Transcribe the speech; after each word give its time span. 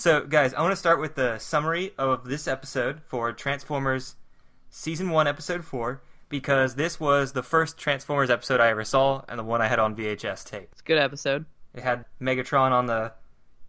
So, 0.00 0.24
guys, 0.24 0.54
I 0.54 0.62
want 0.62 0.72
to 0.72 0.76
start 0.76 0.98
with 0.98 1.14
the 1.14 1.36
summary 1.36 1.92
of 1.98 2.24
this 2.24 2.48
episode 2.48 3.02
for 3.04 3.34
Transformers 3.34 4.16
Season 4.70 5.10
1, 5.10 5.26
Episode 5.26 5.62
4, 5.62 6.02
because 6.30 6.74
this 6.74 6.98
was 6.98 7.32
the 7.32 7.42
first 7.42 7.76
Transformers 7.76 8.30
episode 8.30 8.60
I 8.60 8.70
ever 8.70 8.82
saw 8.82 9.22
and 9.28 9.38
the 9.38 9.44
one 9.44 9.60
I 9.60 9.68
had 9.68 9.78
on 9.78 9.94
VHS 9.94 10.46
tape. 10.46 10.70
It's 10.72 10.80
a 10.80 10.84
good 10.84 10.96
episode. 10.96 11.44
It 11.74 11.82
had 11.82 12.06
Megatron 12.18 12.70
on 12.70 12.86
the 12.86 13.12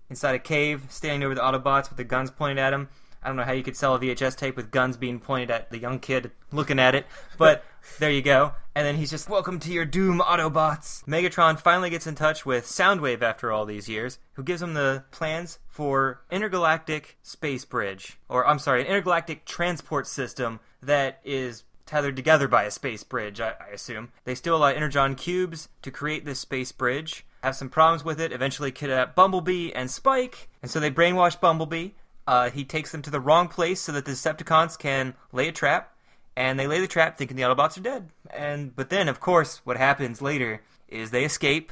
inside 0.09 0.35
a 0.35 0.39
cave, 0.39 0.83
standing 0.87 1.21
over 1.25 1.35
the 1.35 1.41
Autobots 1.41 1.89
with 1.89 1.97
the 1.97 2.05
guns 2.05 2.31
pointed 2.31 2.59
at 2.59 2.71
him. 2.71 2.87
I 3.21 3.27
don't 3.27 3.35
know 3.35 3.43
how 3.43 3.51
you 3.51 3.61
could 3.61 3.75
sell 3.75 3.93
a 3.93 3.99
VHS 3.99 4.35
tape 4.35 4.55
with 4.55 4.71
guns 4.71 4.97
being 4.97 5.19
pointed 5.19 5.51
at 5.51 5.69
the 5.69 5.77
young 5.77 5.99
kid 5.99 6.31
looking 6.51 6.79
at 6.79 6.95
it, 6.95 7.05
but 7.37 7.63
there 7.99 8.09
you 8.09 8.21
go. 8.21 8.53
And 8.73 8.87
then 8.87 8.95
he's 8.95 9.11
just, 9.11 9.29
Welcome 9.29 9.59
to 9.59 9.71
your 9.71 9.85
doom, 9.85 10.19
Autobots! 10.19 11.03
Megatron 11.05 11.59
finally 11.59 11.89
gets 11.89 12.07
in 12.07 12.15
touch 12.15 12.45
with 12.45 12.65
Soundwave 12.65 13.21
after 13.21 13.51
all 13.51 13.65
these 13.65 13.87
years, 13.87 14.17
who 14.33 14.43
gives 14.43 14.61
him 14.61 14.73
the 14.73 15.03
plans 15.11 15.59
for 15.81 16.21
intergalactic 16.29 17.17
space 17.23 17.65
bridge. 17.65 18.19
Or, 18.29 18.45
I'm 18.45 18.59
sorry, 18.59 18.81
an 18.81 18.87
intergalactic 18.87 19.45
transport 19.45 20.05
system 20.05 20.59
that 20.83 21.19
is 21.23 21.63
tethered 21.87 22.15
together 22.15 22.47
by 22.47 22.65
a 22.65 22.69
space 22.69 23.03
bridge, 23.03 23.41
I, 23.41 23.55
I 23.59 23.73
assume. 23.73 24.11
They 24.23 24.35
steal 24.35 24.55
a 24.55 24.59
lot 24.59 24.73
of 24.73 24.77
Energon 24.77 25.15
cubes 25.15 25.69
to 25.81 25.89
create 25.89 26.23
this 26.23 26.39
space 26.39 26.71
bridge, 26.71 27.25
have 27.41 27.55
some 27.55 27.67
problems 27.67 28.05
with 28.05 28.21
it, 28.21 28.31
eventually 28.31 28.71
kidnap 28.71 29.15
Bumblebee 29.15 29.71
and 29.71 29.89
Spike, 29.89 30.49
and 30.61 30.69
so 30.69 30.79
they 30.79 30.91
brainwash 30.91 31.41
Bumblebee. 31.41 31.93
Uh, 32.27 32.51
he 32.51 32.63
takes 32.63 32.91
them 32.91 33.01
to 33.01 33.09
the 33.09 33.19
wrong 33.19 33.47
place 33.47 33.81
so 33.81 33.91
that 33.91 34.05
the 34.05 34.11
Decepticons 34.11 34.77
can 34.77 35.15
lay 35.31 35.47
a 35.47 35.51
trap, 35.51 35.95
and 36.35 36.59
they 36.59 36.67
lay 36.67 36.79
the 36.79 36.87
trap 36.87 37.17
thinking 37.17 37.37
the 37.37 37.41
Autobots 37.41 37.79
are 37.79 37.81
dead. 37.81 38.09
And 38.29 38.75
but 38.75 38.91
then, 38.91 39.09
of 39.09 39.19
course, 39.19 39.61
what 39.63 39.77
happens 39.77 40.21
later 40.21 40.61
is 40.87 41.09
they 41.09 41.25
escape, 41.25 41.71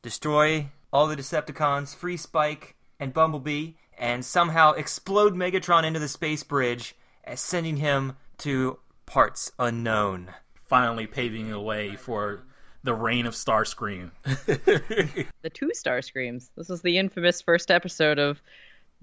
destroy 0.00 0.68
all 0.92 1.08
the 1.08 1.16
Decepticons, 1.16 1.96
free 1.96 2.16
Spike 2.16 2.76
and 3.00 3.12
Bumblebee, 3.14 3.72
and 3.96 4.24
somehow 4.24 4.72
explode 4.72 5.34
Megatron 5.34 5.84
into 5.84 6.00
the 6.00 6.08
space 6.08 6.42
bridge, 6.42 6.94
eh, 7.24 7.34
sending 7.34 7.76
him 7.78 8.16
to 8.38 8.78
parts 9.06 9.50
unknown. 9.58 10.32
Finally 10.68 11.06
paving 11.06 11.50
the 11.50 11.60
way 11.60 11.96
for 11.96 12.44
the 12.84 12.94
reign 12.94 13.26
of 13.26 13.34
Starscream. 13.34 14.10
The 15.42 15.50
two 15.50 15.70
Starscreams. 15.74 16.50
This 16.56 16.68
is 16.70 16.82
the 16.82 16.98
infamous 16.98 17.40
first 17.40 17.70
episode 17.70 18.18
of 18.18 18.42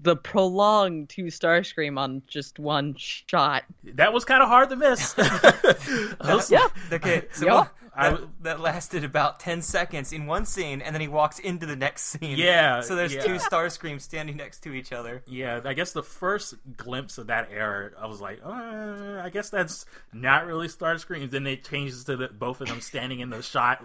the 0.00 0.14
prolonged 0.16 1.08
two 1.08 1.24
Starscream 1.24 1.98
on 1.98 2.22
just 2.26 2.58
one 2.58 2.94
shot. 2.96 3.64
that 3.84 4.12
was 4.12 4.24
kind 4.24 4.42
of 4.42 4.48
hard 4.48 4.68
to 4.70 4.76
miss. 4.76 5.14
Yeah. 6.50 6.66
Okay, 6.92 7.22
so 7.32 7.46
Yeah. 7.46 7.66
That, 7.96 8.20
that 8.42 8.60
lasted 8.60 9.04
about 9.04 9.40
10 9.40 9.62
seconds 9.62 10.12
in 10.12 10.26
one 10.26 10.44
scene, 10.44 10.82
and 10.82 10.94
then 10.94 11.00
he 11.00 11.08
walks 11.08 11.38
into 11.38 11.66
the 11.66 11.76
next 11.76 12.04
scene. 12.04 12.38
Yeah, 12.38 12.80
So 12.80 12.94
there's 12.94 13.14
yeah. 13.14 13.22
two 13.22 13.34
Starscreams 13.34 14.02
standing 14.02 14.36
next 14.36 14.60
to 14.60 14.72
each 14.72 14.92
other. 14.92 15.22
Yeah, 15.26 15.60
I 15.64 15.74
guess 15.74 15.92
the 15.92 16.02
first 16.02 16.54
glimpse 16.76 17.18
of 17.18 17.28
that 17.28 17.48
era, 17.52 17.90
I 17.98 18.06
was 18.06 18.20
like, 18.20 18.40
uh, 18.44 19.20
I 19.22 19.30
guess 19.32 19.50
that's 19.50 19.86
not 20.12 20.46
really 20.46 20.68
Starscream. 20.68 21.30
Then 21.30 21.46
it 21.46 21.64
changes 21.64 22.04
to 22.04 22.16
the, 22.16 22.28
both 22.28 22.60
of 22.60 22.68
them 22.68 22.80
standing 22.80 23.20
in 23.20 23.30
the 23.30 23.42
shot, 23.42 23.84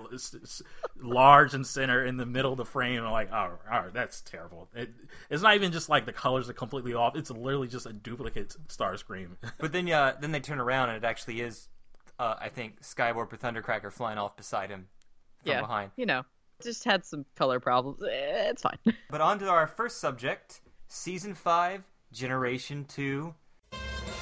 large 1.01 1.53
and 1.53 1.65
center 1.65 2.05
in 2.05 2.17
the 2.17 2.25
middle 2.25 2.51
of 2.51 2.57
the 2.57 2.65
frame. 2.65 3.03
I'm 3.03 3.11
like, 3.11 3.31
oh, 3.31 3.51
right, 3.69 3.93
that's 3.93 4.21
terrible. 4.21 4.69
It, 4.75 4.89
it's 5.29 5.41
not 5.41 5.55
even 5.55 5.71
just 5.71 5.89
like 5.89 6.05
the 6.05 6.13
colors 6.13 6.49
are 6.49 6.53
completely 6.53 6.93
off. 6.93 7.15
It's 7.15 7.31
literally 7.31 7.67
just 7.67 7.85
a 7.85 7.93
duplicate 7.93 8.55
Starscream. 8.67 9.37
But 9.59 9.71
then, 9.71 9.89
uh, 9.89 10.15
then 10.19 10.31
they 10.31 10.39
turn 10.39 10.59
around, 10.59 10.89
and 10.89 11.03
it 11.03 11.07
actually 11.07 11.41
is, 11.41 11.67
uh, 12.21 12.35
I 12.39 12.49
think, 12.49 12.81
Skywarp 12.83 13.33
or 13.33 13.37
Thundercracker 13.37 13.91
flying 13.91 14.19
off 14.19 14.37
beside 14.37 14.69
him 14.69 14.87
from 15.41 15.51
yeah, 15.51 15.61
behind. 15.61 15.91
you 15.95 16.05
know, 16.05 16.21
just 16.61 16.83
had 16.83 17.03
some 17.03 17.25
color 17.35 17.59
problems. 17.59 18.03
Eh, 18.03 18.49
It's 18.49 18.61
fine. 18.61 18.77
But 19.09 19.21
on 19.21 19.39
to 19.39 19.49
our 19.49 19.65
first 19.65 19.99
subject 19.99 20.61
Season 20.87 21.33
5, 21.33 21.83
Generation 22.13 22.85
2. 22.85 23.33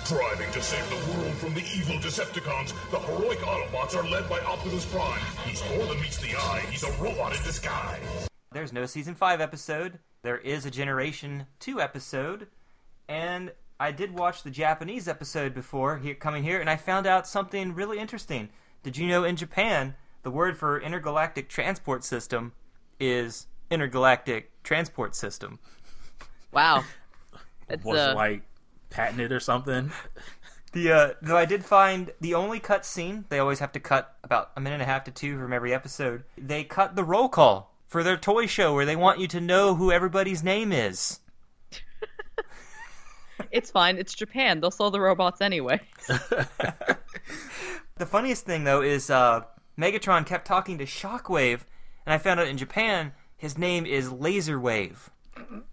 Striving 0.06 0.52
to 0.54 0.62
save 0.62 0.90
the 0.90 1.12
world 1.12 1.36
from 1.36 1.54
the 1.54 1.64
evil 1.76 1.96
Decepticons, 1.98 2.74
the 2.90 3.00
heroic 3.00 3.40
Autobots 3.40 3.96
are 3.96 4.10
led 4.10 4.28
by 4.30 4.40
Optimus 4.40 4.86
Prime. 4.86 5.20
He's 5.46 5.62
more 5.76 5.86
than 5.86 6.00
meets 6.02 6.18
the 6.18 6.36
eye, 6.36 6.64
he's 6.72 6.84
a 6.84 6.92
robot 6.94 7.36
in 7.36 7.44
disguise. 7.44 8.28
There's 8.54 8.74
no 8.74 8.86
season 8.86 9.14
5 9.14 9.42
episode. 9.42 10.00
There 10.24 10.38
is 10.38 10.66
a 10.66 10.72
Generation 10.72 11.46
2 11.60 11.81
episode. 11.81 12.48
And 13.10 13.52
I 13.80 13.92
did 13.92 14.18
watch 14.18 14.44
the 14.44 14.52
Japanese 14.52 15.08
episode 15.08 15.54
before 15.54 16.00
here 16.00 16.14
coming 16.14 16.44
here 16.44 16.60
and 16.60 16.70
I 16.70 16.76
found 16.76 17.08
out 17.08 17.26
something 17.26 17.74
really 17.74 17.98
interesting. 17.98 18.50
Did 18.84 18.98
you 18.98 19.08
know 19.08 19.24
in 19.24 19.38
Japan 19.38 19.96
the 20.24 20.32
word 20.32 20.58
for 20.58 20.82
intergalactic 20.82 21.48
transport 21.48 22.04
system 22.04 22.52
is 23.00 23.48
intergalactic 23.72 24.52
transport 24.64 25.16
system? 25.16 25.60
Wow. 26.52 26.84
It's 27.72 27.86
Was 27.86 28.00
uh, 28.00 28.12
it 28.12 28.16
like 28.16 28.42
patented 28.90 29.32
or 29.32 29.40
something? 29.40 29.92
The 30.72 30.92
uh, 30.92 31.14
though 31.22 31.38
I 31.38 31.46
did 31.46 31.66
find 31.66 32.12
the 32.22 32.36
only 32.36 32.60
cut 32.60 32.86
scene 32.86 33.26
they 33.30 33.40
always 33.40 33.58
have 33.58 33.72
to 33.72 33.80
cut 33.80 34.16
about 34.24 34.52
a 34.56 34.62
minute 34.62 34.76
and 34.76 34.84
a 34.84 34.86
half 34.86 35.04
to 35.06 35.12
two 35.12 35.40
from 35.40 35.52
every 35.52 35.74
episode. 35.74 36.26
They 36.38 36.64
cut 36.64 36.96
the 36.96 37.04
roll 37.04 37.28
call 37.28 37.74
for 37.88 38.04
their 38.04 38.18
toy 38.18 38.46
show 38.46 38.76
where 38.76 38.86
they 38.86 38.96
want 38.96 39.20
you 39.20 39.28
to 39.30 39.42
know 39.42 39.74
who 39.74 39.92
everybody's 39.92 40.44
name 40.44 40.72
is. 40.72 41.22
It's 43.52 43.72
fine. 43.72 43.98
It's 43.98 44.14
Japan. 44.14 44.60
They'll 44.62 44.72
sell 44.72 44.92
the 44.92 45.02
robots 45.02 45.42
anyway. 45.42 45.80
The 48.00 48.06
funniest 48.06 48.46
thing 48.46 48.64
though 48.64 48.82
is 48.82 49.10
uh, 49.10 49.42
Megatron 49.78 50.26
kept 50.26 50.48
talking 50.48 50.78
to 50.78 50.86
Shockwave, 50.86 51.60
and 52.06 52.14
I 52.14 52.18
found 52.18 52.40
out 52.40 52.48
in 52.48 52.58
Japan 52.58 53.12
his 53.36 53.58
name 53.58 53.86
is 53.86 54.08
Laserwave. 54.08 55.10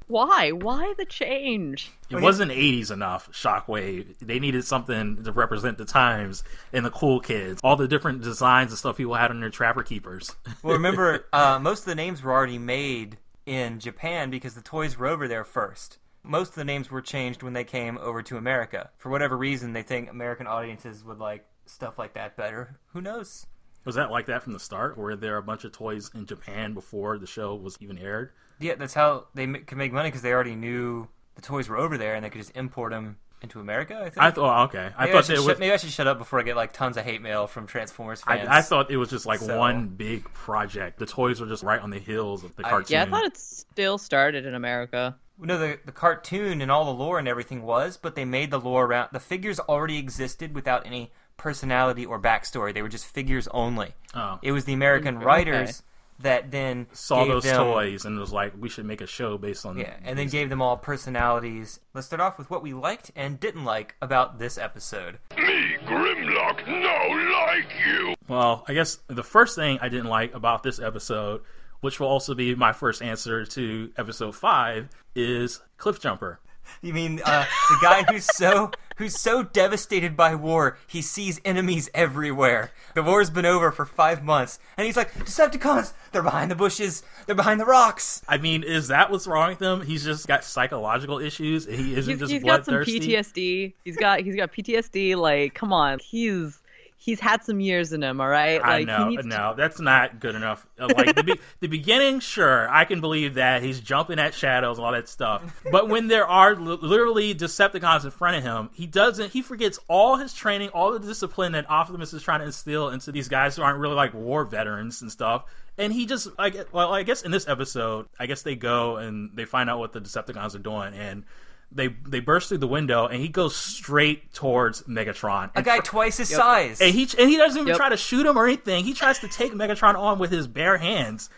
Why? 0.08 0.50
Why 0.50 0.94
the 0.98 1.04
change? 1.04 1.92
It 2.10 2.20
wasn't 2.20 2.50
80s 2.50 2.90
enough, 2.90 3.30
Shockwave. 3.32 4.18
They 4.18 4.40
needed 4.40 4.64
something 4.64 5.22
to 5.22 5.32
represent 5.32 5.78
the 5.78 5.84
times 5.84 6.42
and 6.72 6.84
the 6.84 6.90
cool 6.90 7.20
kids. 7.20 7.60
All 7.62 7.76
the 7.76 7.88
different 7.88 8.22
designs 8.22 8.72
and 8.72 8.78
stuff 8.78 8.96
people 8.96 9.14
had 9.14 9.30
on 9.30 9.40
their 9.40 9.50
Trapper 9.50 9.82
Keepers. 9.84 10.34
Well, 10.64 10.74
remember, 10.74 11.26
uh, 11.32 11.60
most 11.60 11.80
of 11.80 11.86
the 11.86 11.94
names 11.94 12.22
were 12.22 12.32
already 12.32 12.58
made 12.58 13.18
in 13.44 13.78
Japan 13.78 14.30
because 14.30 14.54
the 14.54 14.62
toys 14.62 14.98
were 14.98 15.06
over 15.06 15.28
there 15.28 15.44
first. 15.44 15.98
Most 16.26 16.50
of 16.50 16.54
the 16.56 16.64
names 16.64 16.90
were 16.90 17.00
changed 17.02 17.42
when 17.42 17.52
they 17.52 17.64
came 17.64 17.98
over 17.98 18.22
to 18.22 18.36
America. 18.36 18.90
For 18.98 19.10
whatever 19.10 19.36
reason, 19.36 19.72
they 19.72 19.82
think 19.82 20.10
American 20.10 20.46
audiences 20.46 21.04
would 21.04 21.18
like 21.18 21.44
stuff 21.66 21.98
like 21.98 22.14
that 22.14 22.36
better. 22.36 22.78
Who 22.92 23.00
knows? 23.00 23.46
Was 23.84 23.94
that 23.94 24.10
like 24.10 24.26
that 24.26 24.42
from 24.42 24.52
the 24.52 24.60
start? 24.60 24.98
Were 24.98 25.14
there 25.14 25.36
a 25.36 25.42
bunch 25.42 25.64
of 25.64 25.72
toys 25.72 26.10
in 26.14 26.26
Japan 26.26 26.74
before 26.74 27.18
the 27.18 27.26
show 27.26 27.54
was 27.54 27.76
even 27.80 27.98
aired? 27.98 28.32
Yeah, 28.58 28.74
that's 28.74 28.94
how 28.94 29.28
they 29.34 29.46
ma- 29.46 29.58
could 29.66 29.78
make 29.78 29.92
money 29.92 30.08
because 30.08 30.22
they 30.22 30.32
already 30.32 30.56
knew 30.56 31.06
the 31.36 31.42
toys 31.42 31.68
were 31.68 31.76
over 31.76 31.96
there 31.96 32.14
and 32.16 32.24
they 32.24 32.30
could 32.30 32.40
just 32.40 32.56
import 32.56 32.90
them 32.92 33.18
into 33.42 33.60
America. 33.60 33.94
I 33.96 34.04
think. 34.04 34.18
I 34.18 34.30
thought, 34.32 34.68
okay. 34.70 34.90
I 34.96 35.04
maybe, 35.04 35.10
I 35.10 35.12
thought 35.12 35.24
should 35.26 35.34
it 35.34 35.38
shut- 35.38 35.46
was. 35.46 35.58
maybe 35.60 35.72
I 35.72 35.76
should 35.76 35.90
shut 35.90 36.06
up 36.08 36.18
before 36.18 36.40
I 36.40 36.42
get 36.42 36.56
like 36.56 36.72
tons 36.72 36.96
of 36.96 37.04
hate 37.04 37.20
mail 37.22 37.46
from 37.46 37.66
Transformers 37.68 38.22
fans. 38.22 38.48
I, 38.48 38.58
I 38.58 38.62
thought 38.62 38.90
it 38.90 38.96
was 38.96 39.10
just 39.10 39.26
like 39.26 39.38
So- 39.40 39.56
one 39.56 39.88
big 39.88 40.24
project. 40.32 40.98
The 40.98 41.06
toys 41.06 41.40
were 41.40 41.46
just 41.46 41.62
right 41.62 41.80
on 41.80 41.90
the 41.90 41.98
heels 42.00 42.42
of 42.42 42.56
the 42.56 42.66
I- 42.66 42.70
cartoon. 42.70 42.94
Yeah, 42.94 43.02
I 43.02 43.06
thought 43.06 43.24
it 43.24 43.36
still 43.36 43.98
started 43.98 44.46
in 44.46 44.54
America. 44.56 45.16
No, 45.38 45.58
the 45.58 45.78
the 45.84 45.92
cartoon 45.92 46.62
and 46.62 46.70
all 46.70 46.86
the 46.86 46.92
lore 46.92 47.18
and 47.18 47.28
everything 47.28 47.62
was, 47.62 47.96
but 47.96 48.14
they 48.14 48.24
made 48.24 48.50
the 48.50 48.60
lore 48.60 48.86
around 48.86 49.10
the 49.12 49.20
figures 49.20 49.60
already 49.60 49.98
existed 49.98 50.54
without 50.54 50.86
any 50.86 51.12
personality 51.36 52.06
or 52.06 52.20
backstory. 52.20 52.72
They 52.72 52.82
were 52.82 52.88
just 52.88 53.06
figures 53.06 53.46
only. 53.48 53.94
Oh. 54.14 54.38
It 54.42 54.52
was 54.52 54.64
the 54.64 54.72
American 54.72 55.18
writers 55.18 55.82
that 56.20 56.50
then 56.50 56.86
saw 56.92 57.24
gave 57.24 57.32
those 57.32 57.44
them, 57.44 57.56
toys 57.56 58.04
and 58.04 58.18
was 58.18 58.32
like, 58.32 58.54
we 58.58 58.68
should 58.68 58.86
make 58.86 59.00
a 59.00 59.06
show 59.06 59.36
based 59.36 59.66
on. 59.66 59.78
Yeah, 59.78 59.94
and 60.02 60.18
then 60.18 60.28
gave 60.28 60.48
them 60.48 60.62
all 60.62 60.76
personalities. 60.76 61.80
Let's 61.92 62.06
start 62.06 62.20
off 62.20 62.38
with 62.38 62.50
what 62.50 62.62
we 62.62 62.72
liked 62.72 63.10
and 63.14 63.38
didn't 63.38 63.64
like 63.64 63.94
about 64.00 64.38
this 64.38 64.56
episode. 64.56 65.18
Me, 65.36 65.76
Grimlock, 65.84 66.66
no 66.66 67.42
like 67.46 67.70
you! 67.86 68.14
Well, 68.28 68.64
I 68.66 68.72
guess 68.72 68.98
the 69.08 69.22
first 69.22 69.56
thing 69.56 69.78
I 69.82 69.88
didn't 69.88 70.08
like 70.08 70.34
about 70.34 70.62
this 70.62 70.80
episode, 70.80 71.42
which 71.80 72.00
will 72.00 72.08
also 72.08 72.34
be 72.34 72.54
my 72.54 72.72
first 72.72 73.02
answer 73.02 73.44
to 73.46 73.92
episode 73.96 74.34
five, 74.34 74.88
is 75.14 75.60
Cliffjumper. 75.78 76.38
You 76.82 76.92
mean 76.92 77.20
uh, 77.24 77.44
the 77.68 77.78
guy 77.80 78.02
who's 78.02 78.26
so 78.36 78.70
who's 78.96 79.18
so 79.18 79.42
devastated 79.42 80.16
by 80.16 80.34
war, 80.34 80.78
he 80.86 81.02
sees 81.02 81.40
enemies 81.44 81.88
everywhere. 81.94 82.70
The 82.94 83.02
war's 83.02 83.30
been 83.30 83.46
over 83.46 83.70
for 83.70 83.84
five 83.86 84.24
months, 84.24 84.58
and 84.76 84.86
he's 84.86 84.96
like, 84.96 85.12
Decepticons, 85.14 85.92
they're 86.12 86.22
behind 86.22 86.50
the 86.50 86.54
bushes, 86.54 87.02
they're 87.26 87.34
behind 87.34 87.60
the 87.60 87.66
rocks. 87.66 88.22
I 88.28 88.38
mean, 88.38 88.62
is 88.62 88.88
that 88.88 89.10
what's 89.10 89.26
wrong 89.26 89.50
with 89.50 89.60
him? 89.60 89.82
He's 89.82 90.04
just 90.04 90.26
got 90.26 90.44
psychological 90.44 91.18
issues. 91.18 91.66
He 91.66 91.94
isn't 91.94 92.10
He's, 92.10 92.20
just 92.20 92.32
he's 92.32 92.42
got 92.42 92.64
some 92.64 92.74
bloodthirsty. 92.74 93.00
PTSD. 93.00 93.74
He's 93.84 93.96
got 93.96 94.20
he's 94.20 94.36
got 94.36 94.52
PTSD. 94.52 95.16
Like, 95.16 95.54
come 95.54 95.72
on, 95.72 95.98
he's 95.98 96.60
he's 97.06 97.20
had 97.20 97.42
some 97.44 97.60
years 97.60 97.92
in 97.94 98.02
him. 98.02 98.20
All 98.20 98.28
right, 98.28 98.60
I 98.62 98.82
know, 98.82 99.08
he 99.08 99.16
no, 99.18 99.54
that's 99.56 99.80
not 99.80 100.20
good 100.20 100.34
enough. 100.34 100.66
Uh, 100.78 100.88
Like 100.94 101.14
the, 101.14 101.22
be- 101.22 101.40
the 101.60 101.68
beginning, 101.68 102.20
sure, 102.20 102.68
I 102.68 102.84
can 102.84 103.00
believe 103.00 103.34
that 103.34 103.62
he's 103.62 103.80
jumping 103.80 104.18
at 104.18 104.34
shadows, 104.34 104.76
and 104.76 104.84
all 104.84 104.92
that 104.92 105.08
stuff. 105.08 105.42
But 105.70 105.88
when 105.88 106.08
there 106.08 106.26
are 106.26 106.54
li- 106.54 106.78
literally 106.82 107.34
Decepticons 107.34 108.04
in 108.04 108.10
front 108.10 108.36
of 108.36 108.42
him, 108.42 108.68
he 108.74 108.86
doesn't. 108.86 109.30
He 109.32 109.40
forgets 109.40 109.78
all 109.88 110.16
his 110.16 110.34
training, 110.34 110.68
all 110.70 110.92
the 110.92 110.98
discipline 110.98 111.52
that 111.52 111.70
Optimus 111.70 112.12
is 112.12 112.22
trying 112.22 112.40
to 112.40 112.46
instill 112.46 112.90
into 112.90 113.12
these 113.12 113.28
guys 113.28 113.56
who 113.56 113.62
aren't 113.62 113.78
really 113.78 113.94
like 113.94 114.12
war 114.12 114.44
veterans 114.44 115.00
and 115.00 115.10
stuff. 115.10 115.44
And 115.78 115.92
he 115.92 116.06
just, 116.06 116.28
I 116.38 116.50
guess, 116.50 116.64
well, 116.72 116.92
I 116.92 117.02
guess 117.04 117.22
in 117.22 117.30
this 117.30 117.46
episode, 117.46 118.06
I 118.18 118.26
guess 118.26 118.42
they 118.42 118.56
go 118.56 118.96
and 118.96 119.30
they 119.34 119.44
find 119.44 119.70
out 119.70 119.78
what 119.78 119.92
the 119.92 120.00
Decepticons 120.00 120.54
are 120.54 120.58
doing, 120.58 120.94
and 120.94 121.24
they 121.72 121.88
they 121.88 122.20
burst 122.20 122.48
through 122.48 122.58
the 122.58 122.66
window, 122.68 123.06
and 123.06 123.20
he 123.20 123.28
goes 123.28 123.54
straight 123.56 124.32
towards 124.32 124.82
Megatron. 124.82 125.50
A 125.54 125.62
guy 125.62 125.76
fr- 125.78 125.82
twice 125.82 126.16
his 126.18 126.28
size. 126.28 126.80
and 126.80 126.94
he 126.94 127.08
and 127.18 127.28
he 127.28 127.36
doesn't 127.36 127.56
even 127.58 127.68
Yep. 127.68 127.76
try 127.76 127.88
to 127.88 127.96
shoot 127.96 128.24
him 128.26 128.36
or 128.38 128.46
anything. 128.46 128.84
He 128.84 128.94
tries 128.94 129.18
to 129.20 129.28
take 129.28 129.52
Megatron 129.52 129.94
on 129.96 130.18
with 130.18 130.30
his 130.30 130.46
bare 130.46 130.78
hands. 130.78 131.28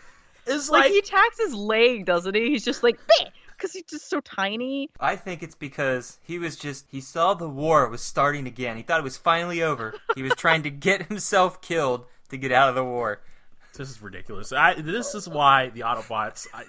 It's 0.45 0.69
like, 0.69 0.83
like, 0.85 0.91
he 0.91 0.99
attacks 0.99 1.37
his 1.39 1.53
leg, 1.53 2.05
doesn't 2.05 2.33
he? 2.35 2.49
He's 2.49 2.65
just 2.65 2.81
like 2.83 2.99
because 3.57 3.73
he's 3.73 3.83
just 3.83 4.09
so 4.09 4.19
tiny. 4.21 4.89
I 4.99 5.15
think 5.15 5.43
it's 5.43 5.53
because 5.55 6.17
he 6.23 6.39
was 6.39 6.55
just 6.55 6.85
he 6.89 7.01
saw 7.01 7.33
the 7.33 7.49
war 7.49 7.87
was 7.89 8.01
starting 8.01 8.47
again. 8.47 8.77
He 8.77 8.83
thought 8.83 8.99
it 8.99 9.03
was 9.03 9.17
finally 9.17 9.61
over. 9.61 9.93
He 10.15 10.23
was 10.23 10.33
trying 10.35 10.63
to 10.63 10.69
get 10.69 11.07
himself 11.07 11.61
killed 11.61 12.05
to 12.29 12.37
get 12.37 12.51
out 12.51 12.69
of 12.69 12.75
the 12.75 12.83
war. 12.83 13.21
this 13.75 13.89
is 13.89 14.01
ridiculous. 14.01 14.51
I, 14.53 14.73
this 14.75 15.13
is 15.15 15.27
why 15.27 15.69
the 15.69 15.81
Autobots, 15.81 16.47
I, 16.53 16.63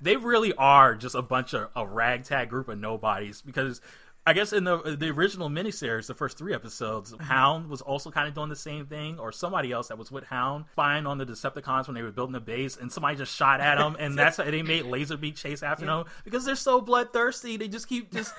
they 0.00 0.16
really 0.16 0.52
are 0.54 0.94
just 0.94 1.14
a 1.14 1.22
bunch 1.22 1.54
of 1.54 1.70
a 1.74 1.86
ragtag 1.86 2.48
group 2.48 2.68
of 2.68 2.78
nobodies. 2.78 3.42
Because 3.42 3.80
I 4.26 4.32
guess 4.32 4.52
in 4.52 4.64
the 4.64 4.96
the 4.98 5.10
original 5.10 5.50
miniseries, 5.50 6.06
the 6.06 6.14
first 6.14 6.38
three 6.38 6.54
episodes, 6.54 7.12
mm-hmm. 7.12 7.24
Hound 7.24 7.68
was 7.68 7.82
also 7.82 8.10
kind 8.10 8.26
of 8.26 8.34
doing 8.34 8.48
the 8.48 8.56
same 8.56 8.86
thing, 8.86 9.18
or 9.18 9.32
somebody 9.32 9.70
else 9.70 9.88
that 9.88 9.98
was 9.98 10.10
with 10.10 10.24
Hound 10.24 10.64
spying 10.72 11.06
on 11.06 11.18
the 11.18 11.26
Decepticons 11.26 11.86
when 11.86 11.94
they 11.94 12.02
were 12.02 12.10
building 12.10 12.32
the 12.32 12.40
base, 12.40 12.76
and 12.76 12.90
somebody 12.90 13.16
just 13.16 13.34
shot 13.34 13.60
at 13.60 13.76
them, 13.76 13.96
and 13.98 14.18
that's 14.18 14.38
how 14.38 14.44
they 14.44 14.62
made 14.62 14.84
Laserbeak 14.84 15.36
chase 15.36 15.62
after 15.62 15.84
them 15.84 16.04
because 16.24 16.44
they're 16.44 16.54
so 16.56 16.80
bloodthirsty. 16.80 17.56
They 17.56 17.68
just 17.68 17.88
keep 17.88 18.12
just. 18.12 18.34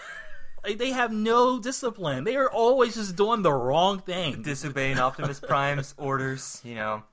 They 0.78 0.90
have 0.90 1.14
no 1.14 1.60
discipline. 1.60 2.24
They 2.24 2.36
are 2.38 2.50
always 2.50 2.96
just 2.96 3.16
doing 3.16 3.44
the 3.44 3.54
wrong 3.54 4.00
thing. 4.00 4.42
Disobeying 4.42 4.98
Optimus 4.98 5.40
Prime's 5.40 5.94
orders, 5.96 6.60
you 6.64 6.74
know. 6.74 7.04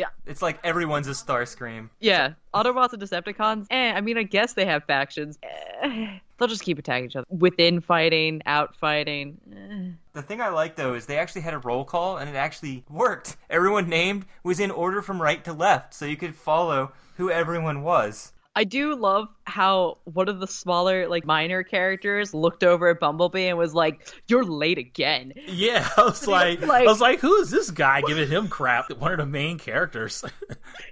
Yeah. 0.00 0.08
It's 0.24 0.40
like 0.40 0.58
everyone's 0.64 1.08
a 1.08 1.10
Starscream. 1.10 1.90
Yeah, 2.00 2.32
Autobots 2.54 2.94
and 2.94 3.02
Decepticons. 3.02 3.66
Eh, 3.70 3.92
I 3.92 4.00
mean, 4.00 4.16
I 4.16 4.22
guess 4.22 4.54
they 4.54 4.64
have 4.64 4.82
factions. 4.84 5.38
Eh, 5.42 6.18
they'll 6.38 6.48
just 6.48 6.62
keep 6.62 6.78
attacking 6.78 7.10
each 7.10 7.16
other 7.16 7.26
within 7.28 7.82
fighting, 7.82 8.40
out 8.46 8.74
fighting. 8.74 9.36
Eh. 9.54 9.90
The 10.14 10.22
thing 10.22 10.40
I 10.40 10.48
like 10.48 10.76
though 10.76 10.94
is 10.94 11.04
they 11.04 11.18
actually 11.18 11.42
had 11.42 11.52
a 11.52 11.58
roll 11.58 11.84
call 11.84 12.16
and 12.16 12.30
it 12.30 12.34
actually 12.34 12.82
worked. 12.88 13.36
Everyone 13.50 13.90
named 13.90 14.24
was 14.42 14.58
in 14.58 14.70
order 14.70 15.02
from 15.02 15.20
right 15.20 15.44
to 15.44 15.52
left, 15.52 15.92
so 15.92 16.06
you 16.06 16.16
could 16.16 16.34
follow 16.34 16.92
who 17.18 17.30
everyone 17.30 17.82
was. 17.82 18.32
I 18.56 18.64
do 18.64 18.96
love 18.96 19.28
how 19.44 19.98
one 20.04 20.28
of 20.28 20.40
the 20.40 20.46
smaller, 20.48 21.06
like 21.08 21.24
minor 21.24 21.62
characters, 21.62 22.34
looked 22.34 22.64
over 22.64 22.88
at 22.88 22.98
Bumblebee 22.98 23.46
and 23.46 23.56
was 23.56 23.74
like, 23.74 24.12
"You're 24.26 24.44
late 24.44 24.76
again." 24.78 25.32
Yeah, 25.46 25.88
I 25.96 26.02
was 26.02 26.26
like, 26.26 26.60
like- 26.62 26.82
I 26.86 26.90
was 26.90 27.00
like, 27.00 27.20
who 27.20 27.36
is 27.36 27.50
this 27.50 27.70
guy 27.70 28.00
giving 28.02 28.28
him 28.28 28.48
crap? 28.48 28.90
One 28.98 29.12
of 29.12 29.18
the 29.18 29.26
main 29.26 29.58
characters. 29.58 30.24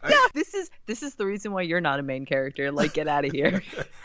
Yeah, 0.09 0.17
this 0.35 0.55
is 0.55 0.71
this 0.87 1.03
is 1.03 1.15
the 1.17 1.27
reason 1.27 1.53
why 1.53 1.63
you're 1.63 1.81
not 1.81 1.99
a 1.99 2.03
main 2.03 2.25
character. 2.27 2.71
Like, 2.71 2.93
get 2.95 3.09
out 3.09 3.25
of 3.25 3.33
here. 3.33 3.63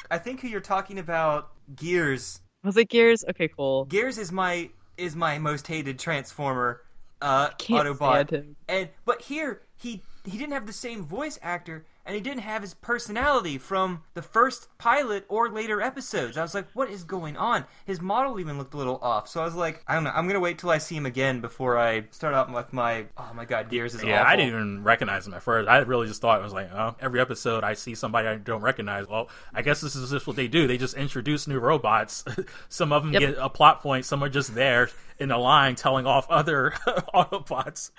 I 0.09 0.17
think 0.17 0.41
who 0.41 0.47
you're 0.47 0.59
talking 0.61 0.97
about 1.00 1.51
Gears. 1.75 2.41
was 2.63 2.75
it 2.77 2.89
Gears? 2.89 3.23
Okay, 3.29 3.47
cool. 3.47 3.85
Gears 3.85 4.17
is 4.17 4.31
my 4.31 4.69
is 4.97 5.15
my 5.15 5.38
most 5.39 5.67
hated 5.67 6.00
Transformer 6.00 6.81
uh 7.21 7.50
Can't 7.59 7.88
Autobot. 7.88 8.27
stand 8.27 8.29
him. 8.31 8.55
And 8.67 8.89
but 9.05 9.21
here 9.21 9.61
he 9.77 10.01
he 10.25 10.38
didn't 10.38 10.54
have 10.54 10.68
the 10.68 10.74
same 10.74 11.04
voice 11.04 11.38
actor 11.42 11.86
and 12.06 12.16
he 12.16 12.22
didn't 12.22 12.42
have 12.42 12.62
his 12.62 12.74
personality 12.74 13.58
from 13.58 14.04
the 14.14 14.22
first 14.22 14.68
pilot 14.78 15.25
or 15.30 15.50
later 15.50 15.81
episodes. 15.81 16.38
I 16.38 16.42
was 16.42 16.54
like, 16.54 16.68
what 16.74 16.90
is 16.90 17.04
going 17.06 17.38
on? 17.38 17.66
His 17.86 18.02
model 18.02 18.40
even 18.40 18.58
looked 18.58 18.74
a 18.74 18.78
little 18.78 19.00
off. 19.02 19.30
So 19.30 19.42
I 19.42 19.46
was 19.46 19.56
like, 19.56 19.84
I 19.88 19.96
don't 19.96 20.04
know. 20.04 20.12
I'm 20.14 20.28
gonna 20.28 20.40
wait 20.40 20.58
till 20.60 20.70
I 20.70 20.80
see 20.80 20.96
him 20.96 21.06
again 21.06 21.40
before 21.40 21.78
I 21.78 22.06
start 22.12 22.34
out 22.34 22.52
with 22.54 22.74
my 22.74 23.06
oh 23.18 23.31
my 23.34 23.46
god, 23.46 23.70
Gears 23.70 23.96
is 23.96 24.04
yeah, 24.04 24.22
awful. 24.22 24.31
I 24.31 24.36
didn't 24.36 24.54
even 24.54 24.84
recognize 24.84 25.25
him 25.28 25.34
at 25.34 25.44
first. 25.44 25.70
I 25.70 25.78
really 25.80 26.08
just 26.08 26.22
thought 26.22 26.40
it 26.40 26.44
was 26.44 26.54
like, 26.54 26.72
oh, 26.74 26.96
every 27.00 27.20
episode 27.22 27.64
I 27.64 27.74
see 27.74 27.96
somebody 27.96 28.28
I 28.28 28.36
don't 28.36 28.62
recognize. 28.62 29.08
Well, 29.08 29.30
I 29.54 29.62
guess 29.62 29.80
this 29.81 29.96
is 29.96 30.10
just 30.12 30.28
what 30.28 30.36
they 30.36 30.48
do. 30.48 30.68
They 30.68 30.78
just 30.78 30.96
introduce 30.96 31.48
new 31.48 31.60
robots. 31.60 32.25
some 32.70 32.92
of 32.92 33.04
them 33.04 33.14
Yep. 33.14 33.20
get 33.22 33.36
a 33.40 33.50
plot 33.50 33.81
point. 33.81 34.06
Some 34.06 34.24
are 34.24 34.30
just 34.30 34.56
there 34.56 34.90
in 35.20 35.31
a 35.31 35.38
line 35.38 35.75
telling 35.75 36.06
off 36.06 36.30
other 36.30 36.72
Autobots. 37.14 37.92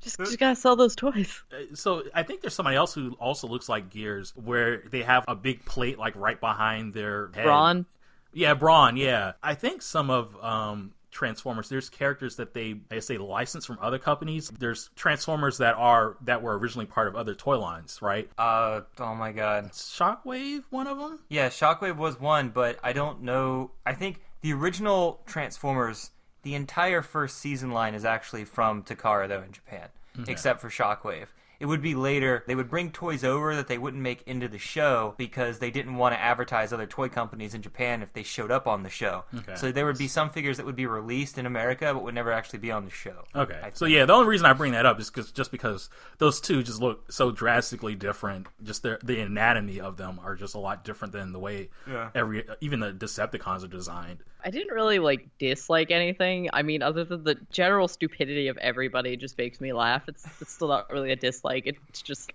Just, 0.00 0.18
just 0.18 0.38
gotta 0.38 0.56
sell 0.56 0.76
those 0.76 0.96
toys. 0.96 1.42
so 1.74 2.04
I 2.14 2.22
think 2.22 2.40
there's 2.40 2.54
somebody 2.54 2.76
else 2.76 2.94
who 2.94 3.12
also 3.20 3.46
looks 3.46 3.68
like 3.68 3.90
Gears, 3.90 4.32
where 4.36 4.82
they 4.90 5.02
have 5.02 5.24
a 5.28 5.34
big 5.34 5.64
plate 5.64 5.98
like 5.98 6.14
right 6.16 6.40
behind 6.40 6.94
their 6.94 7.30
head. 7.34 7.44
Brawn. 7.44 7.86
Yeah, 8.32 8.54
Brawn. 8.54 8.96
Yeah, 8.96 9.32
I 9.42 9.54
think 9.54 9.82
some 9.82 10.08
of 10.08 10.36
um, 10.42 10.92
Transformers. 11.10 11.68
There's 11.68 11.88
characters 11.88 12.36
that 12.36 12.54
they 12.54 12.76
I 12.90 12.94
guess 12.96 13.06
they 13.06 13.18
license 13.18 13.66
from 13.66 13.78
other 13.80 13.98
companies. 13.98 14.48
There's 14.48 14.90
Transformers 14.96 15.58
that 15.58 15.74
are 15.74 16.16
that 16.22 16.42
were 16.42 16.56
originally 16.58 16.86
part 16.86 17.08
of 17.08 17.16
other 17.16 17.34
toy 17.34 17.58
lines, 17.58 18.00
right? 18.00 18.30
Uh 18.38 18.82
oh 18.98 19.14
my 19.14 19.32
god. 19.32 19.72
Shockwave, 19.72 20.64
one 20.70 20.86
of 20.86 20.98
them. 20.98 21.18
Yeah, 21.28 21.48
Shockwave 21.48 21.96
was 21.96 22.20
one, 22.20 22.50
but 22.50 22.78
I 22.82 22.92
don't 22.92 23.22
know. 23.22 23.72
I 23.84 23.94
think 23.94 24.20
the 24.42 24.52
original 24.52 25.20
Transformers, 25.26 26.10
the 26.42 26.54
entire 26.54 27.02
first 27.02 27.38
season 27.38 27.70
line 27.70 27.94
is 27.94 28.04
actually 28.04 28.44
from 28.44 28.82
Takara, 28.82 29.28
though, 29.28 29.42
in 29.42 29.52
Japan, 29.52 29.88
mm-hmm. 30.16 30.30
except 30.30 30.60
for 30.60 30.68
Shockwave. 30.68 31.26
It 31.60 31.66
would 31.66 31.82
be 31.82 31.94
later, 31.94 32.42
they 32.46 32.54
would 32.54 32.70
bring 32.70 32.90
toys 32.90 33.22
over 33.22 33.54
that 33.54 33.68
they 33.68 33.76
wouldn't 33.78 34.02
make 34.02 34.22
into 34.26 34.48
the 34.48 34.58
show 34.58 35.14
because 35.18 35.58
they 35.58 35.70
didn't 35.70 35.96
want 35.96 36.14
to 36.14 36.20
advertise 36.20 36.72
other 36.72 36.86
toy 36.86 37.08
companies 37.10 37.52
in 37.52 37.60
Japan 37.60 38.00
if 38.02 38.12
they 38.14 38.22
showed 38.22 38.50
up 38.50 38.66
on 38.66 38.82
the 38.82 38.88
show. 38.88 39.24
Okay. 39.34 39.54
So 39.56 39.70
there 39.70 39.84
would 39.84 39.98
be 39.98 40.08
some 40.08 40.30
figures 40.30 40.56
that 40.56 40.64
would 40.64 40.74
be 40.74 40.86
released 40.86 41.36
in 41.36 41.44
America 41.44 41.92
but 41.92 42.02
would 42.02 42.14
never 42.14 42.32
actually 42.32 42.60
be 42.60 42.70
on 42.70 42.86
the 42.86 42.90
show. 42.90 43.24
Okay, 43.36 43.60
so 43.74 43.84
yeah, 43.84 44.06
the 44.06 44.14
only 44.14 44.26
reason 44.28 44.46
I 44.46 44.54
bring 44.54 44.72
that 44.72 44.86
up 44.86 44.98
is 45.00 45.10
because 45.10 45.30
just 45.32 45.50
because 45.50 45.90
those 46.16 46.40
two 46.40 46.62
just 46.62 46.80
look 46.80 47.12
so 47.12 47.30
drastically 47.30 47.94
different. 47.94 48.46
Just 48.62 48.82
their 48.82 48.98
the 49.04 49.20
anatomy 49.20 49.80
of 49.80 49.98
them 49.98 50.18
are 50.24 50.36
just 50.36 50.54
a 50.54 50.58
lot 50.58 50.82
different 50.82 51.12
than 51.12 51.32
the 51.32 51.38
way 51.38 51.68
Yeah. 51.86 52.08
every 52.14 52.44
even 52.62 52.80
the 52.80 52.92
Decepticons 52.92 53.64
are 53.64 53.68
designed. 53.68 54.20
I 54.42 54.48
didn't 54.48 54.72
really 54.74 54.98
like 54.98 55.28
dislike 55.38 55.90
anything. 55.90 56.48
I 56.54 56.62
mean, 56.62 56.82
other 56.82 57.04
than 57.04 57.24
the 57.24 57.34
general 57.50 57.88
stupidity 57.88 58.48
of 58.48 58.56
everybody, 58.56 59.14
just 59.18 59.36
makes 59.36 59.60
me 59.60 59.74
laugh. 59.74 60.04
It's 60.08 60.26
it's 60.40 60.54
still 60.54 60.68
not 60.68 60.90
really 60.90 61.12
a 61.12 61.16
dislike. 61.16 61.49
Like 61.50 61.66
it's 61.66 62.00
just 62.00 62.32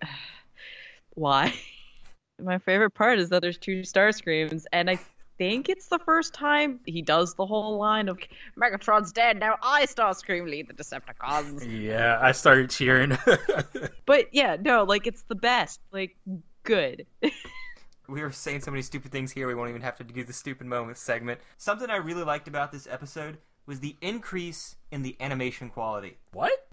why. 1.14 1.54
My 2.42 2.58
favorite 2.58 2.92
part 2.92 3.18
is 3.18 3.30
that 3.30 3.42
there's 3.42 3.58
two 3.58 3.82
Starscreams, 3.82 4.66
and 4.74 4.90
I 4.90 5.00
think 5.38 5.70
it's 5.70 5.88
the 5.88 6.00
first 6.00 6.34
time 6.34 6.82
he 6.86 7.02
does 7.02 7.34
the 7.36 7.46
whole 7.46 7.78
line 7.78 8.10
of 8.10 8.20
Megatron's 8.62 9.14
dead 9.14 9.40
now. 9.40 9.56
I 9.64 9.86
Starscream 9.86 10.50
lead 10.50 10.68
the 10.68 10.74
Decepticons. 10.74 11.66
Yeah, 11.66 12.20
I 12.22 12.34
started 12.34 12.70
cheering. 12.70 13.18
But 14.06 14.28
yeah, 14.34 14.56
no, 14.62 14.84
like 14.84 15.08
it's 15.08 15.24
the 15.24 15.36
best. 15.36 15.80
Like 15.92 16.16
good. 16.64 17.08
we 18.08 18.22
were 18.22 18.32
saying 18.32 18.62
so 18.62 18.70
many 18.70 18.84
stupid 18.84 19.12
things 19.12 19.32
here 19.32 19.48
we 19.48 19.56
won't 19.56 19.70
even 19.70 19.82
have 19.82 19.98
to 19.98 20.04
do 20.04 20.24
the 20.24 20.32
stupid 20.32 20.68
moment 20.68 20.96
segment 20.96 21.40
something 21.58 21.90
i 21.90 21.96
really 21.96 22.24
liked 22.24 22.48
about 22.48 22.72
this 22.72 22.88
episode 22.88 23.40
was 23.66 23.80
the 23.80 23.96
increase 24.00 24.76
in 24.92 25.02
the 25.02 25.16
animation 25.20 25.70
quality 25.70 26.16
what? 26.32 26.68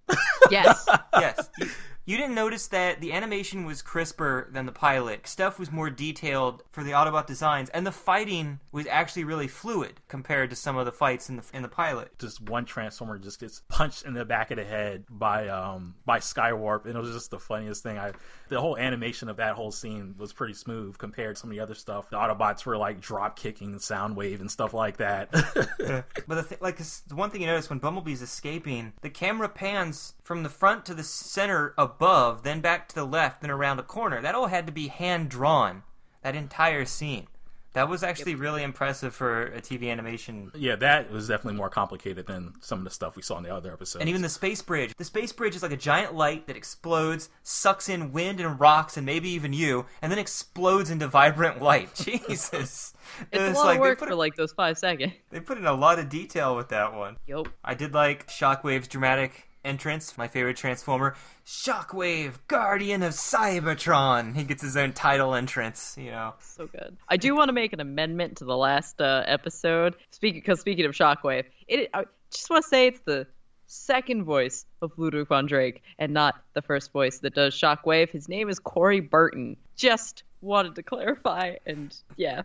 yes. 0.51 0.87
yes 1.19 1.49
you, 1.59 1.69
you 2.05 2.17
didn't 2.17 2.35
notice 2.35 2.67
that 2.69 3.01
the 3.01 3.13
animation 3.13 3.65
was 3.65 3.83
crisper 3.83 4.49
than 4.53 4.67
the 4.67 4.73
pilot 4.73 5.27
stuff 5.27 5.59
was 5.59 5.71
more 5.71 5.91
detailed 5.91 6.63
for 6.71 6.83
the 6.83 6.93
autobot 6.93 7.27
designs 7.27 7.69
and 7.71 7.87
the 7.87 7.93
fighting 7.93 8.61
was 8.71 8.87
actually 8.87 9.25
really 9.25 9.49
fluid 9.49 10.01
compared 10.09 10.51
to 10.51 10.57
some 10.57 10.77
of 10.77 10.87
the 10.87 10.93
fights 10.93 11.29
in 11.29 11.37
the 11.37 11.45
in 11.53 11.63
the 11.63 11.69
pilot 11.69 12.11
just 12.19 12.41
one 12.41 12.65
transformer 12.65 13.19
just 13.19 13.41
gets 13.41 13.63
punched 13.69 14.05
in 14.05 14.15
the 14.15 14.25
back 14.25 14.51
of 14.51 14.57
the 14.57 14.65
head 14.65 15.05
by 15.09 15.49
um 15.49 15.95
by 16.05 16.19
Skywarp 16.19 16.87
and 16.87 16.97
it 16.97 17.01
was 17.01 17.13
just 17.13 17.31
the 17.31 17.39
funniest 17.39 17.83
thing. 17.83 17.99
I 17.99 18.13
the 18.49 18.61
whole 18.61 18.77
animation 18.77 19.29
of 19.29 19.37
that 19.39 19.55
whole 19.55 19.73
scene 19.73 20.15
was 20.19 20.33
pretty 20.33 20.55
smooth 20.55 20.99
compared 20.99 21.37
to 21.37 21.41
some 21.41 21.51
of 21.51 21.57
the 21.57 21.63
other 21.63 21.75
stuff. 21.75 22.11
The 22.11 22.17
Autobots 22.17 22.65
were 22.65 22.77
like 22.77 23.01
drop 23.01 23.39
kicking 23.39 23.75
Soundwave 23.77 24.41
and 24.41 24.51
stuff 24.51 24.75
like 24.75 24.99
that. 24.99 25.31
But 26.29 26.35
the 26.37 26.43
th- 26.43 26.61
like 26.61 26.77
the 26.77 27.15
one 27.15 27.31
thing 27.31 27.41
you 27.41 27.47
notice 27.47 27.69
when 27.69 27.81
Bumblebee's 27.81 28.23
escaping, 28.23 28.93
the 29.03 29.11
camera 29.11 29.49
pans 29.49 30.15
from 30.23 30.43
the 30.43 30.49
front 30.49 30.85
to 30.87 30.95
the 30.95 31.03
center 31.03 31.75
above, 31.95 32.43
then 32.43 32.61
back 32.61 32.89
to 32.89 32.95
the 32.95 33.05
left, 33.05 33.41
then 33.41 33.51
around 33.51 33.79
a 33.79 33.83
corner. 33.83 34.21
That 34.21 34.35
all 34.35 34.49
had 34.49 34.67
to 34.67 34.73
be 34.73 34.89
hand 34.89 35.29
drawn. 35.29 35.83
That 36.23 36.37
entire 36.37 36.85
scene. 36.85 37.27
That 37.75 37.89
was 37.89 38.03
actually 38.03 38.35
really 38.35 38.63
impressive 38.63 39.15
for 39.15 39.47
a 39.47 39.61
TV 39.63 39.91
animation. 39.91 40.53
Yeah, 40.55 40.77
that 40.77 41.11
was 41.11 41.27
definitely 41.29 41.57
more 41.57 41.71
complicated 41.71 42.27
than 42.27 42.53
some 42.61 42.79
of 42.81 42.85
the 42.85 42.91
stuff 42.91 43.17
we 43.17 43.23
saw 43.23 43.39
in 43.39 43.45
the 43.45 43.55
other 43.55 43.73
episodes. 43.73 44.01
And 44.01 44.11
even 44.11 44.21
the 44.21 44.29
space 44.29 44.61
bridge. 44.61 44.93
The 44.99 45.05
space 45.05 45.33
bridge 45.33 45.57
is 45.57 45.63
like 45.63 45.73
a 45.73 45.77
giant 45.79 46.15
light 46.15 46.47
that 46.49 46.57
explodes, 46.57 47.31
sucks 47.43 47.89
in 47.89 48.13
wind 48.13 48.41
and 48.41 48.61
rocks, 48.61 48.99
and 48.99 49.07
maybe 49.07 49.31
even 49.31 49.55
you, 49.55 49.87
and 50.03 50.13
then 50.13 50.19
explodes 50.19 50.91
into 50.91 51.09
vibrant 51.09 51.63
light. 51.63 51.95
Jesus. 51.95 52.93
It's 53.33 53.59
a 53.59 53.59
lot 53.59 53.65
like 53.65 53.77
of 53.79 53.83
they 53.83 53.89
work 53.89 53.99
put 53.99 54.09
for 54.09 54.13
it- 54.13 54.17
like 54.17 54.37
those 54.37 54.53
five 54.53 54.77
seconds. 54.77 55.15
They 55.31 55.41
put 55.41 55.57
in 55.57 55.65
a 55.65 55.73
lot 55.73 55.99
of 55.99 56.11
detail 56.11 56.55
with 56.55 56.69
that 56.69 56.93
one. 56.95 57.17
Yep. 57.27 57.49
I 57.65 57.73
did 57.73 57.95
like 57.95 58.29
Shockwave's 58.29 58.87
dramatic 58.89 59.49
entrance, 59.64 60.16
my 60.19 60.28
favorite 60.28 60.57
Transformer. 60.57 61.14
Shockwave, 61.47 62.35
Guardian 62.49 63.02
of 63.02 63.12
Cybertron. 63.12 64.37
He 64.37 64.45
gets 64.45 64.62
his 64.62 64.76
own 64.76 64.92
title 64.92 65.35
entrance, 65.35 65.97
you 65.99 66.11
know. 66.11 66.35
So 66.40 66.66
good. 66.66 66.97
I 67.09 67.16
do 67.16 67.35
want 67.35 67.49
to 67.49 67.52
make 67.52 67.73
an 67.73 67.81
amendment 67.81 68.38
to 68.38 68.45
the 68.45 68.57
last 68.57 69.00
uh, 69.00 69.25
episode. 69.26 69.97
Speaking 70.11 70.40
because 70.40 70.61
speaking 70.61 70.85
of 70.85 70.92
Shockwave, 70.92 71.45
it 71.69 71.90
I 71.95 72.04
just 72.31 72.50
want 72.50 72.62
to 72.64 72.69
say 72.69 72.87
it's 72.88 73.00
the 73.00 73.26
second 73.66 74.25
voice 74.25 74.66
of 74.83 74.92
Ludwig 74.97 75.28
von 75.28 75.47
Drake 75.47 75.83
and 75.99 76.12
not 76.12 76.42
the 76.54 76.62
first 76.62 76.92
voice 76.92 77.19
that 77.21 77.35
does 77.35 77.54
Shockwave. 77.54 78.11
His 78.11 78.28
name 78.28 78.49
is 78.49 78.59
Corey 78.59 79.00
Burton. 79.00 79.57
Just 79.76 80.25
wanted 80.40 80.75
to 80.75 80.83
clarify, 80.83 81.54
and 81.66 81.95
yeah, 82.16 82.42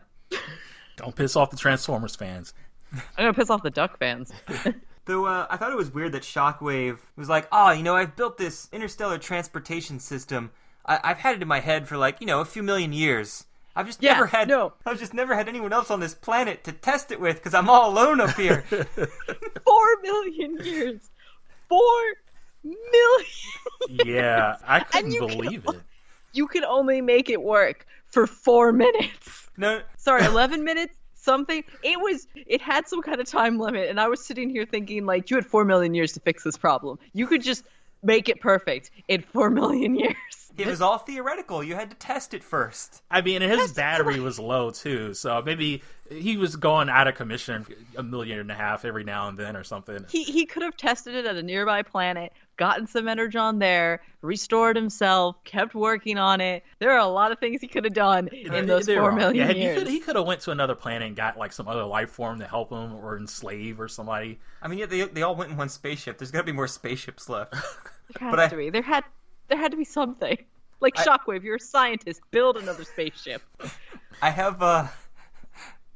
Don't 0.95 1.15
piss 1.15 1.35
off 1.35 1.51
the 1.51 1.57
Transformers 1.57 2.15
fans. 2.15 2.53
I'm 2.93 3.01
gonna 3.17 3.33
piss 3.33 3.49
off 3.49 3.63
the 3.63 3.69
Duck 3.69 3.99
fans. 3.99 4.31
Though 5.07 5.25
uh, 5.25 5.47
I 5.49 5.57
thought 5.57 5.71
it 5.71 5.77
was 5.77 5.91
weird 5.93 6.11
that 6.11 6.23
Shockwave 6.23 6.99
was 7.15 7.29
like, 7.29 7.47
oh, 7.51 7.71
you 7.71 7.81
know, 7.81 7.95
I've 7.95 8.15
built 8.15 8.37
this 8.37 8.67
interstellar 8.71 9.17
transportation 9.17 9.99
system. 9.99 10.51
I- 10.85 10.99
I've 11.03 11.17
had 11.19 11.35
it 11.37 11.41
in 11.41 11.47
my 11.47 11.61
head 11.61 11.87
for 11.87 11.97
like, 11.97 12.19
you 12.21 12.27
know, 12.27 12.41
a 12.41 12.45
few 12.45 12.61
million 12.61 12.93
years. 12.93 13.45
I've 13.75 13.85
just 13.85 14.01
Yeah, 14.03 14.13
never 14.13 14.25
had, 14.27 14.47
no. 14.47 14.73
I've 14.85 14.99
just 14.99 15.13
never 15.13 15.35
had 15.35 15.47
anyone 15.47 15.71
else 15.71 15.89
on 15.91 15.99
this 15.99 16.13
planet 16.13 16.63
to 16.65 16.71
test 16.71 17.11
it 17.11 17.19
with 17.21 17.37
because 17.37 17.53
I'm 17.53 17.69
all 17.69 17.91
alone 17.91 18.19
up 18.19 18.35
here. 18.35 18.61
Four 19.65 20.01
million 20.01 20.57
years. 20.63 21.09
Four 21.69 22.01
million. 22.63 23.27
Yeah, 24.05 24.55
I 24.67 24.79
couldn't 24.81 25.11
you 25.11 25.27
can- 25.27 25.37
believe 25.37 25.65
it. 25.67 25.81
You 26.33 26.47
can 26.47 26.65
only 26.65 27.01
make 27.01 27.29
it 27.29 27.41
work 27.41 27.85
for 28.07 28.27
four 28.27 28.71
minutes. 28.73 29.49
no, 29.57 29.81
sorry 29.95 30.23
11 30.25 30.63
minutes 30.63 30.96
something. 31.27 31.63
It 31.83 31.99
was 31.99 32.27
it 32.35 32.61
had 32.61 32.87
some 32.87 33.01
kind 33.01 33.19
of 33.19 33.27
time 33.27 33.59
limit 33.59 33.89
and 33.89 33.99
i 33.99 34.07
was 34.07 34.25
sitting 34.25 34.49
here 34.49 34.65
thinking 34.65 35.05
like 35.05 35.29
you 35.29 35.35
had 35.35 35.45
4 35.45 35.65
million 35.65 35.93
years 35.93 36.13
to 36.13 36.19
fix 36.21 36.43
this 36.43 36.57
problem. 36.57 36.97
You 37.13 37.27
could 37.27 37.43
just 37.43 37.63
make 38.01 38.29
it 38.29 38.39
perfect 38.39 38.91
in 39.07 39.21
4 39.21 39.49
million 39.49 39.95
years 40.03 40.46
it 40.57 40.67
was 40.67 40.81
all 40.81 40.97
theoretical. 40.97 41.63
You 41.63 41.75
had 41.75 41.89
to 41.91 41.95
test 41.97 42.33
it 42.33 42.43
first. 42.43 43.01
I 43.11 43.21
mean, 43.21 43.41
and 43.41 43.51
his 43.59 43.73
battery 43.73 44.19
was 44.19 44.39
low 44.39 44.71
too, 44.71 45.13
so 45.13 45.41
maybe 45.45 45.81
he 46.09 46.37
was 46.37 46.55
going 46.55 46.89
out 46.89 47.07
of 47.07 47.15
commission 47.15 47.65
a 47.97 48.03
million 48.03 48.39
and 48.39 48.49
a 48.49 48.55
half 48.55 48.85
every 48.85 49.03
now 49.03 49.27
and 49.27 49.37
then 49.37 49.55
or 49.57 49.63
something. 49.63 50.05
he 50.09 50.23
he 50.23 50.45
could 50.45 50.63
have 50.63 50.77
tested 50.77 51.15
it 51.15 51.25
at 51.25 51.35
a 51.35 51.43
nearby 51.43 51.81
planet 51.83 52.31
gotten 52.55 52.87
some 52.87 53.09
energon 53.09 53.59
there 53.59 54.01
restored 54.21 54.75
himself 54.77 55.35
kept 55.43 55.75
working 55.75 56.17
on 56.17 56.39
it 56.39 56.63
there 56.79 56.91
are 56.91 56.97
a 56.99 57.05
lot 57.05 57.31
of 57.33 57.39
things 57.39 57.59
he 57.59 57.67
could 57.67 57.83
have 57.83 57.93
done 57.93 58.29
in 58.29 58.65
those 58.67 58.85
They're 58.85 58.99
four 59.01 59.09
wrong. 59.09 59.17
million 59.17 59.47
yeah, 59.57 59.69
he 59.73 59.75
could 59.77 59.87
he 59.87 59.99
could 59.99 60.15
have 60.15 60.25
went 60.25 60.39
to 60.41 60.51
another 60.51 60.75
planet 60.75 61.05
and 61.09 61.15
got 61.15 61.37
like 61.37 61.51
some 61.51 61.67
other 61.67 61.83
life 61.83 62.09
form 62.11 62.39
to 62.39 62.47
help 62.47 62.71
him 62.71 62.95
or 62.95 63.17
enslave 63.17 63.77
or 63.79 63.89
somebody. 63.89 64.39
I 64.61 64.69
mean, 64.69 64.79
yeah, 64.79 64.85
they, 64.85 65.01
they 65.03 65.21
all 65.23 65.35
went 65.35 65.51
in 65.51 65.57
one 65.57 65.67
spaceship. 65.69 66.17
There's 66.17 66.31
got 66.31 66.39
to 66.39 66.45
be 66.45 66.51
more 66.53 66.67
spaceships 66.67 67.27
left. 67.29 67.51
there 67.51 67.61
has 68.21 68.31
but 68.31 68.39
I- 68.39 68.47
to 68.47 68.55
be 68.55 68.69
there 68.69 68.81
had 68.81 69.03
there 69.47 69.57
had 69.57 69.71
to 69.71 69.77
be 69.77 69.85
something 69.85 70.37
like 70.79 70.97
I- 70.99 71.05
shockwave 71.05 71.43
you're 71.43 71.55
a 71.55 71.59
scientist 71.59 72.21
build 72.31 72.57
another 72.57 72.83
spaceship 72.83 73.41
I 74.21 74.29
have 74.29 74.61
uh 74.61 74.87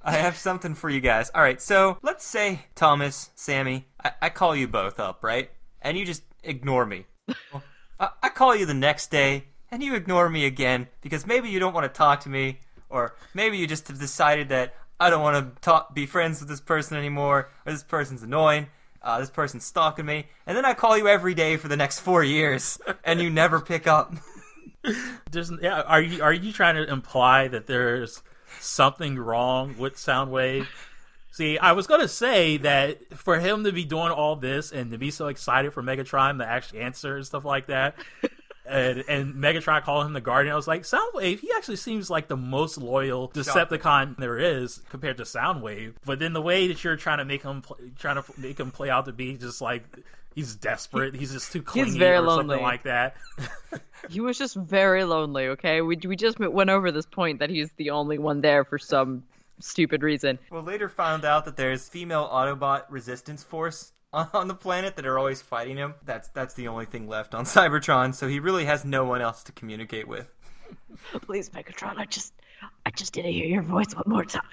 I 0.04 0.14
have 0.14 0.36
something 0.36 0.74
for 0.74 0.90
you 0.90 1.00
guys. 1.00 1.30
All 1.30 1.42
right, 1.42 1.62
so 1.62 1.98
let's 2.02 2.26
say 2.26 2.66
Thomas, 2.74 3.30
Sammy, 3.36 3.86
I, 4.04 4.12
I 4.24 4.30
call 4.30 4.56
you 4.56 4.68
both 4.68 5.00
up, 5.00 5.24
right? 5.24 5.52
And 5.82 5.98
you 5.98 6.06
just 6.06 6.24
ignore 6.44 6.86
me. 6.86 7.06
Well, 7.28 7.64
I, 8.00 8.10
I 8.24 8.30
call 8.30 8.56
you 8.56 8.66
the 8.66 8.74
next 8.74 9.12
day, 9.12 9.46
and 9.70 9.84
you 9.84 9.94
ignore 9.94 10.28
me 10.30 10.46
again 10.46 10.88
because 11.02 11.28
maybe 11.28 11.50
you 11.50 11.60
don't 11.60 11.74
want 11.74 11.84
to 11.84 11.96
talk 11.96 12.22
to 12.22 12.30
me, 12.30 12.60
or 12.90 13.16
maybe 13.34 13.58
you 13.58 13.68
just 13.68 13.88
have 13.90 14.00
decided 14.00 14.50
that 14.50 14.74
I 15.00 15.10
don't 15.10 15.22
want 15.22 15.56
to 15.56 15.62
talk, 15.62 15.94
be 15.94 16.06
friends 16.08 16.40
with 16.40 16.50
this 16.50 16.62
person 16.62 16.98
anymore, 16.98 17.50
or 17.66 17.72
this 17.72 17.84
person's 17.84 18.24
annoying. 18.24 18.68
Uh, 19.04 19.20
this 19.20 19.32
person's 19.32 19.66
stalking 19.66 20.06
me, 20.06 20.28
and 20.46 20.56
then 20.56 20.64
I 20.64 20.74
call 20.76 20.98
you 20.98 21.08
every 21.08 21.34
day 21.34 21.58
for 21.58 21.68
the 21.68 21.78
next 21.78 22.00
four 22.02 22.24
years, 22.24 22.80
and 23.04 23.20
you 23.20 23.30
never 23.30 23.60
pick 23.60 23.88
up. 23.88 24.14
Yeah, 25.32 25.82
are 25.82 26.02
you 26.02 26.24
are 26.24 26.34
you 26.34 26.52
trying 26.52 26.74
to 26.74 26.92
imply 26.92 27.48
that 27.48 27.68
there's 27.68 28.24
something 28.60 29.16
wrong 29.18 29.78
with 29.78 29.96
Soundwave? 29.96 30.66
See, 31.30 31.58
I 31.60 31.74
was 31.74 31.86
gonna 31.86 32.08
say 32.08 32.58
that 32.58 33.16
for 33.18 33.40
him 33.40 33.64
to 33.64 33.72
be 33.72 33.86
doing 33.86 34.12
all 34.12 34.36
this 34.36 34.72
and 34.72 34.92
to 34.92 34.98
be 34.98 35.12
so 35.12 35.28
excited 35.28 35.72
for 35.74 35.84
Megatron 35.84 36.40
to 36.40 36.48
actually 36.48 36.80
answer 36.80 37.16
and 37.16 37.26
stuff 37.26 37.46
like 37.46 37.68
that, 37.68 37.96
and, 38.66 39.04
and 39.08 39.36
Megatron 39.36 39.84
calling 39.84 40.08
him 40.08 40.14
the 40.14 40.22
Guardian, 40.22 40.54
I 40.54 40.56
was 40.56 40.68
like, 40.68 40.84
Soundwave, 40.84 41.40
he 41.40 41.52
actually 41.56 41.78
seems 41.78 42.10
like 42.10 42.28
the 42.28 42.38
most 42.38 42.78
loyal 42.78 43.30
Decepticon 43.30 44.18
there 44.18 44.38
is 44.38 44.82
compared 44.90 45.18
to 45.18 45.24
Soundwave. 45.24 45.94
But 46.06 46.20
then 46.20 46.34
the 46.34 46.42
way 46.42 46.68
that 46.68 46.84
you're 46.84 46.96
trying 46.96 47.18
to 47.18 47.26
make 47.26 47.44
him, 47.44 47.62
pl- 47.62 47.78
trying 47.98 48.22
to 48.22 48.24
make 48.38 48.60
him 48.60 48.72
play 48.72 48.90
out 48.90 49.06
to 49.06 49.14
be 49.14 49.36
just 49.38 49.62
like 49.62 49.84
he's 50.36 50.56
desperate, 50.56 51.16
he's 51.16 51.32
just 51.32 51.52
too 51.52 51.62
clingy 51.62 51.98
very 51.98 52.18
or 52.18 52.28
something 52.28 52.62
like 52.62 52.84
that. 52.84 53.16
He 54.10 54.20
was 54.20 54.36
just 54.36 54.56
very 54.56 55.04
lonely, 55.04 55.50
okay? 55.50 55.82
We, 55.82 55.96
we 55.96 56.16
just 56.16 56.40
went 56.40 56.72
over 56.72 56.92
this 56.92 57.06
point 57.06 57.38
that 57.38 57.52
he's 57.52 57.70
the 57.78 57.92
only 57.92 58.18
one 58.18 58.42
there 58.42 58.66
for 58.66 58.80
some 58.80 59.24
stupid 59.60 60.02
reason. 60.02 60.40
We'll 60.50 60.64
later 60.64 60.90
found 60.90 61.24
out 61.24 61.46
that 61.46 61.56
there's 61.56 61.88
female 61.88 62.28
Autobot 62.28 62.86
resistance 62.90 63.44
force 63.44 63.94
on 64.34 64.48
the 64.48 64.56
planet 64.56 64.96
that 64.98 65.06
are 65.06 65.18
always 65.18 65.42
fighting 65.42 65.78
him. 65.78 65.96
That's 66.06 66.28
that's 66.30 66.54
the 66.54 66.68
only 66.68 66.86
thing 66.86 67.08
left 67.08 67.34
on 67.34 67.46
Cybertron, 67.46 68.14
so 68.14 68.28
he 68.28 68.40
really 68.40 68.66
has 68.66 68.84
no 68.84 69.06
one 69.06 69.22
else 69.22 69.44
to 69.44 69.52
communicate 69.52 70.08
with. 70.08 70.28
Please, 71.22 71.50
Megatron, 71.50 71.98
I 71.98 72.06
just 72.06 72.34
I 72.86 72.92
just 72.92 73.14
didn't 73.14 73.32
hear 73.32 73.46
your 73.46 73.64
voice 73.64 73.94
one 73.94 74.04
more 74.08 74.26
time. 74.26 74.44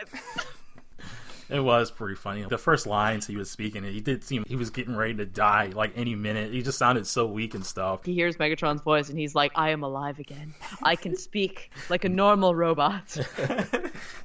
It 1.51 1.61
was 1.61 1.91
pretty 1.91 2.15
funny. 2.15 2.43
The 2.43 2.59
first 2.59 2.87
lines 2.87 3.27
he 3.27 3.37
was 3.37 3.51
speaking, 3.51 3.83
he 3.83 4.01
did 4.03 4.23
seem 4.23 4.45
he 4.47 4.55
was 4.55 4.69
getting 4.69 4.95
ready 4.95 5.15
to 5.15 5.25
die 5.25 5.73
like 5.75 5.93
any 5.97 6.15
minute. 6.15 6.53
He 6.53 6.61
just 6.61 6.77
sounded 6.77 7.07
so 7.07 7.27
weak 7.27 7.55
and 7.55 7.65
stuff. 7.65 8.05
he 8.05 8.13
hears 8.13 8.37
Megatron's 8.37 8.83
voice 8.83 9.09
and 9.09 9.19
he's 9.19 9.35
like, 9.35 9.53
I 9.55 9.71
am 9.71 9.83
alive 9.83 10.19
again. 10.19 10.53
I 10.83 10.95
can 10.95 11.17
speak 11.17 11.71
like 11.89 12.05
a 12.05 12.09
normal 12.11 12.55
robot. 12.55 13.07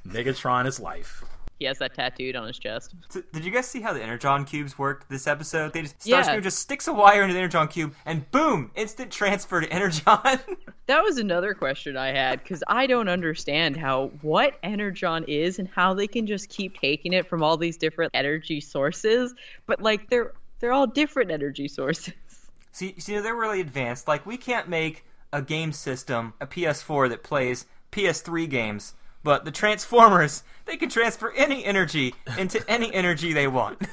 Megatron 0.06 0.66
is 0.66 0.78
life. 0.78 1.24
He 1.64 1.68
has 1.68 1.78
that 1.78 1.94
tattooed 1.94 2.36
on 2.36 2.46
his 2.46 2.58
chest. 2.58 2.94
So, 3.08 3.22
did 3.32 3.42
you 3.42 3.50
guys 3.50 3.66
see 3.66 3.80
how 3.80 3.94
the 3.94 4.02
Energon 4.02 4.44
cubes 4.44 4.78
worked 4.78 5.08
this 5.08 5.26
episode? 5.26 5.72
They 5.72 5.80
just 5.80 5.94
Yeah. 6.04 6.20
Starscream 6.20 6.42
just 6.42 6.58
sticks 6.58 6.86
a 6.86 6.92
wire 6.92 7.22
into 7.22 7.32
the 7.32 7.38
Energon 7.38 7.68
cube 7.68 7.94
and 8.04 8.30
boom, 8.30 8.70
instant 8.74 9.10
transfer 9.10 9.62
to 9.62 9.72
Energon. 9.72 10.18
That 10.86 11.02
was 11.02 11.16
another 11.16 11.54
question 11.54 11.96
I 11.96 12.08
had 12.08 12.42
because 12.42 12.62
I 12.68 12.86
don't 12.86 13.08
understand 13.08 13.78
how 13.78 14.08
what 14.20 14.58
Energon 14.62 15.24
is 15.26 15.58
and 15.58 15.66
how 15.66 15.94
they 15.94 16.06
can 16.06 16.26
just 16.26 16.50
keep 16.50 16.78
taking 16.78 17.14
it 17.14 17.26
from 17.26 17.42
all 17.42 17.56
these 17.56 17.78
different 17.78 18.10
energy 18.12 18.60
sources, 18.60 19.34
but 19.64 19.80
like 19.80 20.10
they're 20.10 20.34
they're 20.60 20.74
all 20.74 20.86
different 20.86 21.30
energy 21.30 21.68
sources. 21.68 22.12
see, 22.72 22.94
see, 22.98 23.18
they're 23.18 23.34
really 23.34 23.62
advanced. 23.62 24.06
Like 24.06 24.26
we 24.26 24.36
can't 24.36 24.68
make 24.68 25.06
a 25.32 25.40
game 25.40 25.72
system, 25.72 26.34
a 26.38 26.46
PS4 26.46 27.08
that 27.08 27.22
plays 27.22 27.64
PS3 27.90 28.50
games. 28.50 28.92
But 29.24 29.44
the 29.44 29.50
Transformers, 29.50 30.44
they 30.66 30.76
can 30.76 30.90
transfer 30.90 31.32
any 31.32 31.64
energy 31.64 32.14
into 32.38 32.62
any 32.70 32.94
energy 32.94 33.32
they 33.32 33.48
want. 33.48 33.82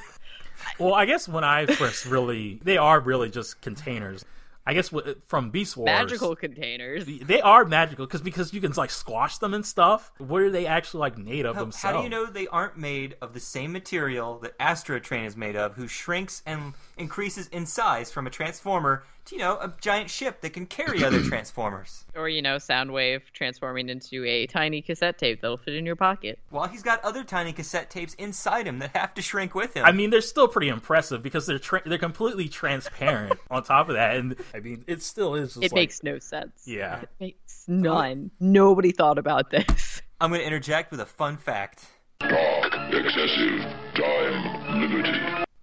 Well, 0.78 0.94
I 0.94 1.06
guess 1.06 1.28
when 1.28 1.44
I 1.44 1.66
first 1.66 2.06
really, 2.06 2.60
they 2.62 2.76
are 2.76 3.00
really 3.00 3.30
just 3.30 3.60
containers. 3.60 4.24
I 4.64 4.74
guess 4.74 4.94
from 5.26 5.50
Beast 5.50 5.76
Wars, 5.76 5.86
Magical 5.86 6.36
containers. 6.36 7.04
They 7.04 7.40
are 7.40 7.64
magical 7.64 8.06
because 8.06 8.20
because 8.20 8.54
you 8.54 8.60
can 8.60 8.72
like 8.72 8.90
squash 8.90 9.38
them 9.38 9.54
and 9.54 9.66
stuff. 9.66 10.12
What 10.18 10.42
are 10.42 10.50
they 10.50 10.66
actually 10.66 11.00
like 11.00 11.18
made 11.18 11.46
of 11.46 11.56
How, 11.56 11.62
themselves? 11.62 11.96
how 11.96 11.98
do 11.98 12.04
you 12.04 12.10
know 12.10 12.26
they 12.26 12.46
aren't 12.46 12.78
made 12.78 13.16
of 13.20 13.34
the 13.34 13.40
same 13.40 13.72
material 13.72 14.38
that 14.38 14.56
Astrotrain 14.58 15.26
is 15.26 15.36
made 15.36 15.56
of, 15.56 15.74
who 15.74 15.88
shrinks 15.88 16.42
and 16.46 16.74
increases 16.96 17.48
in 17.48 17.66
size 17.66 18.12
from 18.12 18.28
a 18.28 18.30
transformer 18.30 19.02
to, 19.26 19.34
you 19.34 19.40
know, 19.40 19.54
a 19.60 19.72
giant 19.80 20.10
ship 20.10 20.40
that 20.40 20.50
can 20.52 20.66
carry 20.66 21.02
other 21.04 21.20
transformers? 21.28 22.04
Or, 22.14 22.28
you 22.28 22.42
know, 22.42 22.56
Soundwave 22.56 23.22
transforming 23.32 23.88
into 23.88 24.24
a 24.24 24.46
tiny 24.46 24.82
cassette 24.82 25.18
tape 25.18 25.40
that'll 25.40 25.56
fit 25.56 25.74
in 25.74 25.86
your 25.86 25.96
pocket. 25.96 26.38
While 26.50 26.68
he's 26.68 26.82
got 26.82 27.02
other 27.04 27.24
tiny 27.24 27.52
cassette 27.52 27.90
tapes 27.90 28.14
inside 28.14 28.66
him 28.66 28.78
that 28.80 28.96
have 28.96 29.14
to 29.14 29.22
shrink 29.22 29.54
with 29.54 29.74
him. 29.74 29.84
I 29.84 29.92
mean, 29.92 30.10
they're 30.10 30.20
still 30.20 30.48
pretty 30.48 30.68
impressive 30.68 31.22
because 31.22 31.46
they're 31.46 31.58
tra- 31.58 31.82
they're 31.86 31.98
completely 31.98 32.48
transparent. 32.48 33.38
on 33.50 33.62
top 33.62 33.88
of 33.88 33.94
that, 33.94 34.16
and 34.16 34.36
I 34.54 34.60
mean, 34.60 34.84
it 34.86 35.02
still 35.02 35.34
is. 35.34 35.54
Just 35.54 35.58
It 35.64 35.72
like, 35.72 35.74
makes 35.74 36.02
no 36.02 36.18
sense. 36.18 36.62
yeah. 36.66 37.00
It 37.02 37.08
makes 37.20 37.64
none. 37.68 38.30
Nobody 38.40 38.92
thought 38.92 39.18
about 39.18 39.50
this. 39.50 40.02
I'm 40.20 40.30
going 40.30 40.40
to 40.40 40.46
interject 40.46 40.90
with 40.90 41.00
a 41.00 41.06
fun 41.06 41.36
fact. 41.36 41.84
Dark, 42.20 42.72
excessive, 42.92 43.60
time, 43.94 44.80
liberty. 44.80 45.18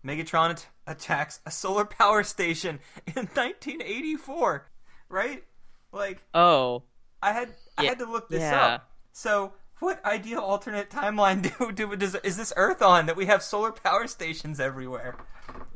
Megatron 0.06 0.52
at- 0.52 0.68
attacks 0.88 1.40
a 1.46 1.52
solar 1.52 1.86
power 1.86 2.24
station 2.24 2.80
in 3.08 3.14
1984, 3.34 4.68
right? 5.10 5.44
Like, 5.92 6.20
Oh. 6.34 6.84
I 7.22 7.34
had 7.34 7.50
I 7.78 7.84
Yeah, 7.84 7.90
had 7.90 8.00
to 8.00 8.06
look 8.06 8.30
this 8.30 8.42
yeah. 8.42 8.66
up. 8.76 8.92
So 9.12 9.54
what 9.80 10.04
ideal 10.06 10.40
alternate 10.40 10.90
timeline 10.90 11.42
do, 11.60 11.72
do 11.72 11.96
does, 11.96 12.16
is 12.16 12.38
this 12.38 12.54
Earth 12.56 12.82
on 12.82 13.06
that 13.08 13.16
we 13.18 13.26
have 13.26 13.42
solar 13.44 13.72
power 13.72 14.08
stations 14.08 14.60
everywhere? 14.60 15.16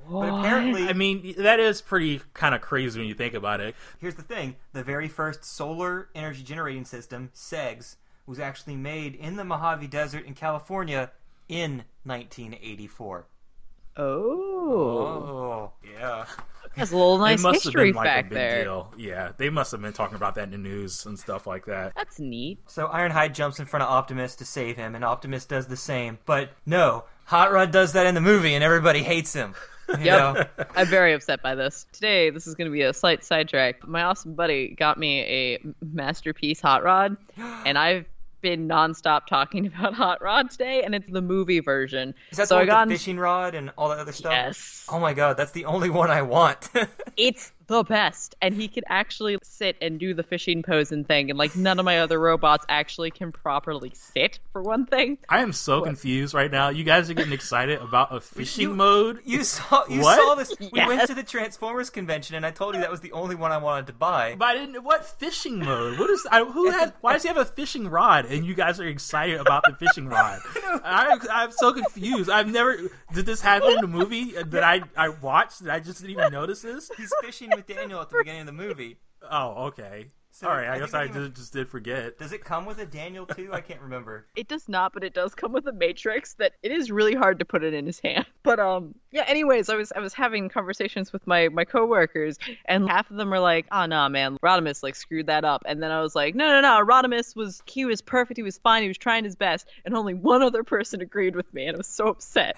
But 0.10 0.28
apparently, 0.28 0.88
I 0.90 0.94
mean, 0.94 1.34
that 1.38 1.62
is 1.62 1.82
pretty 1.82 2.22
kind 2.34 2.54
of 2.54 2.60
crazy 2.60 3.00
when 3.00 3.08
you 3.08 3.14
think 3.14 3.34
about 3.34 3.62
it. 3.62 3.74
here's 4.00 4.16
the 4.16 4.22
thing: 4.22 4.58
the 4.74 4.84
very 4.84 5.08
first 5.08 5.46
solar 5.46 6.10
energy 6.14 6.44
generating 6.44 6.84
system, 6.84 7.30
SEGS, 7.34 7.96
was 8.28 8.38
actually 8.38 8.76
made 8.76 9.16
in 9.16 9.38
the 9.38 9.46
Mojave 9.46 9.88
Desert 9.88 10.26
in 10.26 10.34
California 10.34 11.12
in 11.48 11.86
1984. 12.04 13.26
Oh, 13.98 15.72
Oh, 15.72 15.72
yeah. 15.84 16.26
that's 16.76 16.92
a 16.92 16.96
little 16.98 17.18
nice 17.20 17.40
it 17.40 17.44
must 17.44 17.64
have 17.64 17.74
history 17.74 17.90
been 17.92 17.96
like 17.96 18.08
a 18.08 18.10
fact 18.10 18.30
big 18.30 18.36
there. 18.38 18.64
deal. 18.64 18.94
Yeah, 18.98 19.32
they 19.38 19.50
must 19.50 19.72
have 19.72 19.82
been 19.82 19.94
talking 19.94 20.16
about 20.16 20.36
that 20.36 20.46
in 20.46 20.52
the 20.52 20.58
news 20.58 21.06
and 21.06 21.18
stuff 21.20 21.46
like 21.46 21.66
that. 21.66 21.94
That's 21.96 22.20
neat. 22.20 22.60
So 22.68 22.88
Ironhide 22.88 23.34
jumps 23.34 23.60
in 23.60 23.66
front 23.66 23.84
of 23.84 23.90
Optimus 23.90 24.36
to 24.38 24.46
save 24.46 24.76
him, 24.78 24.96
and 24.96 25.04
Optimus 25.06 25.46
does 25.46 25.68
the 25.68 25.78
same. 25.78 26.18
But 26.26 26.52
no, 26.66 27.06
Hot 27.26 27.52
Rod 27.52 27.72
does 27.72 27.94
that 27.94 28.06
in 28.08 28.16
the 28.16 28.22
movie, 28.22 28.54
and 28.56 28.64
everybody 28.64 29.04
hates 29.04 29.34
him. 29.34 29.54
You 30.00 30.06
know? 30.06 30.34
Yep. 30.38 30.72
I'm 30.78 30.88
very 30.88 31.12
upset 31.14 31.44
by 31.44 31.56
this. 31.56 31.86
Today, 31.92 32.30
this 32.30 32.48
is 32.48 32.56
going 32.56 32.70
to 32.70 32.72
be 32.72 32.84
a 32.84 32.94
slight 32.94 33.22
sidetrack. 33.26 33.86
My 33.86 34.04
awesome 34.04 34.34
buddy 34.34 34.70
got 34.70 34.98
me 34.98 35.20
a 35.20 35.60
masterpiece 35.84 36.62
hot 36.62 36.84
rod, 36.86 37.18
and 37.38 37.78
I've 37.78 38.06
been 38.44 38.68
nonstop 38.68 39.26
talking 39.26 39.66
about 39.76 39.96
hot 39.96 40.22
rod 40.22 40.52
today, 40.52 40.84
and 40.84 40.94
it's 40.94 41.10
the 41.12 41.22
movie 41.22 41.60
version. 41.62 42.14
Is 42.30 42.38
that 42.38 42.48
so 42.48 42.56
the 42.58 42.62
I 42.62 42.66
got 42.66 42.88
the 42.88 42.94
fishing 42.94 43.18
rod 43.18 43.56
and 43.56 43.72
all 43.76 43.90
that 43.90 43.98
other 43.98 44.12
stuff? 44.12 44.34
yes, 44.34 44.86
Oh 44.92 45.00
my 45.00 45.14
god, 45.14 45.36
that's 45.38 45.52
the 45.52 45.66
only 45.66 45.90
one 45.90 46.12
I 46.12 46.22
want. 46.22 46.70
it's 47.18 47.52
the 47.74 47.84
best, 47.84 48.36
and 48.42 48.54
he 48.54 48.68
can 48.68 48.84
actually 48.88 49.38
sit 49.44 49.76
and 49.82 50.00
do 50.00 50.14
the 50.14 50.24
fishing 50.24 50.62
pose 50.64 50.92
and 50.92 51.08
thing, 51.08 51.30
and 51.30 51.38
like 51.40 51.56
none 51.56 51.80
of 51.80 51.86
my 51.86 52.00
other 52.00 52.20
robots 52.20 52.66
actually 52.70 53.12
can 53.12 53.32
properly 53.32 53.92
sit 53.96 54.40
for 54.52 54.62
one 54.62 54.86
thing. 54.86 55.18
I 55.30 55.40
am 55.42 55.52
so 55.54 55.82
confused 55.82 56.34
right 56.34 56.52
now. 56.52 56.70
You 56.70 56.84
guys 56.84 57.10
are 57.10 57.14
getting 57.14 57.34
excited 57.34 57.82
about 57.82 58.16
a 58.16 58.22
fishing 58.22 58.62
You- 58.70 58.74
mode. 58.76 59.20
you 59.26 59.44
saw 59.44 59.86
you 59.90 60.02
What? 60.02 60.18
saw 60.20 60.36
this. 60.36 60.54
We 60.60 60.86
went 60.86 61.08
to 61.08 61.16
the 61.16 61.24
Transformers 61.24 61.90
convention, 61.90 62.36
and 62.36 62.46
I 62.46 62.52
told 62.52 62.76
you 62.76 62.82
that 62.82 62.92
was 62.92 63.02
the 63.02 63.12
only 63.12 63.36
one 63.36 63.52
I 63.52 63.58
wanted 63.58 63.88
to 63.88 63.94
buy. 63.94 64.36
But 64.38 64.50
I 64.50 64.54
didn't. 64.54 64.84
What 64.84 65.06
fishing 65.06 65.60
mode? 65.60 65.98
What 66.00 66.10
is? 66.10 66.26
I, 66.32 66.44
who 66.46 66.70
had? 66.72 66.94
Why 67.02 67.14
does 67.14 67.24
he 67.24 67.28
have 67.28 67.38
a 67.38 67.46
fishing 67.46 67.88
rod? 67.88 68.26
And 68.26 68.46
you 68.46 68.54
guys 68.54 68.80
are 68.80 68.86
excited 68.88 69.40
about 69.40 69.64
the 69.68 69.76
fishing 69.76 70.08
rod? 70.08 70.40
I, 70.84 71.18
I'm 71.32 71.52
so 71.52 71.74
confused. 71.74 72.30
I've 72.30 72.50
never. 72.52 72.78
Did 73.14 73.26
this 73.26 73.42
happen 73.42 73.72
in 73.72 73.82
the 73.82 73.88
movie 73.88 74.32
that 74.34 74.64
I 74.64 74.82
I 74.96 75.10
watched? 75.10 75.64
That 75.64 75.74
I 75.74 75.80
just 75.80 76.02
didn't 76.02 76.12
even 76.20 76.32
notice 76.32 76.62
this? 76.62 76.90
He's 76.98 77.12
fishing 77.22 77.50
with 77.56 77.63
Daniel 77.68 78.02
at 78.02 78.10
the 78.10 78.18
beginning 78.18 78.42
of 78.42 78.48
the 78.48 78.54
movie. 78.54 78.98
Oh, 79.30 79.68
okay. 79.68 80.08
So, 80.36 80.48
All 80.48 80.56
right. 80.56 80.68
I, 80.68 80.78
I 80.78 80.80
guess 80.80 80.96
I 80.96 81.04
even- 81.06 81.22
did, 81.22 81.36
just 81.36 81.54
did 81.54 81.70
forget. 81.70 82.18
Does 82.18 82.34
it 82.34 82.44
come 82.44 82.66
with 82.66 82.80
a 82.80 82.88
Daniel 82.88 83.28
too? 83.28 83.54
I 83.54 83.62
can't 83.62 83.82
remember. 83.82 84.26
It 84.36 84.48
does 84.48 84.68
not, 84.68 84.92
but 84.92 85.04
it 85.04 85.14
does 85.14 85.36
come 85.36 85.54
with 85.54 85.68
a 85.68 85.72
matrix 85.72 86.34
that 86.36 86.54
it 86.64 86.72
is 86.72 86.90
really 86.92 87.14
hard 87.14 87.38
to 87.38 87.46
put 87.46 87.64
it 87.64 87.76
in 87.76 87.86
his 87.86 88.00
hand. 88.00 88.26
But 88.44 88.60
um 88.60 88.96
yeah, 89.12 89.24
anyways, 89.28 89.70
I 89.70 89.76
was 89.76 89.94
I 89.96 90.00
was 90.00 90.14
having 90.14 90.50
conversations 90.50 91.14
with 91.14 91.26
my 91.28 91.50
my 91.50 91.64
coworkers 91.66 92.38
and 92.66 92.90
half 92.90 93.10
of 93.12 93.16
them 93.18 93.30
were 93.30 93.40
like, 93.40 93.68
"Oh 93.72 93.86
no, 93.86 94.10
man, 94.10 94.38
Rodimus 94.44 94.82
like 94.84 94.96
screwed 94.96 95.28
that 95.28 95.46
up." 95.46 95.62
And 95.66 95.82
then 95.82 95.92
I 95.92 96.02
was 96.02 96.14
like, 96.16 96.36
"No, 96.36 96.50
no, 96.50 96.60
no, 96.62 96.84
Rodimus 96.86 97.36
was 97.36 97.62
he 97.66 97.86
was 97.86 98.02
perfect, 98.02 98.38
he 98.38 98.44
was 98.44 98.58
fine, 98.58 98.82
he 98.82 98.88
was 98.90 98.98
trying 98.98 99.24
his 99.24 99.36
best." 99.38 99.68
And 99.86 99.96
only 99.96 100.14
one 100.14 100.42
other 100.42 100.64
person 100.64 101.00
agreed 101.00 101.36
with 101.38 101.54
me 101.54 101.68
and 101.68 101.76
I 101.76 101.78
was 101.78 101.88
so 101.88 102.08
upset. 102.08 102.58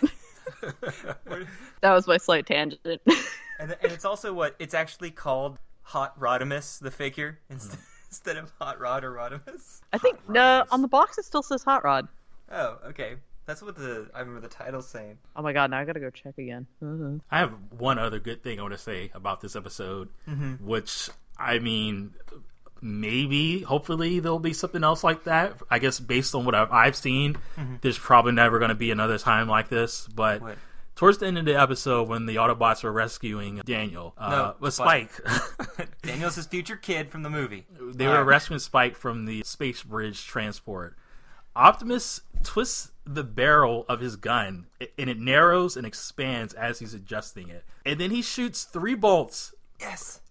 that 1.82 1.94
was 1.94 2.08
my 2.08 2.18
slight 2.18 2.46
tangent. 2.48 2.82
And, 3.60 3.76
and 3.82 3.92
it's 3.92 4.06
also 4.06 4.34
what 4.34 4.56
it's 4.60 4.74
actually 4.74 5.12
called 5.12 5.58
Hot 5.84 6.20
Rodimus, 6.20 6.80
the 6.80 6.92
figure, 6.92 7.40
instead, 7.50 7.80
instead 8.10 8.38
of 8.38 8.52
Hot 8.60 8.80
Rod 8.80 9.04
or 9.04 9.12
Rodimus. 9.14 9.82
I 9.94 9.98
think 9.98 10.18
Hot 10.26 10.30
no, 10.30 10.42
Rodimus. 10.42 10.68
on 10.72 10.82
the 10.82 10.88
box 10.88 11.18
it 11.18 11.26
still 11.26 11.44
says 11.44 11.64
Hot 11.64 11.84
Rod. 11.84 12.08
Oh, 12.52 12.78
okay. 12.88 13.16
That's 13.46 13.62
what 13.62 13.76
the 13.76 14.10
I 14.16 14.20
remember 14.22 14.42
the 14.42 14.48
title 14.54 14.82
saying. 14.82 15.20
Oh 15.36 15.44
my 15.44 15.54
god, 15.54 15.70
now 15.70 15.78
I 15.80 15.86
got 15.86 15.94
to 15.94 16.00
go 16.00 16.10
check 16.10 16.38
again. 16.40 16.66
Mhm. 16.84 17.22
I 17.30 17.38
have 17.40 17.54
one 17.78 18.00
other 18.00 18.18
good 18.20 18.42
thing 18.42 18.58
I 18.60 18.64
want 18.64 18.74
to 18.74 18.80
say 18.80 19.12
about 19.14 19.40
this 19.42 19.56
episode, 19.56 20.10
which 20.60 21.10
I 21.38 21.60
mean, 21.60 22.16
maybe, 22.82 23.62
hopefully, 23.62 24.20
there'll 24.20 24.40
be 24.40 24.54
something 24.54 24.84
else 24.84 25.04
like 25.04 25.26
that. 25.26 25.62
I 25.70 25.80
guess 25.80 26.00
based 26.00 26.34
on 26.36 26.46
what 26.46 26.56
I've, 26.56 26.72
I've 26.72 26.96
seen, 26.96 27.38
there's 27.82 27.98
probably 28.00 28.32
never 28.32 28.58
going 28.60 28.70
to 28.70 28.76
be 28.76 28.92
another 28.92 29.18
time 29.18 29.48
like 29.48 29.70
this. 29.70 30.08
But 30.08 30.42
What? 30.42 30.58
Towards 30.96 31.18
the 31.20 31.28
end 31.28 31.38
of 31.38 31.46
the 31.46 31.60
episode, 31.60 32.08
when 32.08 32.26
the 32.26 32.36
Autobots 32.38 32.84
were 32.84 32.92
rescuing 32.92 33.62
Daniel, 33.66 34.14
uh, 34.18 34.30
No, 34.30 34.56
with 34.60 34.74
Spike. 34.74 35.12
Spike, 35.14 35.90
Daniel's 36.02 36.36
his 36.36 36.46
future 36.46 36.78
kid 36.78 37.10
from 37.12 37.24
the 37.24 37.30
movie. 37.30 37.66
they 37.94 38.06
were 38.08 38.14
Alright. 38.14 38.26
rescuing 38.28 38.60
Spike 38.60 38.96
from 38.96 39.26
the 39.26 39.44
space 39.44 39.84
bridge 39.84 40.26
transport. 40.26 40.96
Optimus 41.56 42.22
twists 42.44 42.92
the 43.06 43.24
barrel 43.24 43.86
of 43.88 44.00
his 44.02 44.16
gun, 44.18 44.68
and 44.98 45.10
it 45.10 45.20
narrows 45.20 45.78
and 45.78 45.86
expands 45.86 46.54
as 46.54 46.80
he's 46.80 46.94
adjusting 46.94 47.50
it. 47.50 47.64
And 47.86 48.00
then 48.00 48.12
he 48.12 48.22
shoots 48.22 48.64
three 48.64 48.96
bolts 48.96 49.54
Yes. 49.80 50.22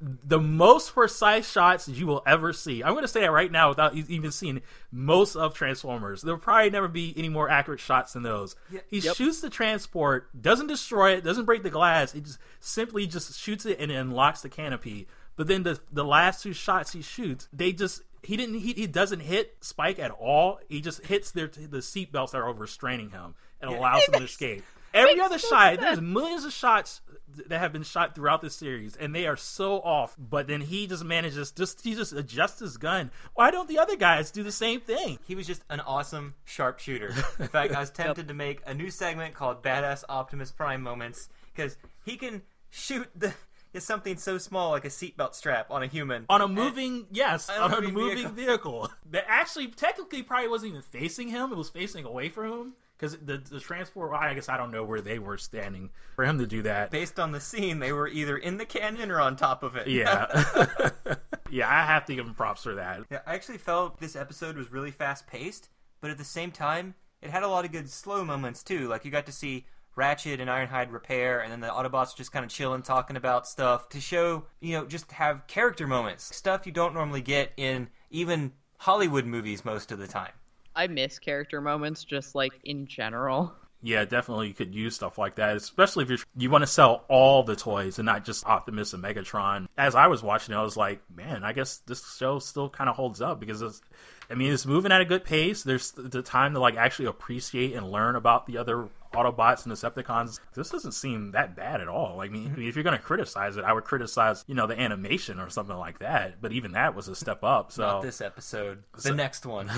The 0.00 0.40
most 0.40 0.94
precise 0.94 1.50
shots 1.50 1.88
you 1.88 2.06
will 2.06 2.22
ever 2.26 2.52
see. 2.52 2.82
I'm 2.82 2.92
going 2.92 3.02
to 3.02 3.08
say 3.08 3.20
that 3.20 3.32
right 3.32 3.50
now 3.50 3.68
without 3.68 3.94
even 3.94 4.30
seeing 4.32 4.62
most 4.90 5.36
of 5.36 5.54
Transformers. 5.54 6.22
There'll 6.22 6.38
probably 6.38 6.70
never 6.70 6.88
be 6.88 7.14
any 7.16 7.28
more 7.28 7.48
accurate 7.48 7.80
shots 7.80 8.12
than 8.12 8.22
those. 8.22 8.56
Yeah, 8.70 8.80
he 8.88 8.98
yep. 8.98 9.16
shoots 9.16 9.40
the 9.40 9.50
transport, 9.50 10.28
doesn't 10.40 10.66
destroy 10.66 11.12
it, 11.12 11.24
doesn't 11.24 11.44
break 11.44 11.62
the 11.62 11.70
glass. 11.70 12.12
He 12.12 12.20
just 12.20 12.38
simply 12.60 13.06
just 13.06 13.38
shoots 13.38 13.66
it 13.66 13.78
and 13.80 13.90
unlocks 13.90 14.40
the 14.42 14.48
canopy. 14.48 15.06
But 15.36 15.46
then 15.46 15.62
the 15.62 15.80
the 15.92 16.04
last 16.04 16.42
two 16.42 16.52
shots 16.52 16.92
he 16.92 17.02
shoots, 17.02 17.48
they 17.52 17.72
just 17.72 18.02
he 18.22 18.36
didn't 18.36 18.56
he, 18.56 18.72
he 18.72 18.86
doesn't 18.86 19.20
hit 19.20 19.56
Spike 19.60 19.98
at 19.98 20.10
all. 20.10 20.60
He 20.68 20.80
just 20.80 21.06
hits 21.06 21.30
their 21.30 21.46
the 21.48 21.80
seat 21.82 22.12
belts 22.12 22.32
that 22.32 22.38
are 22.38 22.52
restraining 22.52 23.10
him 23.10 23.34
and 23.60 23.70
allows 23.70 24.04
him 24.06 24.14
to 24.14 24.24
escape. 24.24 24.64
Every 24.94 25.20
other 25.20 25.38
shot, 25.38 25.78
there's 25.78 26.00
millions 26.00 26.44
of 26.44 26.52
shots 26.52 27.00
that 27.46 27.58
have 27.58 27.72
been 27.72 27.82
shot 27.82 28.14
throughout 28.14 28.42
this 28.42 28.54
series, 28.54 28.96
and 28.96 29.14
they 29.14 29.26
are 29.26 29.36
so 29.36 29.80
off. 29.80 30.16
But 30.18 30.46
then 30.46 30.60
he 30.60 30.86
just 30.86 31.04
manages 31.04 31.50
just 31.52 31.82
he 31.82 31.94
just 31.94 32.12
adjusts 32.12 32.60
his 32.60 32.76
gun. 32.76 33.10
Why 33.34 33.50
don't 33.50 33.68
the 33.68 33.78
other 33.78 33.96
guys 33.96 34.30
do 34.30 34.42
the 34.42 34.52
same 34.52 34.80
thing? 34.80 35.18
He 35.26 35.34
was 35.34 35.46
just 35.46 35.62
an 35.70 35.80
awesome 35.80 36.34
sharpshooter. 36.44 37.14
In 37.38 37.48
fact, 37.48 37.74
I 37.74 37.80
was 37.80 37.90
tempted 37.98 38.28
to 38.28 38.34
make 38.34 38.60
a 38.66 38.74
new 38.74 38.90
segment 38.90 39.34
called 39.34 39.62
Badass 39.62 40.04
Optimus 40.08 40.52
Prime 40.52 40.82
Moments 40.82 41.28
because 41.54 41.76
he 42.04 42.16
can 42.16 42.42
shoot 42.70 43.08
the 43.14 43.32
is 43.74 43.84
something 43.84 44.16
so 44.16 44.38
small 44.38 44.70
like 44.70 44.84
a 44.84 44.88
seatbelt 44.88 45.34
strap 45.34 45.70
on 45.70 45.82
a 45.82 45.86
human. 45.86 46.24
On 46.28 46.40
a 46.40 46.48
moving, 46.48 47.06
yes, 47.10 47.50
On 47.50 47.72
a 47.72 47.76
moving 47.76 47.94
moving 47.94 48.16
vehicle. 48.30 48.34
vehicle. 48.34 48.90
That 49.10 49.24
actually 49.28 49.68
technically 49.68 50.22
probably 50.22 50.48
wasn't 50.48 50.70
even 50.70 50.82
facing 50.82 51.28
him. 51.28 51.52
It 51.52 51.56
was 51.56 51.68
facing 51.70 52.04
away 52.04 52.28
from 52.28 52.52
him 52.52 52.72
because 52.98 53.16
the 53.18 53.38
the 53.38 53.60
transport. 53.60 54.12
I 54.12 54.34
guess 54.34 54.48
I 54.48 54.56
don't 54.56 54.70
know 54.70 54.84
where 54.84 55.00
they 55.00 55.18
were 55.18 55.38
standing 55.38 55.90
for 56.16 56.24
him 56.24 56.38
to 56.38 56.46
do 56.46 56.62
that. 56.62 56.90
Based 56.90 57.18
on 57.20 57.32
the 57.32 57.40
scene, 57.40 57.78
they 57.78 57.92
were 57.92 58.08
either 58.08 58.36
in 58.36 58.56
the 58.58 58.64
canyon 58.64 59.10
or 59.10 59.20
on 59.20 59.36
top 59.36 59.62
of 59.62 59.76
it. 59.76 59.86
Yeah, 59.86 60.26
yeah. 61.50 61.68
I 61.68 61.84
have 61.84 62.04
to 62.06 62.14
give 62.14 62.26
him 62.26 62.34
props 62.34 62.62
for 62.62 62.74
that. 62.74 63.02
Yeah, 63.10 63.20
I 63.26 63.34
actually 63.34 63.58
felt 63.58 64.00
this 64.00 64.16
episode 64.16 64.56
was 64.56 64.72
really 64.72 64.90
fast 64.90 65.26
paced, 65.26 65.68
but 66.00 66.10
at 66.10 66.18
the 66.18 66.24
same 66.24 66.50
time, 66.50 66.94
it 67.22 67.30
had 67.30 67.42
a 67.42 67.48
lot 67.48 67.64
of 67.64 67.72
good 67.72 67.88
slow 67.88 68.24
moments 68.24 68.62
too. 68.62 68.88
Like 68.88 69.04
you 69.04 69.10
got 69.10 69.26
to 69.26 69.32
see 69.32 69.66
Ratchet 69.94 70.40
and 70.40 70.48
Ironhide 70.48 70.92
repair, 70.92 71.40
and 71.40 71.52
then 71.52 71.60
the 71.60 71.68
Autobots 71.68 72.16
just 72.16 72.32
kind 72.32 72.44
of 72.44 72.50
chilling, 72.50 72.82
talking 72.82 73.16
about 73.16 73.46
stuff 73.46 73.88
to 73.90 74.00
show, 74.00 74.44
you 74.60 74.72
know, 74.72 74.86
just 74.86 75.12
have 75.12 75.46
character 75.46 75.86
moments, 75.86 76.34
stuff 76.34 76.66
you 76.66 76.72
don't 76.72 76.94
normally 76.94 77.20
get 77.20 77.52
in 77.56 77.88
even 78.10 78.52
Hollywood 78.78 79.26
movies 79.26 79.64
most 79.64 79.90
of 79.90 79.98
the 79.98 80.06
time. 80.06 80.32
I 80.78 80.86
miss 80.86 81.18
character 81.18 81.60
moments 81.60 82.04
just 82.04 82.36
like 82.36 82.52
in 82.62 82.86
general. 82.86 83.52
Yeah, 83.82 84.04
definitely 84.04 84.46
you 84.46 84.54
could 84.54 84.72
use 84.72 84.94
stuff 84.94 85.18
like 85.18 85.34
that, 85.36 85.56
especially 85.56 86.04
if 86.04 86.08
you're, 86.08 86.18
you 86.36 86.50
want 86.50 86.62
to 86.62 86.68
sell 86.68 87.04
all 87.08 87.42
the 87.42 87.56
toys 87.56 87.98
and 87.98 88.06
not 88.06 88.24
just 88.24 88.46
Optimus 88.46 88.92
and 88.92 89.02
Megatron. 89.02 89.66
As 89.76 89.96
I 89.96 90.06
was 90.06 90.22
watching 90.22 90.54
it, 90.54 90.58
I 90.58 90.62
was 90.62 90.76
like, 90.76 91.00
man, 91.14 91.42
I 91.42 91.52
guess 91.52 91.78
this 91.78 92.16
show 92.16 92.38
still 92.38 92.68
kind 92.70 92.88
of 92.88 92.94
holds 92.94 93.20
up 93.20 93.40
because 93.40 93.60
it's, 93.60 93.82
I 94.30 94.34
mean, 94.34 94.52
it's 94.52 94.66
moving 94.66 94.92
at 94.92 95.00
a 95.00 95.04
good 95.04 95.24
pace. 95.24 95.64
There's 95.64 95.90
the 95.92 96.22
time 96.22 96.54
to 96.54 96.60
like 96.60 96.76
actually 96.76 97.06
appreciate 97.06 97.74
and 97.74 97.90
learn 97.90 98.14
about 98.14 98.46
the 98.46 98.58
other 98.58 98.88
Autobots 99.18 99.64
and 99.64 99.74
Decepticons. 99.74 100.40
This 100.54 100.70
doesn't 100.70 100.92
seem 100.92 101.32
that 101.32 101.56
bad 101.56 101.80
at 101.80 101.88
all. 101.88 102.16
Like, 102.16 102.30
I 102.30 102.32
mean, 102.32 102.50
mm-hmm. 102.50 102.62
if 102.62 102.76
you're 102.76 102.84
going 102.84 102.96
to 102.96 103.02
criticize 103.02 103.56
it, 103.56 103.64
I 103.64 103.72
would 103.72 103.84
criticize, 103.84 104.44
you 104.46 104.54
know, 104.54 104.66
the 104.66 104.78
animation 104.78 105.40
or 105.40 105.50
something 105.50 105.76
like 105.76 105.98
that. 106.00 106.40
But 106.40 106.52
even 106.52 106.72
that 106.72 106.94
was 106.94 107.08
a 107.08 107.14
step 107.14 107.42
up. 107.42 107.72
So 107.72 107.82
Not 107.82 108.02
this 108.02 108.20
episode, 108.20 108.82
the 109.02 109.14
next 109.14 109.46
one. 109.46 109.70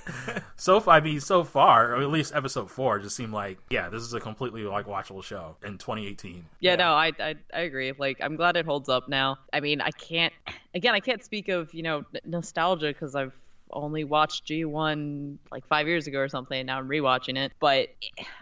so 0.56 0.80
far, 0.80 0.96
I 0.96 1.00
mean, 1.00 1.20
so 1.20 1.44
far, 1.44 1.94
or 1.94 2.02
at 2.02 2.10
least 2.10 2.34
episode 2.34 2.70
four, 2.70 2.98
just 2.98 3.16
seemed 3.16 3.32
like, 3.32 3.58
yeah, 3.70 3.88
this 3.88 4.02
is 4.02 4.14
a 4.14 4.20
completely 4.20 4.64
like 4.64 4.86
watchable 4.86 5.22
show 5.22 5.56
in 5.62 5.78
2018. 5.78 6.44
Yeah, 6.60 6.76
no, 6.76 6.92
I, 6.92 7.12
I 7.18 7.34
I 7.54 7.60
agree. 7.60 7.92
Like, 7.92 8.18
I'm 8.20 8.36
glad 8.36 8.56
it 8.56 8.66
holds 8.66 8.88
up 8.88 9.08
now. 9.08 9.38
I 9.52 9.60
mean, 9.60 9.80
I 9.80 9.90
can't. 9.90 10.32
Again, 10.74 10.94
I 10.94 11.00
can't 11.00 11.22
speak 11.22 11.48
of 11.48 11.72
you 11.74 11.82
know 11.82 11.98
n- 12.14 12.20
nostalgia 12.24 12.88
because 12.88 13.14
I've 13.14 13.32
only 13.72 14.04
watched 14.04 14.46
G1 14.46 15.36
like 15.50 15.66
five 15.66 15.86
years 15.86 16.06
ago 16.06 16.18
or 16.18 16.28
something. 16.28 16.58
And 16.58 16.66
now 16.66 16.78
I'm 16.78 16.88
rewatching 16.88 17.36
it, 17.36 17.52
but 17.60 17.88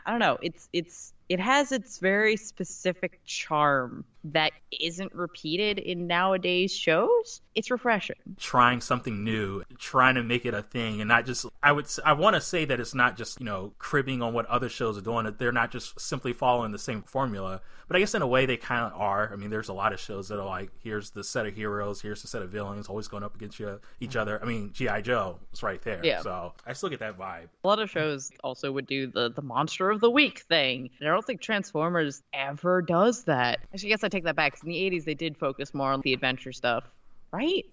I 0.07 0.11
don't 0.11 0.21
know. 0.21 0.39
It's 0.43 0.69
it's 0.73 1.13
it 1.29 1.41
has 1.41 1.73
its 1.73 1.99
very 1.99 2.37
specific 2.37 3.21
charm 3.25 4.05
that 4.33 4.53
isn't 4.81 5.15
repeated 5.15 5.79
in 5.79 6.07
nowadays 6.07 6.75
shows, 6.75 7.41
it's 7.55 7.71
refreshing. 7.71 8.17
trying 8.39 8.81
something 8.81 9.25
new, 9.25 9.63
trying 9.79 10.15
to 10.15 10.23
make 10.23 10.47
it 10.47 10.55
a 10.55 10.63
thing, 10.63 11.01
and 11.01 11.09
not 11.09 11.27
just. 11.27 11.47
I 11.63 11.73
would. 11.73 11.87
i 12.05 12.13
want 12.13 12.35
to 12.35 12.41
say 12.41 12.65
that 12.65 12.81
it's 12.81 12.95
not 12.95 13.17
just 13.17 13.41
you 13.41 13.47
know 13.47 13.73
cribbing 13.79 14.23
on 14.23 14.33
what 14.33 14.47
other 14.47 14.69
shows 14.69 14.99
are 14.99 15.03
doing. 15.03 15.25
That 15.25 15.39
they're 15.39 15.53
not 15.53 15.71
just 15.71 15.99
simply 16.01 16.33
following 16.33 16.73
the 16.73 16.79
same 16.79 17.03
formula. 17.03 17.61
But 17.89 17.97
I 17.97 18.01
guess 18.01 18.15
in 18.15 18.21
a 18.21 18.27
way 18.27 18.45
they 18.45 18.59
kind 18.59 18.85
of 18.85 19.01
are. 19.01 19.31
I 19.33 19.37
mean, 19.37 19.49
there's 19.49 19.71
a 19.71 19.73
lot 19.73 19.95
of 19.95 19.99
shows 19.99 20.29
that 20.29 20.39
are 20.39 20.47
like, 20.47 20.71
here's 20.85 21.11
the 21.11 21.25
set 21.25 21.47
of 21.47 21.55
heroes, 21.55 22.03
here's 22.03 22.21
the 22.21 22.29
set 22.29 22.43
of 22.43 22.51
villains, 22.51 22.87
always 22.87 23.09
going 23.09 23.23
up 23.23 23.35
against 23.35 23.59
you, 23.59 23.81
each 23.99 24.15
other. 24.15 24.39
I 24.43 24.47
mean, 24.47 24.73
GI 24.75 25.03
Joe 25.03 25.39
is 25.55 25.63
right 25.63 25.81
there. 25.81 26.05
Yeah. 26.05 26.21
So 26.21 26.53
I 26.67 26.75
still 26.75 26.91
get 26.91 27.01
that 27.01 27.19
vibe. 27.19 27.49
A 27.65 27.67
lot 27.67 27.79
of 27.79 27.89
shows 27.89 28.31
also 28.45 28.71
would 28.73 28.87
do 28.87 29.07
the 29.07 29.31
the 29.31 29.41
monster 29.41 29.91
of 29.91 30.01
the 30.01 30.11
week 30.11 30.41
thing. 30.41 30.91
And 31.01 31.09
I 31.09 31.13
don't 31.13 31.25
think 31.25 31.41
Transformers 31.41 32.23
ever 32.35 32.83
does 32.83 33.25
that. 33.25 33.61
I 33.73 33.77
guess 33.79 34.05
I 34.05 34.09
take 34.09 34.18
that 34.25 34.37
back. 34.37 34.53
'cause 34.55 34.63
in 34.63 34.69
the 34.69 34.77
'80s, 34.77 35.05
they 35.05 35.15
did 35.15 35.37
focus 35.37 35.75
more 35.75 35.93
on 35.93 36.01
the 36.03 36.13
adventure 36.13 36.53
stuff, 36.53 36.85
right? 37.33 37.65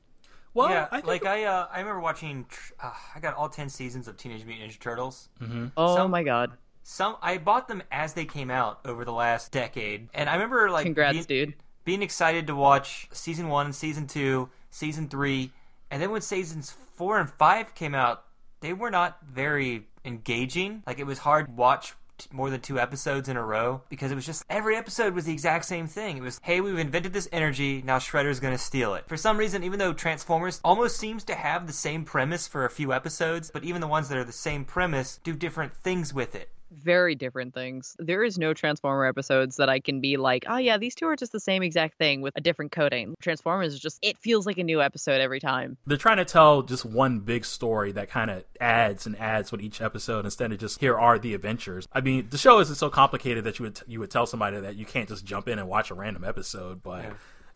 Well, 0.53 0.69
yeah, 0.69 0.87
I 0.91 0.97
think 0.97 1.07
like 1.07 1.25
I, 1.25 1.43
uh, 1.43 1.67
I 1.71 1.79
remember 1.79 1.99
watching. 1.99 2.45
Uh, 2.81 2.91
I 3.13 3.19
got 3.19 3.35
all 3.35 3.49
ten 3.49 3.69
seasons 3.69 4.07
of 4.07 4.15
Teenage 4.17 4.45
Mutant 4.45 4.71
Ninja 4.71 4.79
Turtles. 4.79 5.29
Oh 5.77 5.95
Some- 5.95 6.11
my 6.11 6.23
god! 6.23 6.51
Some 6.83 7.17
I 7.21 7.37
bought 7.39 7.67
them 7.67 7.83
as 7.91 8.13
they 8.13 8.25
came 8.25 8.49
out 8.51 8.79
over 8.85 9.03
the 9.05 9.11
last 9.11 9.51
decade, 9.51 10.07
and 10.13 10.29
I 10.29 10.33
remember 10.35 10.69
like 10.71 10.83
Congrats, 10.85 11.25
being, 11.25 11.47
dude. 11.47 11.55
being 11.83 12.01
excited 12.01 12.47
to 12.47 12.55
watch 12.55 13.07
season 13.11 13.49
one, 13.49 13.73
season 13.73 14.07
two, 14.07 14.49
season 14.69 15.09
three, 15.09 15.51
and 15.91 16.01
then 16.01 16.11
when 16.11 16.21
seasons 16.21 16.75
four 16.95 17.19
and 17.19 17.29
five 17.29 17.75
came 17.75 17.93
out, 17.95 18.23
they 18.61 18.71
were 18.71 18.91
not 18.91 19.17
very 19.25 19.87
engaging. 20.05 20.83
Like 20.87 20.99
it 20.99 21.05
was 21.05 21.19
hard 21.19 21.47
to 21.47 21.51
watch 21.51 21.95
more 22.31 22.49
than 22.49 22.61
two 22.61 22.79
episodes 22.79 23.29
in 23.29 23.37
a 23.37 23.43
row 23.43 23.81
because 23.89 24.11
it 24.11 24.15
was 24.15 24.25
just 24.25 24.45
every 24.49 24.75
episode 24.75 25.13
was 25.13 25.25
the 25.25 25.33
exact 25.33 25.65
same 25.65 25.87
thing. 25.87 26.17
It 26.17 26.23
was, 26.23 26.39
hey, 26.43 26.61
we've 26.61 26.77
invented 26.77 27.13
this 27.13 27.29
energy, 27.31 27.81
now 27.85 27.99
Shredder's 27.99 28.39
gonna 28.39 28.57
steal 28.57 28.95
it. 28.95 29.07
For 29.07 29.17
some 29.17 29.37
reason, 29.37 29.63
even 29.63 29.79
though 29.79 29.93
Transformers 29.93 30.59
almost 30.63 30.97
seems 30.97 31.23
to 31.25 31.35
have 31.35 31.67
the 31.67 31.73
same 31.73 32.05
premise 32.05 32.47
for 32.47 32.65
a 32.65 32.69
few 32.69 32.93
episodes, 32.93 33.51
but 33.53 33.63
even 33.63 33.81
the 33.81 33.87
ones 33.87 34.09
that 34.09 34.17
are 34.17 34.23
the 34.23 34.31
same 34.31 34.65
premise 34.65 35.19
do 35.23 35.35
different 35.35 35.75
things 35.75 36.13
with 36.13 36.35
it. 36.35 36.49
Very 36.75 37.15
different 37.15 37.53
things. 37.53 37.95
There 37.99 38.23
is 38.23 38.37
no 38.37 38.53
Transformer 38.53 39.05
episodes 39.05 39.55
that 39.57 39.69
I 39.69 39.79
can 39.79 40.01
be 40.01 40.17
like, 40.17 40.45
oh 40.47 40.57
yeah, 40.57 40.77
these 40.77 40.95
two 40.95 41.05
are 41.07 41.15
just 41.15 41.31
the 41.31 41.39
same 41.39 41.63
exact 41.63 41.97
thing 41.97 42.21
with 42.21 42.33
a 42.35 42.41
different 42.41 42.71
coding. 42.71 43.15
Transformers 43.21 43.73
is 43.73 43.79
just 43.79 43.99
it 44.01 44.17
feels 44.17 44.45
like 44.45 44.57
a 44.57 44.63
new 44.63 44.81
episode 44.81 45.21
every 45.21 45.39
time. 45.39 45.77
they're 45.85 45.97
trying 45.97 46.17
to 46.17 46.25
tell 46.25 46.61
just 46.61 46.85
one 46.85 47.19
big 47.19 47.45
story 47.45 47.91
that 47.93 48.09
kind 48.09 48.29
of 48.29 48.43
adds 48.59 49.05
and 49.05 49.17
adds 49.19 49.51
with 49.51 49.61
each 49.61 49.81
episode 49.81 50.25
instead 50.25 50.51
of 50.51 50.59
just 50.59 50.79
here 50.79 50.97
are 50.97 51.17
the 51.17 51.33
adventures. 51.33 51.87
I 51.93 52.01
mean, 52.01 52.27
the 52.29 52.37
show 52.37 52.59
isn't 52.59 52.75
so 52.75 52.89
complicated 52.89 53.43
that 53.45 53.59
you 53.59 53.63
would 53.63 53.81
you 53.87 53.99
would 53.99 54.11
tell 54.11 54.25
somebody 54.25 54.59
that 54.59 54.75
you 54.75 54.85
can't 54.85 55.07
just 55.09 55.25
jump 55.25 55.47
in 55.47 55.59
and 55.59 55.67
watch 55.67 55.91
a 55.91 55.93
random 55.93 56.23
episode, 56.23 56.83
but 56.83 57.05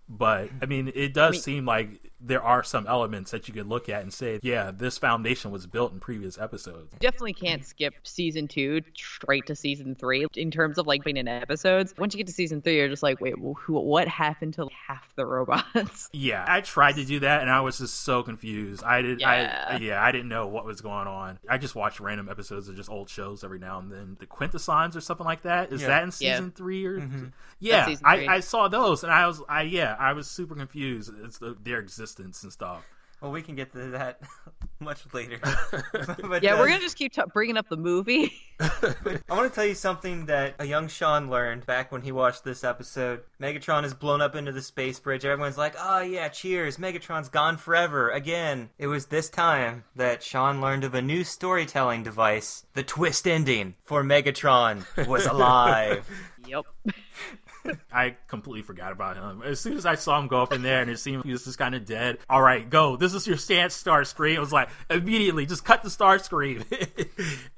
but 0.09 0.49
I 0.61 0.65
mean, 0.65 0.91
it 0.95 1.13
does 1.13 1.33
mean- 1.33 1.41
seem 1.41 1.65
like 1.65 1.89
there 2.21 2.43
are 2.43 2.63
some 2.65 2.85
elements 2.85 3.31
that 3.31 3.47
you 3.47 3.53
could 3.53 3.67
look 3.67 3.87
at 3.87 4.01
and 4.01 4.13
say, 4.13 4.41
yeah, 4.43 4.71
this 4.75 4.97
foundation 4.97 5.51
was 5.51 5.65
built 5.65 5.93
in 5.93 6.01
previous 6.01 6.37
episodes. 6.37 6.93
Definitely 6.99 7.31
can't 7.33 7.63
skip 7.63 7.93
season 8.03 8.45
two 8.49 8.81
straight 8.93 9.45
to 9.45 9.55
season 9.55 9.95
three 9.95 10.25
in 10.35 10.51
terms 10.51 10.77
of 10.77 10.85
like 10.85 11.01
being 11.05 11.15
in 11.15 11.29
episodes. 11.29 11.93
Once 11.97 12.13
you 12.13 12.17
get 12.17 12.27
to 12.27 12.33
season 12.33 12.61
three, 12.61 12.75
you're 12.75 12.89
just 12.89 13.03
like, 13.03 13.21
wait, 13.21 13.35
wh- 13.35 13.57
who, 13.57 13.79
what 13.79 14.09
happened 14.09 14.53
to 14.55 14.67
half 14.87 15.15
the 15.15 15.25
robots? 15.25 16.09
Yeah, 16.19 16.43
I 16.45 16.59
tried 16.59 16.95
to 16.97 17.05
do 17.05 17.21
that 17.21 17.39
and 17.41 17.49
I 17.49 17.61
was 17.61 17.77
just 17.77 18.01
so 18.01 18.21
confused. 18.21 18.83
I 18.83 19.01
did 19.01 19.23
I 19.23 19.41
Yeah. 19.43 19.77
yeah, 19.77 20.03
I 20.03 20.11
didn't 20.11 20.27
know 20.27 20.47
what 20.47 20.65
was 20.65 20.81
going 20.81 21.07
on. 21.07 21.39
I 21.47 21.57
just 21.57 21.73
watched 21.75 22.01
random 22.01 22.27
episodes 22.27 22.67
of 22.67 22.75
just 22.75 22.89
old 22.89 23.09
shows 23.09 23.45
every 23.45 23.59
now 23.59 23.79
and 23.79 23.89
then. 23.89 24.17
The 24.19 24.25
Quintessons 24.25 24.97
or 24.97 25.01
something 25.01 25.25
like 25.25 25.43
that. 25.43 25.71
Is 25.71 25.81
Yeah. 25.81 25.87
that 25.87 26.03
in 26.03 26.07
Yeah. 26.19 26.33
season 26.35 26.51
3 26.51 26.85
or 26.85 26.99
Mm-hmm. 26.99 27.25
Yeah, 27.61 27.85
season 27.85 28.05
I. 28.05 28.25
I 28.27 28.39
saw 28.41 28.67
those 28.67 29.03
and 29.05 29.11
I 29.13 29.25
was 29.25 29.41
I 29.47 29.61
yeah, 29.61 29.95
I 29.99 30.13
was 30.13 30.29
super 30.29 30.55
confused. 30.55 31.11
It's 31.23 31.37
the, 31.37 31.57
their 31.61 31.79
existence 31.79 32.41
and 32.43 32.51
stuff. 32.51 32.85
Well, 33.21 33.31
we 33.31 33.41
can 33.41 33.55
get 33.55 33.73
to 33.73 33.89
that 33.89 34.21
much 34.79 35.01
later. 35.13 35.39
but, 36.23 36.41
yeah, 36.41 36.53
uh, 36.53 36.59
we're 36.59 36.69
gonna 36.69 36.79
just 36.79 36.95
keep 36.95 37.11
t- 37.11 37.21
bringing 37.33 37.57
up 37.57 37.67
the 37.67 37.75
movie. 37.75 38.31
I 38.61 39.25
want 39.29 39.51
to 39.51 39.53
tell 39.53 39.65
you 39.65 39.75
something 39.75 40.27
that 40.27 40.55
a 40.57 40.65
young 40.65 40.87
Sean 40.87 41.29
learned 41.29 41.65
back 41.65 41.91
when 41.91 42.01
he 42.01 42.13
watched 42.13 42.45
this 42.45 42.63
episode. 42.63 43.23
Megatron 43.41 43.83
is 43.83 43.93
blown 43.93 44.21
up 44.21 44.35
into 44.35 44.53
the 44.53 44.61
space 44.61 45.01
bridge. 45.01 45.25
Everyone's 45.25 45.57
like, 45.57 45.75
"Oh 45.77 45.99
yeah, 45.99 46.29
cheers! 46.29 46.77
Megatron's 46.77 47.27
gone 47.27 47.57
forever 47.57 48.09
again." 48.09 48.69
It 48.77 48.87
was 48.87 49.07
this 49.07 49.29
time 49.29 49.83
that 49.97 50.23
Sean 50.23 50.61
learned 50.61 50.85
of 50.85 50.93
a 50.93 51.01
new 51.01 51.25
storytelling 51.25 52.03
device. 52.03 52.65
The 52.73 52.83
twist 52.83 53.27
ending 53.27 53.75
for 53.83 54.01
Megatron 54.01 54.85
was 55.07 55.25
alive. 55.25 56.07
yep. 56.47 56.65
I 57.91 58.15
completely 58.27 58.61
forgot 58.63 58.91
about 58.91 59.15
him. 59.17 59.41
As 59.43 59.59
soon 59.59 59.77
as 59.77 59.85
I 59.85 59.95
saw 59.95 60.19
him 60.19 60.27
go 60.27 60.41
up 60.41 60.53
in 60.53 60.61
there 60.61 60.81
and 60.81 60.89
it 60.89 60.99
seemed 60.99 61.23
he 61.25 61.31
was 61.31 61.45
just 61.45 61.57
kind 61.57 61.75
of 61.75 61.85
dead. 61.85 62.19
All 62.29 62.41
right, 62.41 62.69
go. 62.69 62.95
This 62.95 63.13
is 63.13 63.25
your 63.27 63.37
stance 63.37 63.81
Starscream. 63.81 64.35
It 64.35 64.39
was 64.39 64.53
like 64.53 64.69
immediately 64.89 65.45
just 65.45 65.65
cut 65.65 65.83
the 65.83 65.89
Starscream. 65.89 66.65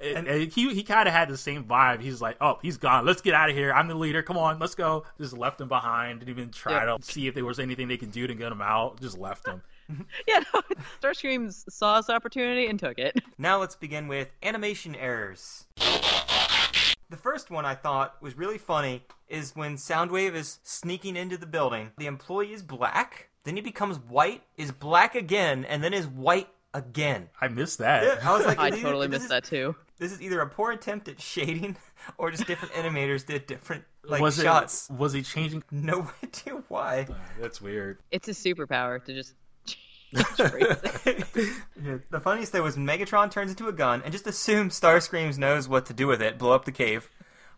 and, 0.00 0.26
and 0.26 0.52
he 0.52 0.72
he 0.74 0.82
kind 0.82 1.08
of 1.08 1.14
had 1.14 1.28
the 1.28 1.36
same 1.36 1.64
vibe. 1.64 2.00
He's 2.00 2.20
like, 2.20 2.36
oh, 2.40 2.58
he's 2.62 2.76
gone. 2.76 3.04
Let's 3.04 3.20
get 3.22 3.34
out 3.34 3.50
of 3.50 3.56
here. 3.56 3.72
I'm 3.72 3.88
the 3.88 3.94
leader. 3.94 4.22
Come 4.22 4.36
on, 4.36 4.58
let's 4.58 4.74
go. 4.74 5.04
Just 5.18 5.36
left 5.36 5.60
him 5.60 5.68
behind. 5.68 6.20
Didn't 6.20 6.30
even 6.30 6.50
try 6.50 6.84
Yep. 6.86 7.00
to 7.00 7.04
see 7.12 7.26
if 7.26 7.34
there 7.34 7.44
was 7.44 7.58
anything 7.58 7.88
they 7.88 7.96
could 7.96 8.12
do 8.12 8.26
to 8.26 8.34
get 8.34 8.50
him 8.52 8.62
out. 8.62 9.00
Just 9.00 9.18
left 9.18 9.46
him. 9.46 9.62
Yeah, 10.26 10.40
no, 10.54 10.62
Starscream 11.02 11.52
saw 11.70 12.00
this 12.00 12.08
opportunity 12.08 12.66
and 12.66 12.78
took 12.78 12.98
it. 12.98 13.20
Now 13.36 13.58
let's 13.60 13.76
begin 13.76 14.08
with 14.08 14.28
animation 14.42 14.94
errors. 14.94 15.66
The 17.12 17.18
first 17.18 17.50
one 17.50 17.66
I 17.66 17.74
thought 17.74 18.16
was 18.22 18.38
really 18.38 18.56
funny 18.56 19.04
is 19.28 19.54
when 19.54 19.76
Soundwave 19.76 20.32
is 20.34 20.60
sneaking 20.62 21.14
into 21.14 21.36
the 21.36 21.44
building. 21.44 21.90
The 21.98 22.06
employee 22.06 22.54
is 22.54 22.62
black, 22.62 23.28
then 23.44 23.54
he 23.54 23.60
becomes 23.60 23.98
white, 23.98 24.42
is 24.56 24.72
black 24.72 25.14
again, 25.14 25.66
and 25.66 25.84
then 25.84 25.92
is 25.92 26.06
white 26.06 26.48
again. 26.72 27.28
I 27.38 27.48
missed 27.48 27.76
that. 27.80 28.02
Yeah, 28.02 28.30
I 28.30 28.34
was 28.34 28.46
like, 28.46 28.58
I 28.58 28.70
totally 28.70 29.08
this 29.08 29.16
missed 29.20 29.24
is- 29.24 29.28
that 29.28 29.44
too. 29.44 29.76
This 29.98 30.10
is 30.10 30.22
either 30.22 30.40
a 30.40 30.48
poor 30.48 30.72
attempt 30.72 31.06
at 31.08 31.20
shading, 31.20 31.76
or 32.18 32.30
just 32.30 32.46
different 32.46 32.72
animators 32.74 33.26
did 33.26 33.46
different 33.46 33.84
like 34.04 34.22
was 34.22 34.40
shots. 34.42 34.88
it? 34.88 34.96
Was 34.96 35.12
he 35.12 35.20
changing? 35.20 35.62
No 35.70 36.10
idea 36.24 36.62
why. 36.68 37.06
That's 37.38 37.60
weird. 37.60 37.98
It's 38.10 38.26
a 38.26 38.32
superpower 38.32 39.04
to 39.04 39.12
just 39.14 39.34
change 39.34 39.36
races. 39.36 39.40
Yeah, 39.40 39.41
the 42.10 42.20
funniest 42.22 42.52
thing 42.52 42.62
was 42.62 42.76
Megatron 42.76 43.30
turns 43.30 43.50
into 43.50 43.68
a 43.68 43.72
gun 43.72 44.02
and 44.04 44.12
just 44.12 44.26
assumes 44.26 44.78
Starscreams 44.78 45.38
knows 45.38 45.68
what 45.68 45.86
to 45.86 45.94
do 45.94 46.06
with 46.06 46.20
it, 46.20 46.38
blow 46.38 46.52
up 46.52 46.64
the 46.66 46.72
cave. 46.72 47.08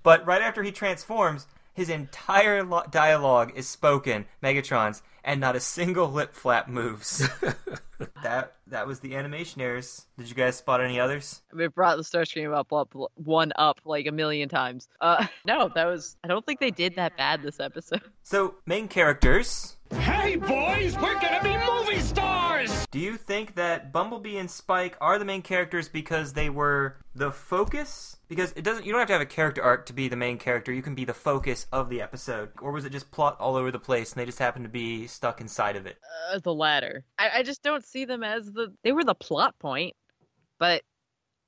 But 0.03 0.25
right 0.27 0.43
after 0.43 0.63
he 0.63 0.71
transforms, 0.71 1.47
his 1.73 1.89
entire 1.89 2.63
lo- 2.63 2.85
dialogue 2.91 3.53
is 3.57 3.69
spoken, 3.69 4.27
Megatron's, 4.43 5.03
and 5.25 5.41
not 5.41 5.57
a 5.57 5.61
single 5.61 6.11
lip 6.11 6.35
flap 6.35 6.69
moves. 6.69 7.27
that 8.23 8.53
that 8.67 8.87
was 8.87 9.01
the 9.01 9.17
animation 9.17 9.61
errors. 9.61 10.07
Did 10.19 10.29
you 10.29 10.35
guys 10.35 10.57
spot 10.57 10.81
any 10.81 11.01
others? 11.01 11.43
It 11.59 11.75
brought 11.75 11.97
the 11.97 12.03
Starscream 12.03 12.55
up, 12.55 12.73
up 12.73 12.95
one 13.15 13.53
up 13.57 13.81
like 13.85 14.07
a 14.07 14.13
million 14.13 14.49
times. 14.49 14.89
Uh, 15.01 15.27
no, 15.47 15.71
that 15.75 15.87
was. 15.87 16.17
I 16.23 16.29
don't 16.29 16.45
think 16.45 16.61
they 16.61 16.71
did 16.71 16.97
that 16.97 17.17
bad 17.17 17.43
this 17.43 17.61
episode. 17.61 18.03
So, 18.23 18.55
main 18.67 18.89
characters. 18.89 19.77
Hey, 19.91 20.37
boys, 20.37 20.97
we're 20.97 21.21
gonna 21.21 21.43
be 21.43 21.57
movie 21.57 22.01
stars! 22.01 22.64
Do 22.95 23.01
you 23.01 23.17
think 23.17 23.57
that 23.57 23.91
Bumblebee 23.91 24.37
and 24.37 24.49
Spike 24.49 24.97
are 25.01 25.19
the 25.19 25.25
main 25.25 25.43
characters 25.43 25.89
because 25.89 26.35
they 26.35 26.49
were 26.49 26.95
the 27.13 27.33
focus? 27.33 28.19
Because 28.29 28.53
it 28.53 28.63
doesn't 28.63 28.87
you 28.87 28.93
don't 28.93 29.01
have 29.01 29.09
to 29.09 29.15
have 29.15 29.21
a 29.21 29.27
character 29.27 29.65
arc 29.65 29.87
to 29.87 29.93
be 29.93 30.07
the 30.07 30.15
main 30.15 30.39
character. 30.39 30.73
You 30.73 30.81
can 30.81 30.95
be 30.95 31.05
the 31.05 31.13
focus 31.13 31.67
of 31.73 31.91
the 31.91 32.01
episode. 32.01 32.51
Or 32.63 32.71
was 32.71 32.85
it 32.85 32.93
just 32.93 33.11
plot 33.11 33.37
all 33.41 33.57
over 33.57 33.73
the 33.73 33.81
place 33.81 34.13
and 34.13 34.21
they 34.21 34.25
just 34.25 34.39
happened 34.39 34.65
to 34.65 34.69
be 34.69 35.09
stuck 35.09 35.41
inside 35.41 35.75
of 35.75 35.87
it? 35.87 35.99
Uh, 36.33 36.39
the 36.39 36.55
latter. 36.55 37.05
I, 37.19 37.31
I 37.39 37.43
just 37.43 37.65
don't 37.65 37.85
see 37.85 38.05
them 38.05 38.23
as 38.23 38.53
the. 38.53 38.73
They 38.85 38.93
were 38.93 39.03
the 39.03 39.17
plot 39.17 39.59
point, 39.59 39.97
but 40.61 40.83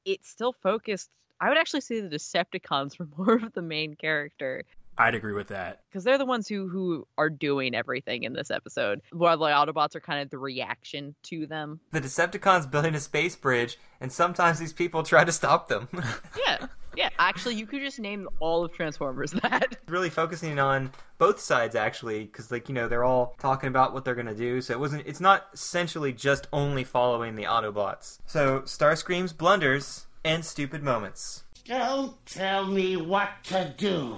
it's 0.05 0.29
still 0.29 0.53
focused. 0.53 1.11
I 1.41 1.49
would 1.49 1.59
actually 1.59 1.83
say 1.83 2.01
the 2.01 2.09
Decepticons 2.09 2.99
were 2.99 3.07
more 3.17 3.37
of 3.37 3.53
the 3.53 3.63
main 3.63 3.95
character 3.95 4.65
I'd 4.99 5.15
agree 5.15 5.33
with 5.35 5.49
that. 5.49 5.81
because 5.89 6.05
they're 6.05 6.19
the 6.19 6.25
ones 6.27 6.49
who 6.49 6.69
who 6.69 7.07
are 7.19 7.31
doing 7.31 7.75
everything 7.75 8.23
in 8.23 8.33
this 8.33 8.51
episode. 8.51 9.01
While 9.13 9.37
the 9.39 9.47
Autobots 9.47 9.95
are 9.95 10.01
kind 10.01 10.21
of 10.23 10.31
the 10.31 10.39
reaction 10.39 11.15
to 11.25 11.47
them. 11.47 11.81
The 11.93 12.01
Decepticons 12.01 12.71
building 12.71 12.95
a 12.95 13.01
space 13.01 13.37
bridge 13.37 13.79
and 14.01 14.11
sometimes 14.13 14.59
these 14.59 14.73
people 14.73 15.03
try 15.03 15.25
to 15.25 15.33
stop 15.33 15.69
them. 15.69 15.89
Yeah, 16.47 16.67
yeah. 16.97 17.11
Actually, 17.19 17.57
you 17.57 17.67
could 17.67 17.81
just 17.83 17.99
name 17.99 18.29
all 18.41 18.65
of 18.65 18.73
Transformers 18.73 19.33
that. 19.43 19.77
really 19.89 20.11
focusing 20.11 20.59
on 20.59 20.91
both 21.19 21.41
sides 21.41 21.75
actually 21.75 22.25
because 22.25 22.51
like 22.51 22.69
you 22.69 22.75
know 22.75 22.89
they're 22.89 23.05
all 23.05 23.35
talking 23.39 23.69
about 23.69 23.93
what 23.95 24.05
they're 24.05 24.15
gonna 24.15 24.35
do 24.35 24.61
so 24.61 24.73
it 24.75 24.79
wasn't 24.81 25.03
it's 25.07 25.21
not 25.21 25.47
essentially 25.55 26.13
just 26.13 26.47
only 26.53 26.85
following 26.85 27.35
the 27.37 27.45
autobots 27.45 28.19
so 28.27 28.61
starscream's 28.61 29.33
blunders 29.33 30.07
and 30.25 30.45
stupid 30.45 30.83
moments 30.83 31.45
Don't 31.67 32.15
tell 32.27 32.65
me 32.67 32.97
what 32.97 33.29
to 33.45 33.75
do. 33.77 34.17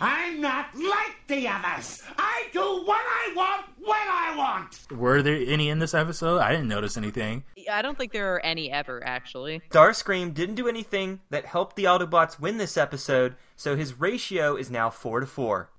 I'm 0.00 0.40
not 0.40 0.74
like 0.74 1.16
the 1.28 1.48
others. 1.48 2.02
I 2.18 2.44
do 2.52 2.60
what 2.60 3.00
I 3.02 3.32
want 3.34 3.66
when 3.78 3.96
I 3.96 4.34
want. 4.36 4.78
Were 4.92 5.22
there 5.22 5.40
any 5.46 5.70
in 5.70 5.78
this 5.78 5.94
episode? 5.94 6.38
I 6.40 6.50
didn't 6.50 6.68
notice 6.68 6.98
anything. 6.98 7.44
I 7.70 7.80
don't 7.80 7.96
think 7.96 8.12
there 8.12 8.34
are 8.34 8.40
any 8.40 8.70
ever 8.70 9.02
actually. 9.04 9.62
starscream 9.70 10.34
didn't 10.34 10.56
do 10.56 10.68
anything 10.68 11.20
that 11.30 11.46
helped 11.46 11.76
the 11.76 11.84
autobots 11.84 12.38
win 12.38 12.58
this 12.58 12.76
episode 12.76 13.36
so 13.56 13.76
his 13.76 13.98
ratio 13.98 14.56
is 14.56 14.70
now 14.70 14.90
4 14.90 15.20
to 15.20 15.26
4 15.26 15.70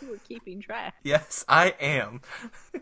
You 0.00 0.08
were 0.10 0.18
keeping 0.28 0.60
track. 0.60 0.94
Yes, 1.02 1.44
I 1.48 1.74
am. 1.80 2.20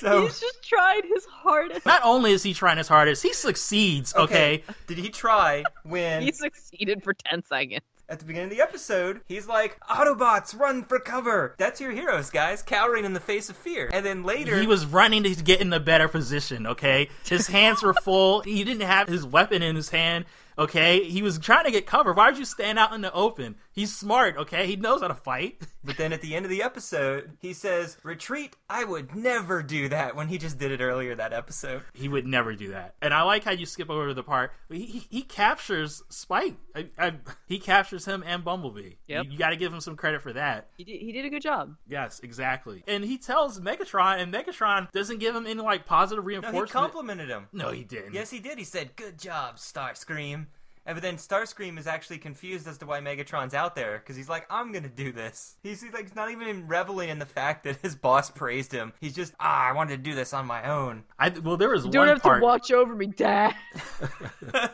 so 0.00 0.22
He's 0.22 0.40
just 0.40 0.62
tried 0.62 1.02
his 1.04 1.24
hardest. 1.26 1.86
Not 1.86 2.00
only 2.04 2.32
is 2.32 2.42
he 2.42 2.54
trying 2.54 2.78
his 2.78 2.88
hardest, 2.88 3.22
he 3.22 3.32
succeeds. 3.32 4.14
Okay, 4.14 4.62
Did 4.86 4.98
he 4.98 5.08
try 5.08 5.64
when 5.84 6.22
He 6.22 6.32
succeeded 6.32 7.02
for 7.02 7.14
ten 7.14 7.42
seconds. 7.44 7.82
at 8.08 8.18
the 8.20 8.24
beginning 8.24 8.50
of 8.50 8.56
the 8.56 8.62
episode 8.62 9.20
he's 9.28 9.46
like, 9.48 9.78
Autobots, 9.88 10.58
run 10.58 10.84
for 10.84 10.98
cover. 10.98 11.54
That's 11.58 11.80
your 11.80 11.90
heroes, 11.92 12.30
guys, 12.30 12.62
cowering 12.62 13.04
in 13.04 13.12
the 13.14 13.20
face 13.20 13.48
of 13.50 13.56
fear. 13.56 13.90
And 13.92 14.04
then 14.06 14.22
later 14.22 14.58
he 14.60 14.66
was 14.66 14.86
running 14.86 15.22
to 15.24 15.34
get 15.34 15.60
in 15.60 15.72
a 15.72 15.80
better 15.80 16.08
position. 16.08 16.66
Okay, 16.66 17.08
his 17.28 17.46
hands 17.48 17.82
were 17.82 17.94
full. 17.94 18.40
He 18.42 18.62
didn't 18.64 18.82
have 18.86 19.08
his 19.08 19.24
weapon 19.26 19.62
in 19.62 19.76
his 19.76 19.88
hand. 19.90 20.24
Okay, 20.58 21.04
he 21.04 21.20
was 21.20 21.38
trying 21.38 21.64
to 21.66 21.70
get 21.70 21.86
cover. 21.86 22.14
Why 22.14 22.30
would 22.30 22.38
you 22.38 22.46
stand 22.46 22.78
out 22.78 22.94
in 22.94 23.02
the 23.02 23.12
open? 23.12 23.56
He's 23.76 23.94
smart. 23.94 24.38
Okay, 24.38 24.66
he 24.66 24.76
knows 24.76 25.02
how 25.02 25.08
to 25.08 25.14
fight. 25.14 25.62
But 25.86 25.98
then 25.98 26.12
at 26.12 26.20
the 26.20 26.34
end 26.34 26.44
of 26.44 26.50
the 26.50 26.64
episode, 26.64 27.38
he 27.38 27.52
says, 27.52 27.96
Retreat, 28.02 28.56
I 28.68 28.82
would 28.82 29.14
never 29.14 29.62
do 29.62 29.88
that 29.90 30.16
when 30.16 30.26
he 30.26 30.36
just 30.36 30.58
did 30.58 30.72
it 30.72 30.80
earlier 30.80 31.14
that 31.14 31.32
episode. 31.32 31.82
He 31.94 32.08
would 32.08 32.26
never 32.26 32.56
do 32.56 32.70
that. 32.72 32.96
And 33.00 33.14
I 33.14 33.22
like 33.22 33.44
how 33.44 33.52
you 33.52 33.66
skip 33.66 33.88
over 33.88 34.12
the 34.12 34.24
part. 34.24 34.50
He, 34.68 34.84
he, 34.84 35.06
he 35.10 35.22
captures 35.22 36.02
Spike. 36.08 36.56
I, 36.74 36.88
I, 36.98 37.12
he 37.46 37.60
captures 37.60 38.04
him 38.04 38.24
and 38.26 38.42
Bumblebee. 38.42 38.94
Yep. 39.06 39.26
You, 39.26 39.30
you 39.30 39.38
got 39.38 39.50
to 39.50 39.56
give 39.56 39.72
him 39.72 39.80
some 39.80 39.94
credit 39.94 40.22
for 40.22 40.32
that. 40.32 40.70
He 40.76 40.82
did, 40.82 41.00
he 41.00 41.12
did 41.12 41.24
a 41.24 41.30
good 41.30 41.42
job. 41.42 41.76
Yes, 41.86 42.18
exactly. 42.18 42.82
And 42.88 43.04
he 43.04 43.16
tells 43.16 43.60
Megatron, 43.60 44.20
and 44.20 44.34
Megatron 44.34 44.90
doesn't 44.90 45.18
give 45.18 45.36
him 45.36 45.46
any 45.46 45.62
like 45.62 45.86
positive 45.86 46.26
No, 46.26 46.50
he 46.50 46.62
complimented 46.62 47.28
him. 47.28 47.46
No, 47.52 47.70
he 47.70 47.84
didn't. 47.84 48.12
Yes, 48.12 48.28
he 48.28 48.40
did. 48.40 48.58
He 48.58 48.64
said, 48.64 48.96
Good 48.96 49.20
job, 49.20 49.58
Starscream. 49.58 50.46
And 50.86 50.94
but 50.94 51.02
then 51.02 51.16
Starscream 51.16 51.78
is 51.78 51.86
actually 51.88 52.18
confused 52.18 52.68
as 52.68 52.78
to 52.78 52.86
why 52.86 53.00
Megatron's 53.00 53.54
out 53.54 53.74
there 53.74 53.98
because 53.98 54.14
he's 54.14 54.28
like, 54.28 54.46
I'm 54.48 54.72
gonna 54.72 54.88
do 54.88 55.12
this. 55.12 55.56
He's, 55.62 55.82
he's 55.82 55.92
like 55.92 56.14
not 56.14 56.30
even 56.30 56.66
reveling 56.68 57.08
in 57.08 57.18
the 57.18 57.26
fact 57.26 57.64
that 57.64 57.76
his 57.82 57.94
boss 58.06 58.30
praised 58.30 58.70
him. 58.70 58.92
He's 59.00 59.14
just, 59.14 59.34
ah, 59.40 59.68
I 59.68 59.72
wanted 59.72 59.96
to 59.96 60.10
do 60.10 60.14
this 60.14 60.32
on 60.32 60.46
my 60.46 60.70
own. 60.70 61.02
I, 61.18 61.30
well, 61.30 61.56
there 61.56 61.70
was 61.70 61.84
one 61.84 61.92
part. 61.92 61.94
You 61.94 62.00
don't 62.00 62.08
have 62.08 62.22
part. 62.22 62.40
to 62.40 62.44
watch 62.44 62.70
over 62.70 62.94
me, 62.94 63.06
Dad. 63.06 63.54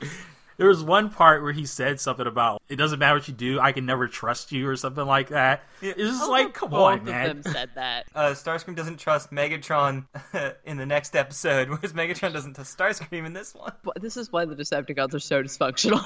There 0.56 0.68
was 0.68 0.82
one 0.82 1.10
part 1.10 1.42
where 1.42 1.52
he 1.52 1.66
said 1.66 2.00
something 2.00 2.26
about 2.26 2.62
it 2.68 2.76
doesn't 2.76 2.98
matter 2.98 3.14
what 3.16 3.28
you 3.28 3.34
do, 3.34 3.60
I 3.60 3.72
can 3.72 3.84
never 3.86 4.08
trust 4.08 4.52
you 4.52 4.66
or 4.68 4.76
something 4.76 5.04
like 5.04 5.28
that. 5.28 5.62
It's 5.82 5.96
just 5.98 6.28
like, 6.30 6.54
come 6.54 6.70
Both 6.70 6.80
on, 6.80 6.98
of 7.00 7.04
man. 7.04 7.42
them 7.42 7.52
said 7.52 7.70
that. 7.74 8.06
Uh, 8.14 8.30
Starscream 8.30 8.74
doesn't 8.74 8.98
trust 8.98 9.30
Megatron 9.30 10.06
in 10.64 10.76
the 10.78 10.86
next 10.86 11.14
episode, 11.14 11.68
whereas 11.70 11.92
Megatron 11.92 12.32
doesn't 12.32 12.54
trust 12.54 12.76
Starscream 12.78 13.26
in 13.26 13.32
this 13.34 13.54
one. 13.54 13.72
But 13.84 14.00
this 14.00 14.16
is 14.16 14.32
why 14.32 14.44
the 14.46 14.54
Decepticons 14.56 15.12
are 15.14 15.18
so 15.18 15.42
dysfunctional. 15.42 16.02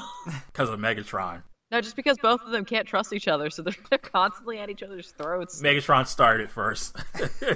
Because 0.46 0.68
of 0.68 0.80
Megatron. 0.80 1.42
no, 1.70 1.80
just 1.80 1.94
because 1.94 2.18
both 2.18 2.40
of 2.42 2.50
them 2.50 2.64
can't 2.64 2.88
trust 2.88 3.12
each 3.12 3.28
other, 3.28 3.48
so 3.50 3.62
they're, 3.62 3.74
they're 3.90 3.98
constantly 3.98 4.58
at 4.58 4.68
each 4.70 4.82
other's 4.82 5.12
throats. 5.12 5.62
Megatron 5.62 6.06
started 6.06 6.50
first. 6.50 6.98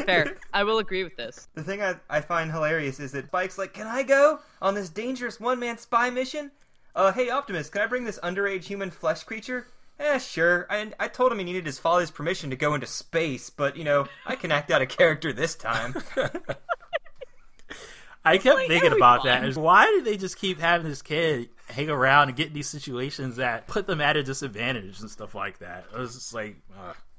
Fair. 0.07 0.37
I 0.53 0.63
will 0.63 0.79
agree 0.79 1.03
with 1.03 1.17
this. 1.17 1.49
The 1.55 1.65
thing 1.65 1.83
I, 1.83 1.97
I 2.09 2.21
find 2.21 2.53
hilarious 2.53 3.01
is 3.01 3.11
that 3.13 3.27
Spike's 3.27 3.59
like, 3.59 3.73
Can 3.75 3.89
I 3.89 4.05
go 4.05 4.39
on 4.63 4.75
this 4.77 4.89
dangerous 4.89 5.41
one 5.41 5.59
man 5.59 5.79
spy 5.79 6.11
mission? 6.11 6.53
Uh, 6.95 7.13
hey, 7.13 7.29
Optimus, 7.31 7.69
can 7.71 7.83
I 7.83 7.87
bring 7.87 8.05
this 8.05 8.19
underage 8.23 8.65
human 8.65 8.91
flesh 8.91 9.25
creature? 9.25 9.67
Eh, 9.99 10.19
sure. 10.19 10.67
I, 10.71 10.93
I 10.99 11.09
told 11.09 11.33
him 11.33 11.39
he 11.39 11.45
needed 11.45 11.67
his 11.67 11.79
father's 11.79 12.11
permission 12.11 12.51
to 12.51 12.57
go 12.57 12.75
into 12.75 12.87
space, 12.87 13.51
but, 13.51 13.77
you 13.77 13.85
know, 13.85 14.07
I 14.27 14.37
can 14.37 14.53
act 14.53 14.71
out 14.71 14.83
a 14.83 14.87
character 14.87 15.33
this 15.33 15.55
time. 15.55 15.95
I 18.27 18.39
kept 18.39 18.57
like, 18.57 18.69
thinking 18.69 18.87
it'll 18.87 18.97
about 18.99 19.19
fine. 19.23 19.43
that. 19.43 19.49
Is 19.49 19.59
Why 19.59 19.85
do 19.87 20.01
they 20.03 20.17
just 20.17 20.39
keep 20.39 20.59
having 20.59 20.89
this 20.89 21.03
kid 21.03 21.51
hang 21.69 21.91
around 21.91 22.29
and 22.29 22.37
get 22.37 22.47
in 22.49 22.55
these 22.55 22.69
situations 22.69 23.37
that 23.37 23.67
put 23.67 23.87
them 23.87 24.01
at 24.01 24.17
a 24.17 24.23
disadvantage 24.23 24.99
and 25.01 25.11
stuff 25.11 25.35
like 25.35 25.59
that? 25.59 25.85
It 25.93 25.99
was 25.99 26.15
just 26.15 26.33
like, 26.33 26.57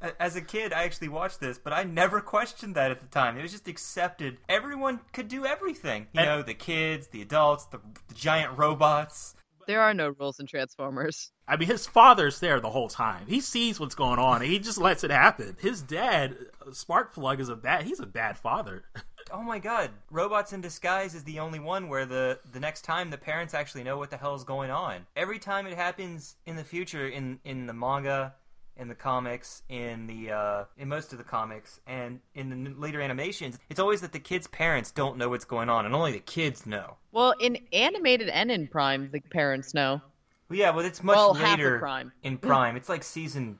uh, 0.01 0.09
As 0.19 0.35
a 0.35 0.41
kid, 0.41 0.73
I 0.73 0.83
actually 0.83 1.09
watched 1.09 1.39
this, 1.39 1.59
but 1.59 1.73
I 1.73 1.83
never 1.83 2.21
questioned 2.21 2.73
that 2.75 2.89
at 2.89 3.01
the 3.01 3.07
time. 3.07 3.37
It 3.37 3.43
was 3.43 3.51
just 3.51 3.67
accepted. 3.67 4.37
Everyone 4.49 4.99
could 5.13 5.27
do 5.27 5.45
everything. 5.45 6.07
You 6.13 6.21
And- 6.21 6.25
know, 6.29 6.41
the 6.41 6.55
kids, 6.55 7.07
the 7.09 7.21
adults, 7.21 7.65
the, 7.65 7.79
the 8.07 8.15
giant 8.15 8.57
robots. 8.57 9.34
There 9.67 9.81
are 9.81 9.93
no 9.93 10.09
rules 10.19 10.39
in 10.39 10.45
Transformers. 10.47 11.31
I 11.47 11.57
mean, 11.57 11.67
his 11.67 11.85
father's 11.87 12.39
there 12.39 12.59
the 12.59 12.69
whole 12.69 12.89
time. 12.89 13.25
He 13.27 13.41
sees 13.41 13.79
what's 13.79 13.95
going 13.95 14.19
on. 14.19 14.41
and 14.41 14.51
He 14.51 14.59
just 14.59 14.77
lets 14.77 15.03
it 15.03 15.11
happen. 15.11 15.57
His 15.59 15.81
dad, 15.81 16.35
uh, 16.61 16.71
Sparkplug, 16.71 17.39
is 17.39 17.49
a 17.49 17.55
bad. 17.55 17.85
He's 17.85 17.99
a 17.99 18.05
bad 18.05 18.37
father. 18.37 18.83
Oh 19.31 19.41
my 19.41 19.57
god, 19.57 19.89
Robots 20.11 20.53
in 20.53 20.61
Disguise 20.61 21.15
is 21.15 21.23
the 21.23 21.39
only 21.39 21.57
one 21.59 21.89
where 21.89 22.05
the 22.05 22.37
the 22.53 22.59
next 22.59 22.83
time 22.83 23.09
the 23.09 23.17
parents 23.17 23.55
actually 23.55 23.83
know 23.83 23.97
what 23.97 24.11
the 24.11 24.17
hell 24.17 24.35
is 24.35 24.43
going 24.43 24.69
on. 24.69 25.07
Every 25.15 25.39
time 25.39 25.65
it 25.65 25.73
happens 25.73 26.35
in 26.45 26.55
the 26.55 26.63
future 26.63 27.07
in 27.07 27.39
in 27.43 27.65
the 27.65 27.73
manga, 27.73 28.35
in 28.77 28.87
the 28.87 28.95
comics, 28.95 29.63
in 29.69 30.07
the 30.07 30.31
uh, 30.31 30.63
in 30.77 30.87
most 30.89 31.11
of 31.11 31.17
the 31.17 31.23
comics, 31.23 31.79
and 31.87 32.19
in 32.33 32.63
the 32.63 32.69
later 32.77 33.01
animations, 33.01 33.57
it's 33.69 33.79
always 33.79 34.01
that 34.01 34.11
the 34.11 34.19
kids' 34.19 34.47
parents 34.47 34.91
don't 34.91 35.17
know 35.17 35.29
what's 35.29 35.45
going 35.45 35.69
on, 35.69 35.85
and 35.85 35.95
only 35.95 36.11
the 36.11 36.19
kids 36.19 36.65
know. 36.65 36.97
Well, 37.11 37.33
in 37.39 37.57
animated 37.71 38.29
and 38.29 38.51
in 38.51 38.67
Prime, 38.67 39.09
the 39.11 39.19
parents 39.21 39.73
know. 39.73 40.01
Well, 40.49 40.59
yeah, 40.59 40.71
but 40.71 40.85
it's 40.85 41.01
much 41.03 41.15
Well, 41.15 41.33
later 41.33 41.79
Prime. 41.79 42.11
in 42.23 42.37
Prime. 42.39 42.75
It's 42.75 42.89
like 42.89 43.03
season 43.03 43.59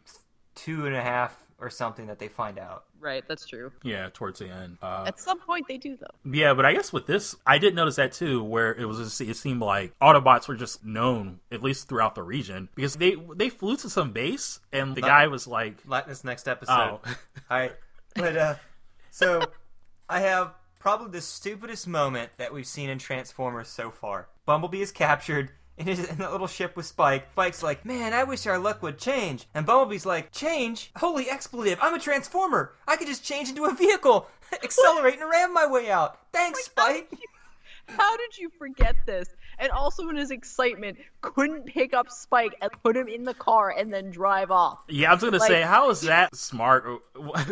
two 0.54 0.86
and 0.86 0.96
a 0.96 1.02
half 1.02 1.36
or 1.58 1.70
something 1.70 2.08
that 2.08 2.20
they 2.20 2.28
find 2.28 2.60
out. 2.60 2.84
Right, 3.06 3.24
that's 3.28 3.46
true. 3.46 3.72
yeah, 3.84 4.10
towards 4.12 4.40
the 4.40 4.50
end. 4.50 4.80
Uh, 4.82 5.04
At 5.06 5.20
some 5.20 5.40
point, 5.40 5.68
they 5.68 5.78
do 5.78 5.96
though. 5.96 6.32
yeah, 6.34 6.56
but 6.56 6.66
I 6.66 6.74
guess 6.74 6.92
with 6.92 7.06
this, 7.06 7.36
I 7.46 7.60
did 7.60 7.76
notice 7.76 7.98
that 7.98 8.14
too, 8.14 8.44
where 8.44 8.74
it 8.74 8.86
was. 8.86 8.98
Just, 8.98 9.22
it 9.22 9.38
seemed 9.38 9.62
like 9.62 9.94
Autobots 10.02 10.48
were 10.48 10.56
just 10.56 10.84
known 10.84 11.40
at 11.52 11.62
least 11.62 11.88
throughout 11.88 12.16
the 12.16 12.24
region 12.24 12.68
because 12.74 12.96
they 12.96 13.16
they 13.36 13.50
flew 13.50 13.78
to 13.78 13.90
some 13.92 14.12
base 14.12 14.60
and 14.74 14.96
the 14.96 15.02
guy 15.02 15.28
was 15.28 15.46
like, 15.48 15.76
Like 15.86 16.08
this 16.08 16.24
next 16.24 16.48
episode. 16.48 16.74
"Oh, 16.74 17.00
All 17.52 17.60
right, 17.60 17.74
but 18.16 18.36
uh, 18.36 18.56
so 19.12 19.44
I 20.10 20.22
have 20.22 20.56
probably 20.80 21.12
the 21.12 21.22
stupidest 21.22 21.88
moment 21.88 22.32
that 22.38 22.52
we've 22.52 22.66
seen 22.68 22.90
in 22.90 22.98
Transformers 22.98 23.68
so 23.68 23.92
far. 23.92 24.30
Bumblebee 24.48 24.82
is 24.82 24.92
captured. 24.92 25.52
In, 25.78 25.88
his, 25.88 26.08
in 26.10 26.18
that 26.20 26.32
little 26.32 26.48
ship 26.48 26.78
with 26.78 26.86
Spike, 26.86 27.28
Spike's 27.34 27.62
like, 27.62 27.84
"Man, 27.86 28.14
I 28.14 28.24
wish 28.24 28.48
our 28.48 28.58
luck 28.58 28.82
would 28.82 28.98
change." 28.98 29.46
And 29.54 29.66
Bumblebee's 29.66 30.06
like, 30.06 30.32
"Change? 30.32 30.90
Holy 30.96 31.30
expletive! 31.30 31.78
I'm 31.82 31.94
a 31.94 32.00
transformer. 32.00 32.72
I 32.88 32.96
could 32.96 33.08
just 33.08 33.26
change 33.26 33.50
into 33.50 33.66
a 33.66 33.74
vehicle, 33.74 34.28
accelerate, 34.64 35.20
and 35.20 35.30
ram 35.30 35.54
my 35.54 35.68
way 35.68 35.90
out. 35.92 36.18
Thanks, 36.32 36.64
Spike." 36.66 37.12
How 37.88 38.16
did 38.18 38.38
you 38.38 38.50
forget 38.58 38.96
this? 39.06 39.28
And 39.60 39.70
also, 39.72 40.10
in 40.10 40.16
his 40.16 40.32
excitement, 40.32 40.98
couldn't 41.22 41.66
pick 41.68 41.94
up 41.94 42.10
Spike 42.10 42.56
and 42.62 42.72
put 42.82 42.96
him 42.98 43.08
in 43.08 43.24
the 43.26 43.34
car 43.36 43.70
and 43.78 43.94
then 43.94 44.10
drive 44.12 44.50
off. 44.52 44.80
Yeah, 44.90 45.12
I 45.12 45.14
was 45.14 45.24
gonna 45.24 45.38
Like- 45.38 45.48
say, 45.48 45.62
how 45.62 45.90
is 45.92 46.02
that 46.02 46.36
smart 46.36 46.86
or, 46.86 47.02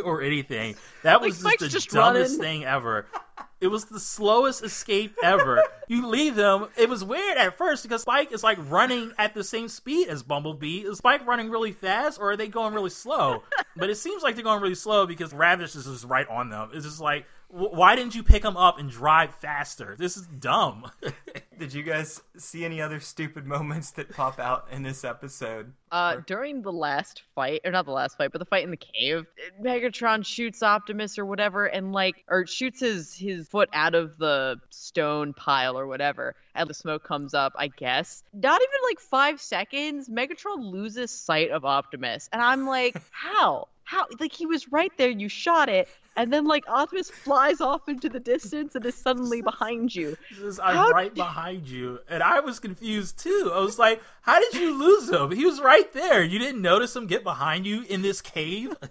or 0.03 0.21
anything? 0.21 0.75
That 1.03 1.21
was 1.21 1.43
Like, 1.43 1.59
just 1.59 1.71
the 1.71 1.77
just 1.77 1.89
dumbest 1.91 2.39
running. 2.39 2.61
thing 2.61 2.65
ever. 2.65 3.05
It 3.63 3.71
was 3.71 3.85
the 3.85 3.97
slowest 3.97 4.61
escape 4.61 5.15
ever. 5.23 5.63
you 5.87 6.05
leave 6.05 6.35
them. 6.35 6.67
It 6.75 6.89
was 6.89 7.01
weird 7.01 7.37
at 7.37 7.57
first 7.57 7.83
because 7.83 8.01
Spike 8.01 8.33
is 8.33 8.43
like 8.43 8.57
running 8.69 9.13
at 9.17 9.33
the 9.33 9.41
same 9.41 9.69
speed 9.69 10.09
as 10.09 10.21
Bumblebee. 10.21 10.79
Is 10.79 10.97
Spike 10.97 11.25
running 11.25 11.49
really 11.49 11.71
fast 11.71 12.19
or 12.19 12.31
are 12.31 12.35
they 12.35 12.49
going 12.49 12.73
really 12.73 12.89
slow? 12.89 13.43
But 13.77 13.89
it 13.89 13.95
seems 13.95 14.21
like 14.21 14.35
they're 14.35 14.43
going 14.43 14.61
really 14.61 14.75
slow 14.75 15.07
because 15.07 15.33
Ravage 15.33 15.77
is 15.77 15.85
just 15.85 16.03
right 16.03 16.27
on 16.27 16.49
them. 16.49 16.71
It's 16.73 16.85
just 16.85 16.99
like, 16.99 17.25
why 17.53 17.95
didn't 17.95 18.15
you 18.15 18.23
pick 18.23 18.43
him 18.43 18.57
up 18.57 18.79
and 18.79 18.89
drive 18.89 19.35
faster? 19.35 19.95
This 19.99 20.17
is 20.17 20.25
dumb. 20.25 20.89
Did 21.59 21.71
you 21.71 21.83
guys 21.83 22.19
see 22.35 22.65
any 22.65 22.81
other 22.81 22.99
stupid 22.99 23.45
moments 23.45 23.91
that 23.91 24.09
pop 24.09 24.39
out 24.39 24.67
in 24.71 24.81
this 24.81 25.03
episode? 25.03 25.71
Uh, 25.91 26.17
during 26.25 26.63
the 26.63 26.71
last 26.71 27.21
fight, 27.35 27.61
or 27.63 27.71
not 27.71 27.85
the 27.85 27.91
last 27.91 28.17
fight, 28.17 28.31
but 28.31 28.39
the 28.39 28.45
fight 28.45 28.63
in 28.63 28.71
the 28.71 28.77
cave, 28.77 29.27
Megatron 29.61 30.25
shoots 30.25 30.63
Optimus 30.63 31.19
or 31.19 31.27
whatever, 31.27 31.67
and 31.67 31.93
like, 31.93 32.23
or 32.27 32.47
shoots 32.47 32.79
his 32.79 33.13
his 33.13 33.47
foot 33.47 33.69
out 33.71 33.93
of 33.93 34.17
the 34.17 34.59
stone 34.71 35.33
pile 35.33 35.77
or 35.77 35.85
whatever, 35.85 36.35
and 36.55 36.67
the 36.67 36.73
smoke 36.73 37.03
comes 37.03 37.35
up. 37.35 37.53
I 37.55 37.67
guess 37.67 38.23
not 38.33 38.59
even 38.63 38.89
like 38.89 38.99
five 38.99 39.39
seconds, 39.39 40.09
Megatron 40.09 40.71
loses 40.71 41.11
sight 41.11 41.51
of 41.51 41.65
Optimus, 41.65 42.29
and 42.33 42.41
I'm 42.41 42.65
like, 42.65 42.99
how? 43.11 43.67
How? 43.83 44.07
Like 44.19 44.33
he 44.33 44.47
was 44.47 44.71
right 44.71 44.91
there, 44.97 45.11
you 45.11 45.29
shot 45.29 45.69
it, 45.69 45.87
and 46.15 46.31
then 46.31 46.45
like 46.45 46.63
Optimus 46.67 47.09
flies 47.09 47.61
off 47.61 47.87
into 47.89 48.09
the 48.09 48.19
distance 48.19 48.75
and 48.75 48.85
is 48.85 48.95
suddenly 48.95 49.41
behind 49.41 49.93
you. 49.95 50.15
This- 50.39 50.59
I'm 50.59 50.75
How 50.75 50.89
right 50.89 51.09
did- 51.13 51.15
behind 51.15 51.67
you. 51.67 51.99
And 52.09 52.21
I 52.23 52.39
was 52.39 52.59
confused 52.59 53.19
too. 53.19 53.51
I 53.53 53.59
was 53.59 53.79
like, 53.79 54.01
how 54.21 54.39
did 54.39 54.53
you 54.55 54.77
lose 54.77 55.09
him? 55.09 55.31
He 55.31 55.45
was 55.45 55.59
right 55.61 55.91
there. 55.93 56.23
You 56.23 56.39
didn't 56.39 56.61
notice 56.61 56.95
him 56.95 57.07
get 57.07 57.23
behind 57.23 57.65
you 57.65 57.83
in 57.83 58.01
this 58.01 58.21
cave? 58.21 58.75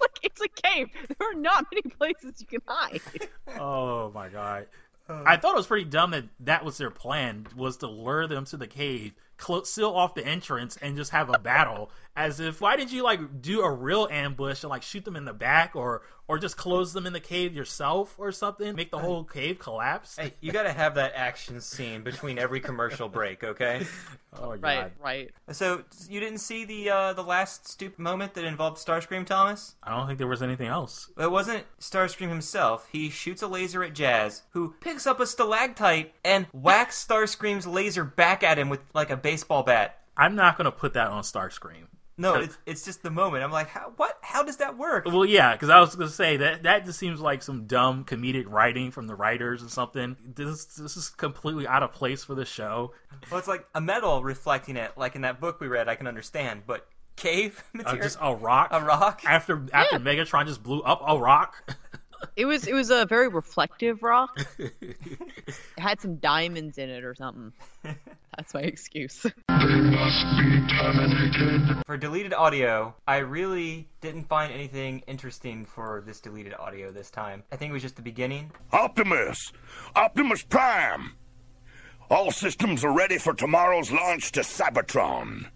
Like 0.00 0.18
it's 0.22 0.40
a 0.40 0.48
cave. 0.48 0.88
There 1.18 1.30
are 1.30 1.34
not 1.34 1.66
many 1.70 1.82
places 1.82 2.40
you 2.40 2.46
can 2.46 2.60
hide. 2.66 3.02
Oh 3.58 4.10
my 4.14 4.30
god. 4.30 4.66
Oh. 5.10 5.22
I 5.26 5.36
thought 5.36 5.52
it 5.52 5.56
was 5.58 5.66
pretty 5.66 5.84
dumb 5.90 6.12
that 6.12 6.24
that 6.40 6.64
was 6.64 6.78
their 6.78 6.88
plan 6.90 7.46
was 7.54 7.76
to 7.78 7.86
lure 7.86 8.26
them 8.26 8.46
to 8.46 8.56
the 8.56 8.66
cave 8.66 9.12
clo- 9.40 9.64
seal 9.64 9.90
off 9.90 10.14
the 10.14 10.24
entrance 10.24 10.76
and 10.80 10.96
just 10.96 11.10
have 11.10 11.28
a 11.34 11.38
battle. 11.38 11.90
As 12.16 12.38
if 12.40 12.60
why 12.60 12.76
didn't 12.76 12.92
you 12.92 13.02
like 13.02 13.40
do 13.40 13.62
a 13.62 13.70
real 13.72 14.06
ambush 14.10 14.62
and 14.62 14.70
like 14.70 14.82
shoot 14.82 15.04
them 15.04 15.16
in 15.16 15.24
the 15.24 15.32
back 15.32 15.74
or 15.74 16.02
or 16.28 16.38
just 16.38 16.56
close 16.56 16.92
them 16.92 17.06
in 17.06 17.12
the 17.12 17.20
cave 17.20 17.54
yourself 17.54 18.14
or 18.18 18.30
something? 18.32 18.74
Make 18.76 18.90
the 18.90 18.98
whole 18.98 19.24
cave 19.24 19.58
collapse. 19.58 20.16
Hey, 20.16 20.34
you 20.40 20.52
got 20.52 20.64
to 20.64 20.72
have 20.72 20.96
that 20.96 21.12
action 21.14 21.60
scene 21.60 22.02
between 22.02 22.38
every 22.38 22.60
commercial 22.60 23.08
break, 23.08 23.42
okay? 23.42 23.86
Oh 24.32 24.50
Right, 24.50 24.60
god! 24.60 24.92
right. 25.02 25.30
So 25.50 25.82
you 26.08 26.20
didn't 26.20 26.38
see 26.38 26.64
the 26.64 26.88
uh, 26.90 27.12
the 27.14 27.24
last 27.24 27.66
stupid 27.68 27.98
moment 27.98 28.34
that 28.34 28.44
involved 28.44 28.76
Starscream, 28.78 29.26
Thomas? 29.26 29.74
I 29.82 29.90
don't 29.96 30.06
think 30.06 30.18
there 30.18 30.28
was 30.28 30.40
anything 30.40 30.68
else. 30.68 31.10
It 31.18 31.32
wasn't 31.32 31.64
Starscream 31.80 32.28
himself. 32.28 32.86
He 32.92 33.10
shoots 33.10 33.42
a 33.42 33.48
laser 33.48 33.82
at 33.82 33.92
Jazz, 33.92 34.42
who 34.50 34.76
picks 34.80 35.04
up 35.04 35.18
a 35.18 35.26
stalactite 35.26 36.14
and 36.24 36.46
whacks 36.52 37.04
Starscream's 37.04 37.66
laser 37.66 38.04
back 38.04 38.44
at 38.44 38.56
him 38.56 38.68
with 38.68 38.78
like 38.94 39.10
a 39.10 39.16
baseball 39.30 39.62
bat. 39.62 39.98
I'm 40.16 40.34
not 40.34 40.56
gonna 40.56 40.72
put 40.72 40.94
that 40.94 41.08
on 41.08 41.22
Starscream. 41.22 41.86
No, 42.18 42.34
it's, 42.34 42.58
it's 42.66 42.84
just 42.84 43.02
the 43.02 43.10
moment. 43.10 43.42
I'm 43.42 43.50
like, 43.50 43.68
how, 43.68 43.94
what? 43.96 44.18
How 44.20 44.42
does 44.42 44.58
that 44.58 44.76
work? 44.76 45.06
Well, 45.06 45.24
yeah, 45.24 45.52
because 45.52 45.70
I 45.70 45.80
was 45.80 45.94
gonna 45.94 46.10
say 46.10 46.36
that 46.38 46.64
that 46.64 46.84
just 46.84 46.98
seems 46.98 47.18
like 47.20 47.42
some 47.42 47.66
dumb 47.66 48.04
comedic 48.04 48.44
writing 48.46 48.90
from 48.90 49.06
the 49.06 49.14
writers 49.14 49.62
or 49.62 49.68
something. 49.70 50.16
This 50.34 50.66
this 50.66 50.96
is 50.98 51.08
completely 51.08 51.66
out 51.66 51.82
of 51.82 51.92
place 51.92 52.22
for 52.24 52.34
the 52.34 52.44
show. 52.44 52.92
Well, 53.30 53.38
it's 53.38 53.48
like 53.48 53.66
a 53.74 53.80
metal 53.80 54.22
reflecting 54.22 54.76
it, 54.76 54.92
like 54.98 55.14
in 55.16 55.22
that 55.22 55.40
book 55.40 55.60
we 55.60 55.68
read. 55.68 55.88
I 55.88 55.94
can 55.94 56.06
understand, 56.06 56.64
but 56.66 56.86
cave 57.16 57.62
Uh, 57.74 57.78
material, 57.78 58.02
just 58.02 58.18
a 58.20 58.34
rock, 58.34 58.68
a 58.72 58.80
rock. 58.82 59.22
after 59.26 59.64
after 59.72 59.96
Yeah. 59.96 60.02
Megatron 60.02 60.46
just 60.46 60.62
blew 60.62 60.82
up 60.82 61.02
a 61.06 61.18
rock. 61.18 61.74
It 62.36 62.44
was 62.46 62.66
it 62.66 62.74
was 62.74 62.90
a 62.90 63.06
very 63.06 63.28
reflective 63.28 64.02
rock. 64.02 64.38
it 64.58 64.96
had 65.78 66.00
some 66.00 66.16
diamonds 66.16 66.78
in 66.78 66.88
it 66.88 67.04
or 67.04 67.14
something. 67.14 67.52
That's 68.36 68.54
my 68.54 68.60
excuse. 68.60 69.26
For 71.86 71.96
deleted 71.98 72.32
audio, 72.32 72.94
I 73.06 73.18
really 73.18 73.88
didn't 74.00 74.28
find 74.28 74.52
anything 74.52 75.02
interesting 75.06 75.64
for 75.66 76.02
this 76.06 76.20
deleted 76.20 76.54
audio 76.54 76.90
this 76.90 77.10
time. 77.10 77.42
I 77.52 77.56
think 77.56 77.70
it 77.70 77.72
was 77.72 77.82
just 77.82 77.96
the 77.96 78.02
beginning. 78.02 78.52
Optimus! 78.72 79.52
Optimus 79.94 80.42
Prime! 80.42 81.16
All 82.10 82.30
systems 82.30 82.84
are 82.84 82.92
ready 82.92 83.18
for 83.18 83.34
tomorrow's 83.34 83.92
launch 83.92 84.32
to 84.32 84.40
Cybertron. 84.40 85.46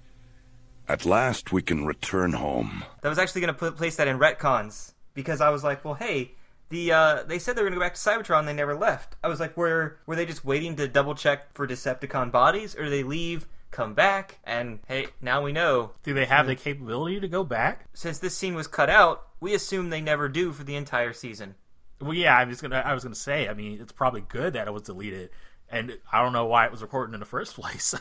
At 0.87 1.07
last 1.07 1.53
we 1.53 1.63
can 1.63 1.87
return 1.87 2.35
home. 2.35 2.85
That 3.01 3.09
was 3.09 3.19
actually 3.19 3.41
going 3.41 3.55
to 3.55 3.59
put 3.59 3.77
place 3.77 3.97
that 3.97 4.09
in 4.09 4.19
retcons 4.19 4.93
because 5.15 5.41
I 5.41 5.49
was 5.51 5.65
like, 5.65 5.85
well, 5.85 5.95
hey, 5.95 6.33
the 6.71 6.93
uh, 6.93 7.23
they 7.25 7.39
said 7.39 7.57
they 7.57 7.63
were 7.63 7.69
going 7.69 7.79
to 7.79 7.85
go 7.85 7.87
back 7.87 7.95
to 7.95 8.01
Cybertron. 8.01 8.47
They 8.47 8.53
never 8.53 8.75
left. 8.75 9.17
I 9.23 9.29
was 9.29 9.41
like, 9.41 9.57
were 9.57 9.99
were 10.07 10.17
they 10.17 10.27
just 10.27 10.45
waiting 10.45 10.77
to 10.77 10.89
double 10.89 11.15
check 11.15 11.55
for 11.55 11.67
Decepticon 11.67 12.33
bodies, 12.33 12.75
or 12.77 12.91
they 12.91 13.03
leave, 13.03 13.47
come 13.71 13.95
back, 13.95 14.39
and 14.45 14.81
hey, 14.89 15.09
now 15.21 15.43
we 15.43 15.53
know. 15.53 15.93
Do 16.03 16.15
they 16.15 16.25
have 16.25 16.47
the 16.47 16.57
capability 16.57 17.21
to 17.21 17.29
go 17.29 17.45
back? 17.45 17.87
Since 17.93 18.19
this 18.19 18.37
scene 18.37 18.55
was 18.55 18.67
cut 18.67 18.89
out, 18.89 19.27
we 19.41 19.55
assume 19.55 19.91
they 19.91 20.01
never 20.01 20.29
do 20.29 20.53
for 20.53 20.65
the 20.65 20.77
entire 20.77 21.13
season. 21.13 21.55
Well, 22.01 22.15
yeah, 22.15 22.37
I 22.37 22.45
was 22.45 22.61
gonna 22.61 22.83
I 22.85 22.95
was 22.95 23.05
gonna 23.05 23.15
say. 23.15 23.49
I 23.49 23.55
mean, 23.55 23.81
it's 23.81 23.93
probably 23.93 24.23
good 24.23 24.55
that 24.55 24.67
it 24.67 24.73
was 24.73 24.83
deleted, 24.83 25.31
and 25.69 25.99
I 26.13 26.23
don't 26.23 26.33
know 26.33 26.47
why 26.47 26.65
it 26.67 26.73
was 26.73 26.83
recorded 26.83 27.15
in 27.15 27.21
the 27.21 27.27
first 27.27 27.55
place. 27.61 27.95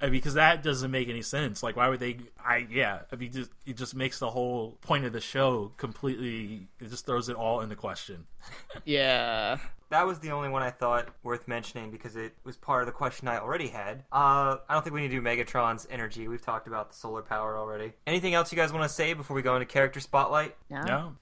I 0.00 0.06
mean, 0.06 0.12
because 0.12 0.34
that 0.34 0.62
doesn't 0.62 0.90
make 0.90 1.08
any 1.08 1.22
sense. 1.22 1.62
Like, 1.62 1.76
why 1.76 1.88
would 1.88 2.00
they? 2.00 2.18
I 2.44 2.66
yeah. 2.70 3.00
I 3.12 3.16
mean, 3.16 3.32
just 3.32 3.50
it 3.66 3.76
just 3.76 3.94
makes 3.94 4.18
the 4.18 4.30
whole 4.30 4.78
point 4.80 5.04
of 5.04 5.12
the 5.12 5.20
show 5.20 5.72
completely. 5.76 6.68
It 6.80 6.90
just 6.90 7.06
throws 7.06 7.28
it 7.28 7.36
all 7.36 7.60
into 7.60 7.76
question. 7.76 8.26
yeah. 8.84 9.58
That 9.90 10.06
was 10.06 10.18
the 10.18 10.32
only 10.32 10.50
one 10.50 10.62
I 10.62 10.70
thought 10.70 11.08
worth 11.22 11.48
mentioning 11.48 11.90
because 11.90 12.14
it 12.14 12.34
was 12.44 12.56
part 12.56 12.82
of 12.82 12.86
the 12.86 12.92
question 12.92 13.26
I 13.26 13.38
already 13.38 13.68
had. 13.68 14.04
Uh, 14.12 14.58
I 14.68 14.74
don't 14.74 14.82
think 14.82 14.94
we 14.94 15.00
need 15.00 15.08
to 15.08 15.16
do 15.16 15.22
Megatron's 15.22 15.88
energy. 15.90 16.28
We've 16.28 16.42
talked 16.42 16.66
about 16.66 16.90
the 16.90 16.96
solar 16.96 17.22
power 17.22 17.56
already. 17.56 17.94
Anything 18.06 18.34
else 18.34 18.52
you 18.52 18.56
guys 18.56 18.70
want 18.70 18.84
to 18.84 18.88
say 18.90 19.14
before 19.14 19.34
we 19.34 19.40
go 19.40 19.56
into 19.56 19.64
character 19.64 20.00
spotlight? 20.00 20.54
No. 20.68 20.84
No, 20.84 21.14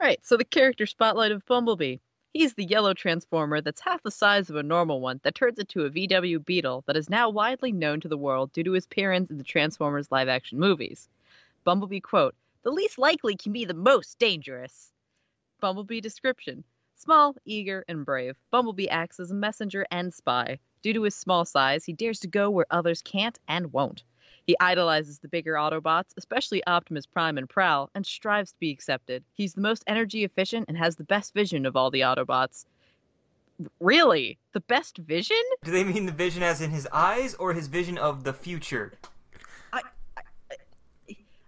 Right, 0.00 0.18
so 0.22 0.36
the 0.36 0.44
character 0.44 0.86
spotlight 0.86 1.32
of 1.32 1.46
Bumblebee. 1.46 1.98
He's 2.34 2.54
the 2.54 2.64
yellow 2.64 2.94
transformer 2.94 3.60
that's 3.60 3.80
half 3.80 4.02
the 4.02 4.10
size 4.10 4.50
of 4.50 4.56
a 4.56 4.62
normal 4.64 5.00
one 5.00 5.20
that 5.22 5.36
turns 5.36 5.60
into 5.60 5.84
a 5.84 5.90
VW 5.90 6.44
Beetle 6.44 6.82
that 6.88 6.96
is 6.96 7.08
now 7.08 7.30
widely 7.30 7.70
known 7.70 8.00
to 8.00 8.08
the 8.08 8.18
world 8.18 8.52
due 8.52 8.64
to 8.64 8.72
his 8.72 8.86
appearance 8.86 9.30
in 9.30 9.38
the 9.38 9.44
Transformers 9.44 10.10
live 10.10 10.26
action 10.26 10.58
movies. 10.58 11.08
Bumblebee 11.62 12.00
quote, 12.00 12.34
The 12.64 12.72
least 12.72 12.98
likely 12.98 13.36
can 13.36 13.52
be 13.52 13.64
the 13.64 13.72
most 13.72 14.18
dangerous. 14.18 14.92
Bumblebee 15.60 16.00
description 16.00 16.64
Small, 16.96 17.36
eager, 17.44 17.84
and 17.86 18.04
brave, 18.04 18.36
Bumblebee 18.50 18.88
acts 18.88 19.20
as 19.20 19.30
a 19.30 19.34
messenger 19.34 19.86
and 19.92 20.12
spy. 20.12 20.58
Due 20.82 20.94
to 20.94 21.02
his 21.04 21.14
small 21.14 21.44
size, 21.44 21.84
he 21.84 21.92
dares 21.92 22.18
to 22.18 22.26
go 22.26 22.50
where 22.50 22.66
others 22.68 23.00
can't 23.00 23.38
and 23.46 23.72
won't. 23.72 24.02
He 24.46 24.56
idolizes 24.60 25.18
the 25.18 25.28
bigger 25.28 25.54
Autobots, 25.54 26.12
especially 26.16 26.62
Optimus 26.66 27.06
Prime 27.06 27.38
and 27.38 27.48
Prowl, 27.48 27.90
and 27.94 28.04
strives 28.04 28.52
to 28.52 28.58
be 28.60 28.70
accepted. 28.70 29.24
He's 29.32 29.54
the 29.54 29.62
most 29.62 29.84
energy 29.86 30.24
efficient 30.24 30.66
and 30.68 30.76
has 30.76 30.96
the 30.96 31.04
best 31.04 31.32
vision 31.32 31.64
of 31.64 31.76
all 31.76 31.90
the 31.90 32.02
Autobots. 32.02 32.66
Really? 33.80 34.38
The 34.52 34.60
best 34.60 34.98
vision? 34.98 35.42
Do 35.62 35.70
they 35.70 35.84
mean 35.84 36.06
the 36.06 36.12
vision 36.12 36.42
as 36.42 36.60
in 36.60 36.70
his 36.70 36.86
eyes 36.92 37.34
or 37.34 37.54
his 37.54 37.68
vision 37.68 37.96
of 37.96 38.24
the 38.24 38.32
future? 38.32 38.92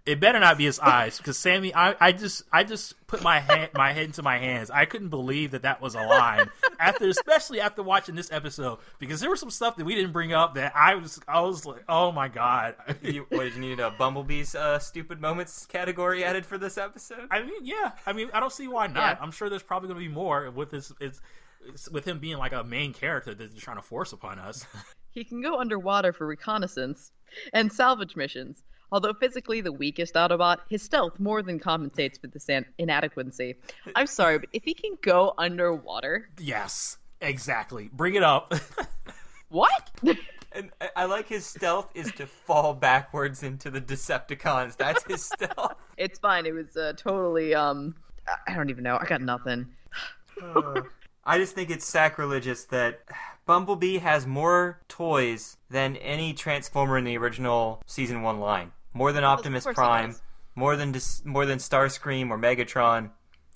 It 0.07 0.21
better 0.21 0.39
not 0.39 0.57
be 0.57 0.65
his 0.65 0.79
eyes 0.79 1.17
because 1.17 1.37
Sammy. 1.37 1.75
I, 1.75 1.95
I 1.99 2.11
just 2.13 2.43
I 2.51 2.63
just 2.63 2.95
put 3.07 3.21
my 3.21 3.39
hand 3.39 3.71
my 3.73 3.91
head 3.91 4.05
into 4.05 4.23
my 4.23 4.37
hands. 4.37 4.71
I 4.71 4.85
couldn't 4.85 5.09
believe 5.09 5.51
that 5.51 5.63
that 5.63 5.81
was 5.81 5.95
a 5.95 6.01
line 6.01 6.49
after, 6.79 7.07
especially 7.09 7.59
after 7.59 7.83
watching 7.83 8.15
this 8.15 8.31
episode 8.31 8.79
because 8.99 9.19
there 9.19 9.29
was 9.29 9.41
some 9.41 9.49
stuff 9.51 9.75
that 9.75 9.85
we 9.85 9.95
didn't 9.95 10.13
bring 10.13 10.31
up 10.31 10.55
that 10.55 10.71
I 10.75 10.95
was 10.95 11.19
I 11.27 11.41
was 11.41 11.65
like, 11.65 11.83
oh 11.89 12.11
my 12.11 12.29
god. 12.29 12.75
You, 13.01 13.25
what 13.29 13.43
did 13.43 13.55
you 13.55 13.61
need 13.61 13.79
a 13.79 13.91
Bumblebee's 13.91 14.55
uh, 14.55 14.79
stupid 14.79 15.19
moments 15.21 15.65
category 15.65 16.23
added 16.23 16.45
for 16.45 16.57
this 16.57 16.77
episode? 16.77 17.27
I 17.29 17.43
mean, 17.43 17.65
yeah. 17.65 17.91
I 18.05 18.13
mean, 18.13 18.29
I 18.33 18.39
don't 18.39 18.51
see 18.51 18.67
why 18.67 18.87
not. 18.87 19.17
Yeah. 19.17 19.17
I'm 19.21 19.31
sure 19.31 19.49
there's 19.49 19.63
probably 19.63 19.87
going 19.89 19.99
to 20.01 20.07
be 20.07 20.13
more 20.13 20.49
with 20.51 20.71
this. 20.71 20.91
It's, 20.99 21.21
it's 21.67 21.89
with 21.89 22.05
him 22.05 22.19
being 22.19 22.37
like 22.37 22.53
a 22.53 22.63
main 22.63 22.93
character 22.93 23.35
that 23.35 23.51
they're 23.51 23.61
trying 23.61 23.77
to 23.77 23.83
force 23.83 24.13
upon 24.13 24.39
us. 24.39 24.65
He 25.09 25.23
can 25.23 25.41
go 25.41 25.59
underwater 25.59 26.13
for 26.13 26.27
reconnaissance 26.27 27.11
and 27.51 27.73
salvage 27.73 28.15
missions. 28.15 28.63
Although 28.91 29.13
physically 29.13 29.61
the 29.61 29.71
weakest 29.71 30.13
Autobot, 30.15 30.57
his 30.69 30.81
stealth 30.81 31.19
more 31.19 31.41
than 31.41 31.59
compensates 31.59 32.17
for 32.17 32.27
this 32.27 32.49
an- 32.49 32.65
inadequacy. 32.77 33.55
I'm 33.95 34.07
sorry, 34.07 34.39
but 34.39 34.49
if 34.53 34.63
he 34.63 34.73
can 34.73 34.97
go 35.01 35.33
underwater, 35.37 36.29
yes, 36.39 36.97
exactly. 37.21 37.89
Bring 37.91 38.15
it 38.15 38.23
up. 38.23 38.53
what? 39.49 39.91
And 40.53 40.71
I- 40.95 41.05
like 41.05 41.27
his 41.27 41.45
stealth 41.45 41.89
is 41.95 42.11
to 42.13 42.25
fall 42.25 42.73
backwards 42.73 43.43
into 43.43 43.69
the 43.69 43.81
Decepticons. 43.81 44.77
That's 44.77 45.03
his 45.03 45.25
stealth. 45.25 45.75
it's 45.97 46.19
fine. 46.19 46.45
It 46.45 46.53
was 46.53 46.75
uh, 46.77 46.93
totally 46.95 47.53
um. 47.53 47.95
I- 48.27 48.53
I 48.53 48.55
don't 48.55 48.69
even 48.69 48.83
know. 48.83 48.97
I 48.99 49.05
got 49.05 49.21
nothing. 49.21 49.67
I 51.25 51.37
just 51.39 51.55
think 51.55 51.69
it's 51.69 51.85
sacrilegious 51.85 52.63
that 52.65 53.01
Bumblebee 53.45 53.97
has 53.97 54.25
more 54.25 54.79
toys 54.87 55.57
than 55.69 55.97
any 55.97 56.33
Transformer 56.33 56.97
in 56.97 57.03
the 57.03 57.17
original 57.17 57.81
season 57.85 58.21
one 58.21 58.39
line. 58.39 58.71
More 58.97 59.11
than 59.11 59.23
Optimus 59.23 59.65
Prime, 59.65 60.15
more 60.55 60.75
than 60.75 60.91
Dis- 60.91 61.23
more 61.23 61.45
than 61.45 61.59
Starscream 61.59 62.29
or 62.31 62.37
Megatron. 62.37 63.11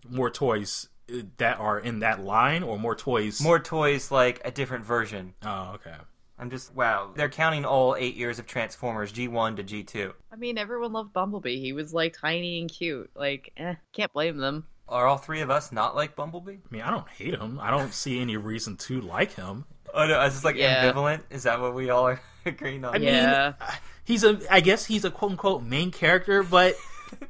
more 0.09 0.29
toys 0.29 0.87
uh, 1.11 1.21
that 1.37 1.59
are 1.59 1.79
in 1.79 1.99
that 1.99 2.23
line, 2.23 2.63
or 2.63 2.77
more 2.77 2.95
toys. 2.95 3.41
More 3.41 3.59
toys 3.59 4.11
like 4.11 4.39
a 4.45 4.51
different 4.51 4.85
version. 4.85 5.33
Oh, 5.43 5.71
okay. 5.75 5.95
I'm 6.39 6.49
just 6.49 6.73
wow. 6.75 7.11
They're 7.15 7.29
counting 7.29 7.65
all 7.65 7.95
eight 7.97 8.15
years 8.15 8.39
of 8.39 8.45
Transformers 8.47 9.11
G1 9.13 9.57
to 9.57 9.63
G2. 9.63 10.13
I 10.31 10.35
mean, 10.35 10.57
everyone 10.57 10.91
loved 10.93 11.13
Bumblebee. 11.13 11.59
He 11.59 11.73
was 11.73 11.93
like 11.93 12.17
tiny 12.17 12.61
and 12.61 12.71
cute. 12.71 13.09
Like, 13.15 13.51
eh, 13.57 13.75
can't 13.93 14.11
blame 14.13 14.37
them. 14.37 14.65
Are 14.89 15.05
all 15.07 15.17
three 15.17 15.41
of 15.41 15.49
us 15.49 15.71
not 15.71 15.95
like 15.95 16.15
Bumblebee? 16.15 16.53
I 16.53 16.67
mean, 16.69 16.81
I 16.81 16.89
don't 16.91 17.07
hate 17.09 17.35
him. 17.35 17.59
I 17.61 17.69
don't 17.71 17.93
see 17.93 18.19
any 18.19 18.37
reason 18.37 18.75
to 18.77 19.01
like 19.01 19.33
him. 19.35 19.65
Oh 19.93 20.05
no, 20.07 20.21
is 20.23 20.33
this 20.35 20.43
like 20.43 20.55
Yeah. 20.55 20.91
ambivalent? 20.91 21.21
Is 21.29 21.43
that 21.43 21.59
what 21.61 21.73
we 21.75 21.89
all 21.89 22.07
are 22.07 22.21
agreeing 22.45 22.85
on? 22.85 22.95
I 22.95 22.97
mean, 22.99 23.07
Yeah. 23.09 23.53
He's 24.03 24.23
a. 24.23 24.39
I 24.49 24.61
guess 24.61 24.85
he's 24.85 25.05
a 25.05 25.11
quote 25.11 25.31
unquote 25.31 25.63
main 25.63 25.91
character, 25.91 26.43
but 26.43 26.75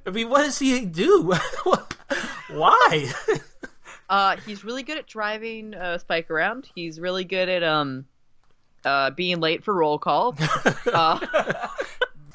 I 0.05 0.09
mean, 0.09 0.29
what 0.29 0.43
does 0.43 0.59
he 0.59 0.85
do? 0.85 1.33
Why? 2.49 3.11
Uh, 4.11 4.35
he's 4.45 4.65
really 4.65 4.83
good 4.83 4.97
at 4.97 5.07
driving 5.07 5.73
uh, 5.73 5.97
Spike 5.97 6.29
around. 6.29 6.69
He's 6.75 6.99
really 6.99 7.23
good 7.23 7.47
at 7.47 7.63
um, 7.63 8.03
uh, 8.83 9.11
being 9.11 9.39
late 9.39 9.63
for 9.63 9.73
roll 9.73 9.97
call. 9.99 10.35
uh, 10.93 11.67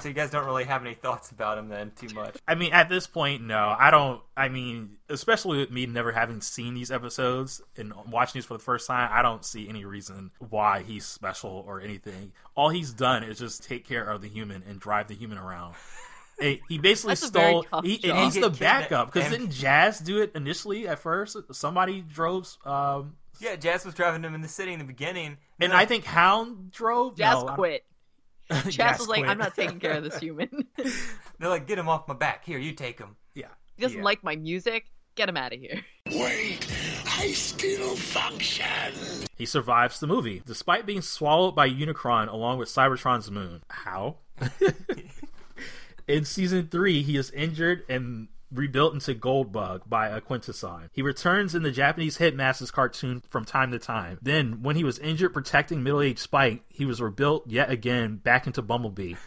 so 0.00 0.08
you 0.08 0.14
guys 0.14 0.30
don't 0.30 0.44
really 0.44 0.64
have 0.64 0.84
any 0.84 0.94
thoughts 0.94 1.30
about 1.30 1.58
him 1.58 1.68
then, 1.68 1.92
too 1.96 2.14
much. 2.14 2.36
I 2.46 2.54
mean, 2.54 2.72
at 2.72 2.88
this 2.88 3.06
point, 3.06 3.42
no. 3.42 3.74
I 3.78 3.90
don't. 3.90 4.20
I 4.36 4.48
mean, 4.48 4.96
especially 5.08 5.58
with 5.58 5.70
me 5.70 5.86
never 5.86 6.12
having 6.12 6.40
seen 6.40 6.74
these 6.74 6.90
episodes 6.90 7.60
and 7.76 7.92
watching 8.10 8.38
these 8.38 8.46
for 8.46 8.54
the 8.54 8.62
first 8.62 8.86
time, 8.86 9.10
I 9.12 9.22
don't 9.22 9.44
see 9.44 9.68
any 9.68 9.84
reason 9.84 10.30
why 10.50 10.82
he's 10.82 11.06
special 11.06 11.64
or 11.66 11.80
anything. 11.80 12.32
All 12.54 12.68
he's 12.68 12.92
done 12.92 13.22
is 13.22 13.38
just 13.38 13.64
take 13.64 13.86
care 13.86 14.04
of 14.04 14.22
the 14.22 14.28
human 14.28 14.62
and 14.68 14.78
drive 14.80 15.08
the 15.08 15.14
human 15.14 15.38
around. 15.38 15.74
Hey, 16.38 16.60
He 16.68 16.78
basically 16.78 17.12
That's 17.12 17.26
stole. 17.26 17.64
He, 17.82 18.00
and 18.08 18.18
he's 18.18 18.34
the 18.34 18.50
backup 18.50 19.12
because 19.12 19.30
didn't 19.30 19.50
Jazz 19.50 19.98
do 20.00 20.20
it 20.20 20.32
initially 20.34 20.86
at 20.86 20.98
first? 20.98 21.36
Somebody 21.52 22.02
drove 22.02 22.56
um, 22.64 23.16
Yeah, 23.40 23.56
Jazz 23.56 23.84
was 23.84 23.94
driving 23.94 24.22
him 24.22 24.34
in 24.34 24.42
the 24.42 24.48
city 24.48 24.72
in 24.72 24.78
the 24.78 24.84
beginning. 24.84 25.38
And 25.60 25.72
I 25.72 25.86
think 25.86 26.04
Hound 26.04 26.72
drove. 26.72 27.16
Jazz 27.16 27.42
no, 27.42 27.46
I'm- 27.48 27.56
quit. 27.56 27.84
Jazz 28.50 28.74
Jazz 28.76 28.98
was 29.00 29.08
like, 29.08 29.20
quit. 29.20 29.30
I'm 29.30 29.38
not 29.38 29.54
taking 29.54 29.80
care 29.80 29.92
of 29.94 30.04
this 30.04 30.18
human. 30.20 30.66
They're 31.38 31.48
like, 31.48 31.66
get 31.66 31.78
him 31.78 31.88
off 31.88 32.06
my 32.08 32.14
back. 32.14 32.44
Here, 32.44 32.58
you 32.58 32.72
take 32.72 32.98
him. 32.98 33.16
Yeah. 33.34 33.46
He 33.76 33.82
doesn't 33.82 33.98
Yeah. 33.98 34.04
like 34.04 34.22
my 34.24 34.36
music. 34.36 34.86
Get 35.16 35.28
him 35.30 35.36
out 35.36 35.52
of 35.54 35.58
here. 35.60 35.82
Wait, 36.12 36.66
I 37.06 37.32
still 37.32 37.96
function. 37.96 38.66
He 39.36 39.46
survives 39.46 39.98
the 39.98 40.06
movie, 40.06 40.42
despite 40.44 40.84
being 40.84 41.00
swallowed 41.00 41.54
by 41.56 41.70
Unicron 41.70 42.30
along 42.30 42.58
with 42.58 42.68
Cybertron's 42.68 43.30
moon. 43.30 43.62
How? 43.70 44.16
In 46.06 46.24
season 46.24 46.68
three, 46.68 47.02
he 47.02 47.16
is 47.16 47.30
injured 47.30 47.84
and 47.88 48.28
rebuilt 48.52 48.94
into 48.94 49.14
Goldbug 49.14 49.88
by 49.88 50.08
a 50.08 50.20
Quintesson. 50.20 50.88
He 50.92 51.02
returns 51.02 51.54
in 51.54 51.62
the 51.62 51.70
Japanese 51.70 52.16
Headmasters 52.18 52.70
cartoon 52.70 53.22
from 53.28 53.44
time 53.44 53.72
to 53.72 53.78
time. 53.78 54.18
Then, 54.22 54.62
when 54.62 54.76
he 54.76 54.84
was 54.84 54.98
injured 54.98 55.32
protecting 55.34 55.82
middle-aged 55.82 56.18
Spike, 56.18 56.62
he 56.68 56.84
was 56.84 57.00
rebuilt 57.00 57.48
yet 57.48 57.70
again 57.70 58.16
back 58.16 58.46
into 58.46 58.62
Bumblebee. 58.62 59.14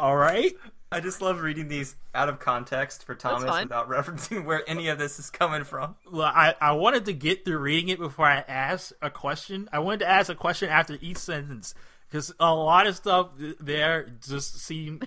All 0.00 0.16
right. 0.16 0.52
I 0.90 1.00
just 1.00 1.22
love 1.22 1.40
reading 1.40 1.68
these 1.68 1.96
out 2.14 2.28
of 2.28 2.38
context 2.38 3.04
for 3.04 3.14
Thomas 3.14 3.44
fine. 3.44 3.64
without 3.64 3.88
referencing 3.90 4.44
where 4.44 4.68
any 4.68 4.88
of 4.88 4.98
this 4.98 5.18
is 5.18 5.30
coming 5.30 5.64
from. 5.64 5.96
Well, 6.10 6.26
I, 6.26 6.54
I 6.60 6.72
wanted 6.72 7.06
to 7.06 7.14
get 7.14 7.46
through 7.46 7.58
reading 7.58 7.88
it 7.88 7.98
before 7.98 8.26
I 8.26 8.44
asked 8.46 8.92
a 9.00 9.08
question. 9.08 9.70
I 9.72 9.78
wanted 9.78 10.00
to 10.00 10.08
ask 10.08 10.30
a 10.30 10.34
question 10.34 10.68
after 10.68 10.98
each 11.00 11.16
sentence 11.16 11.74
because 12.10 12.34
a 12.38 12.54
lot 12.54 12.86
of 12.86 12.96
stuff 12.96 13.30
there 13.58 14.12
just 14.20 14.60
seemed 14.60 15.06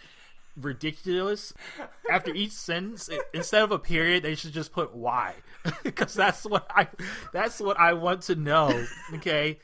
ridiculous. 0.60 1.54
After 2.10 2.34
each 2.34 2.52
sentence, 2.52 3.10
it, 3.10 3.22
instead 3.34 3.64
of 3.64 3.72
a 3.72 3.80
period, 3.80 4.24
they 4.24 4.36
should 4.36 4.54
just 4.54 4.72
put 4.72 4.96
"why," 4.96 5.36
because 5.84 6.14
that's 6.14 6.44
what 6.46 6.66
I 6.70 6.88
that's 7.34 7.60
what 7.60 7.80
I 7.80 7.94
want 7.94 8.24
to 8.24 8.36
know. 8.36 8.86
Okay, 9.16 9.60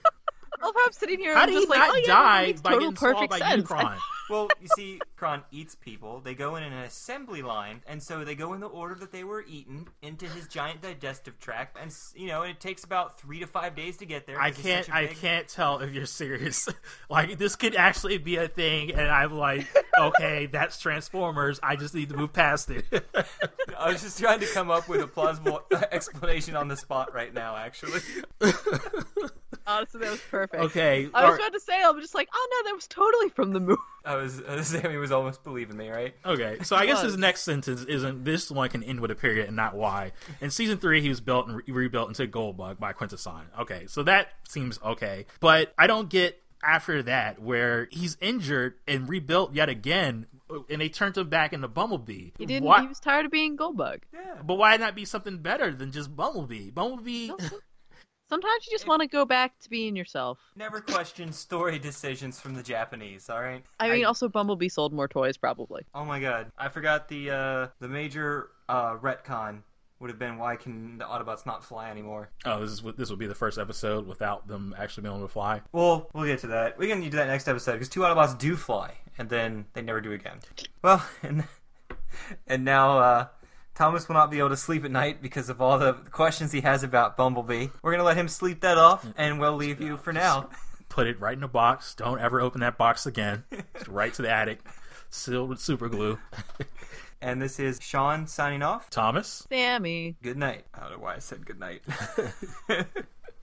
I 0.61 0.65
how 0.65 0.73
I'm 0.85 0.91
sitting 0.91 1.19
here 1.19 1.35
how 1.35 1.45
do 1.45 1.53
just 1.53 1.65
you 1.65 1.69
like, 1.69 1.79
not 1.79 1.89
oh 1.91 1.97
yeah, 1.97 2.07
die 2.07 2.53
by 2.61 2.71
total 2.71 2.91
getting 2.91 2.95
swallowed 2.95 3.29
perfect 3.29 3.31
by 3.31 3.39
sense. 3.39 3.63
Unicron? 3.63 3.97
Well, 4.31 4.47
you 4.61 4.69
see, 4.77 5.01
Kron 5.17 5.43
eats 5.51 5.75
people. 5.75 6.21
They 6.21 6.33
go 6.35 6.55
in 6.55 6.63
an 6.63 6.71
assembly 6.71 7.41
line, 7.41 7.81
and 7.85 8.01
so 8.01 8.23
they 8.23 8.33
go 8.33 8.53
in 8.53 8.61
the 8.61 8.67
order 8.67 8.95
that 8.95 9.11
they 9.11 9.25
were 9.25 9.43
eaten 9.45 9.89
into 10.01 10.25
his 10.25 10.47
giant 10.47 10.81
digestive 10.81 11.37
tract, 11.37 11.77
and 11.79 11.93
you 12.15 12.27
know, 12.27 12.43
it 12.43 12.61
takes 12.61 12.85
about 12.85 13.19
three 13.19 13.39
to 13.41 13.45
five 13.47 13.75
days 13.75 13.97
to 13.97 14.05
get 14.05 14.25
there. 14.25 14.39
I 14.39 14.51
can't. 14.51 14.87
a 14.87 14.95
I 14.95 15.07
big- 15.07 15.17
can't 15.17 15.47
tell 15.49 15.79
if 15.79 15.93
you're 15.93 16.05
serious. 16.05 16.69
like 17.09 17.37
this 17.37 17.57
could 17.57 17.75
actually 17.75 18.19
be 18.19 18.37
a 18.37 18.47
thing, 18.47 18.91
and 18.91 19.09
I'm 19.09 19.33
like, 19.37 19.67
okay, 19.99 20.45
that's 20.45 20.79
Transformers. 20.79 21.59
I 21.61 21.75
just 21.75 21.93
need 21.93 22.07
to 22.09 22.15
move 22.15 22.31
past 22.31 22.69
it. 22.69 22.85
I 23.77 23.91
was 23.91 24.01
just 24.01 24.17
trying 24.17 24.39
to 24.39 24.47
come 24.47 24.71
up 24.71 24.87
with 24.87 25.01
a 25.01 25.07
plausible 25.07 25.61
explanation 25.91 26.55
on 26.55 26.69
the 26.69 26.77
spot 26.77 27.13
right 27.13 27.33
now. 27.33 27.57
Actually, 27.57 27.99
Honestly, 29.67 30.01
that 30.01 30.11
was 30.11 30.21
perfect. 30.29 30.63
okay, 30.63 31.09
I 31.13 31.23
was 31.25 31.33
or- 31.33 31.35
about 31.35 31.53
to 31.53 31.59
say, 31.59 31.73
I'm 31.83 31.99
just 32.01 32.15
like, 32.15 32.29
oh 32.33 32.47
no, 32.51 32.69
that 32.69 32.75
was 32.75 32.87
totally 32.87 33.29
from 33.29 33.51
the 33.53 33.59
movie. 33.59 33.81
I 34.03 34.15
was 34.15 34.39
uh, 34.41 34.61
Sammy 34.63 34.97
was 34.97 35.11
almost 35.11 35.43
believing 35.43 35.77
me, 35.77 35.89
right? 35.89 36.15
Okay, 36.25 36.57
so 36.63 36.75
I 36.75 36.85
guess 36.85 37.01
his 37.01 37.17
next 37.17 37.41
sentence 37.43 37.81
isn't 37.83 38.23
this 38.25 38.49
one 38.49 38.69
can 38.69 38.83
end 38.83 38.99
with 38.99 39.11
a 39.11 39.15
period 39.15 39.47
and 39.47 39.55
not 39.55 39.75
why. 39.75 40.11
In 40.41 40.49
season 40.49 40.77
three, 40.77 41.01
he 41.01 41.09
was 41.09 41.21
built 41.21 41.47
and 41.47 41.57
re- 41.57 41.63
rebuilt 41.67 42.07
into 42.09 42.25
Goldbug 42.27 42.79
by 42.79 42.93
Quintesson. 42.93 43.41
Okay, 43.59 43.85
so 43.87 44.03
that 44.03 44.29
seems 44.47 44.79
okay, 44.83 45.25
but 45.39 45.73
I 45.77 45.87
don't 45.87 46.09
get 46.09 46.41
after 46.63 47.01
that 47.03 47.41
where 47.41 47.87
he's 47.91 48.17
injured 48.21 48.75
and 48.87 49.09
rebuilt 49.09 49.53
yet 49.53 49.67
again, 49.69 50.27
and 50.69 50.81
they 50.81 50.89
turned 50.89 51.17
him 51.17 51.29
back 51.29 51.53
into 51.53 51.67
Bumblebee. 51.67 52.31
He 52.37 52.45
didn't. 52.45 52.65
Why- 52.65 52.81
He 52.81 52.87
was 52.87 52.99
tired 52.99 53.25
of 53.25 53.31
being 53.31 53.57
Goldbug. 53.57 53.99
Yeah, 54.13 54.41
but 54.43 54.55
why 54.55 54.75
not 54.77 54.95
be 54.95 55.05
something 55.05 55.37
better 55.39 55.71
than 55.71 55.91
just 55.91 56.15
Bumblebee? 56.15 56.71
Bumblebee. 56.71 57.29
Sometimes 58.31 58.65
you 58.65 58.71
just 58.71 58.87
want 58.87 59.01
to 59.01 59.09
go 59.09 59.25
back 59.25 59.59
to 59.59 59.69
being 59.69 59.93
yourself. 59.93 60.39
Never 60.55 60.79
question 60.79 61.33
story 61.33 61.77
decisions 61.77 62.39
from 62.39 62.55
the 62.55 62.63
Japanese. 62.63 63.29
All 63.29 63.41
right. 63.41 63.61
I 63.77 63.89
mean, 63.89 64.05
also 64.05 64.29
Bumblebee 64.29 64.69
sold 64.69 64.93
more 64.93 65.09
toys, 65.09 65.35
probably. 65.35 65.83
Oh 65.93 66.05
my 66.05 66.21
god, 66.21 66.49
I 66.57 66.69
forgot 66.69 67.09
the 67.09 67.29
uh, 67.29 67.67
the 67.81 67.89
major 67.89 68.51
uh, 68.69 68.95
retcon 68.95 69.63
would 69.99 70.09
have 70.09 70.17
been 70.17 70.37
why 70.37 70.55
can 70.55 70.97
the 70.97 71.03
Autobots 71.03 71.45
not 71.45 71.61
fly 71.61 71.91
anymore? 71.91 72.29
Oh, 72.45 72.61
this 72.61 72.71
is 72.71 72.83
this 72.95 73.09
will 73.09 73.17
be 73.17 73.27
the 73.27 73.35
first 73.35 73.57
episode 73.57 74.07
without 74.07 74.47
them 74.47 74.73
actually 74.79 75.03
being 75.03 75.13
able 75.13 75.27
to 75.27 75.33
fly. 75.33 75.59
Well, 75.73 76.09
we'll 76.13 76.23
get 76.23 76.39
to 76.39 76.47
that. 76.47 76.77
We 76.77 76.87
can 76.87 77.01
do 77.01 77.09
that 77.09 77.27
next 77.27 77.49
episode 77.49 77.73
because 77.73 77.89
two 77.89 77.99
Autobots 77.99 78.37
do 78.39 78.55
fly, 78.55 78.93
and 79.17 79.27
then 79.27 79.65
they 79.73 79.81
never 79.81 79.99
do 79.99 80.13
again. 80.13 80.39
Well, 80.81 81.05
and 81.21 81.43
and 82.47 82.63
now 82.63 82.97
uh, 82.97 83.27
Thomas 83.81 84.07
will 84.07 84.13
not 84.13 84.29
be 84.29 84.37
able 84.37 84.49
to 84.49 84.57
sleep 84.57 84.85
at 84.85 84.91
night 84.91 85.23
because 85.23 85.49
of 85.49 85.59
all 85.59 85.79
the 85.79 85.93
questions 86.11 86.51
he 86.51 86.61
has 86.61 86.83
about 86.83 87.17
Bumblebee. 87.17 87.69
We're 87.81 87.93
gonna 87.93 88.03
let 88.03 88.15
him 88.15 88.27
sleep 88.27 88.61
that 88.61 88.77
off, 88.77 89.03
and 89.17 89.39
we'll 89.39 89.55
leave 89.55 89.81
you 89.81 89.97
for 89.97 90.13
now. 90.13 90.51
Put 90.87 91.07
it 91.07 91.19
right 91.19 91.35
in 91.35 91.41
a 91.41 91.47
box. 91.47 91.95
Don't 91.95 92.19
ever 92.21 92.41
open 92.41 92.61
that 92.61 92.77
box 92.77 93.07
again. 93.07 93.43
It's 93.49 93.87
right 93.87 94.13
to 94.13 94.21
the 94.21 94.29
attic, 94.29 94.59
sealed 95.09 95.49
with 95.49 95.59
super 95.59 95.89
glue. 95.89 96.19
And 97.23 97.39
this 97.39 97.59
is 97.59 97.77
Sean 97.79 98.25
signing 98.25 98.63
off. 98.63 98.89
Thomas. 98.89 99.45
Sammy. 99.47 100.15
Good 100.23 100.37
night. 100.37 100.65
I 100.73 100.79
don't 100.79 100.93
know 100.93 100.97
why 100.97 101.13
I 101.13 101.19
said 101.19 101.45
good 101.45 101.59
night. 101.59 101.83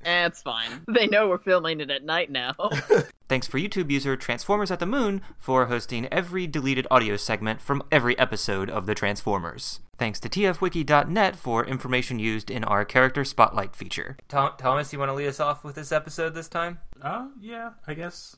Eh, 0.04 0.26
it's 0.26 0.42
fine. 0.42 0.70
They 0.88 1.06
know 1.06 1.28
we're 1.28 1.38
filming 1.38 1.80
it 1.80 1.90
at 1.90 2.04
night 2.04 2.30
now. 2.30 2.54
Thanks 3.28 3.46
for 3.46 3.58
YouTube 3.58 3.90
user 3.90 4.16
Transformers 4.16 4.70
at 4.70 4.78
the 4.80 4.86
Moon 4.86 5.20
for 5.38 5.66
hosting 5.66 6.06
every 6.12 6.46
deleted 6.46 6.86
audio 6.90 7.16
segment 7.16 7.60
from 7.60 7.82
every 7.90 8.18
episode 8.18 8.70
of 8.70 8.86
The 8.86 8.94
Transformers. 8.94 9.80
Thanks 9.98 10.20
to 10.20 10.28
tfwiki.net 10.28 11.36
for 11.36 11.64
information 11.66 12.18
used 12.18 12.50
in 12.50 12.64
our 12.64 12.84
character 12.84 13.24
spotlight 13.24 13.74
feature. 13.74 14.16
Tom- 14.28 14.52
Thomas, 14.56 14.92
you 14.92 14.98
want 14.98 15.08
to 15.10 15.14
lead 15.14 15.26
us 15.26 15.40
off 15.40 15.64
with 15.64 15.74
this 15.74 15.90
episode 15.92 16.32
this 16.34 16.48
time? 16.48 16.78
Oh, 17.04 17.30
yeah, 17.40 17.70
I 17.86 17.94
guess. 17.94 18.36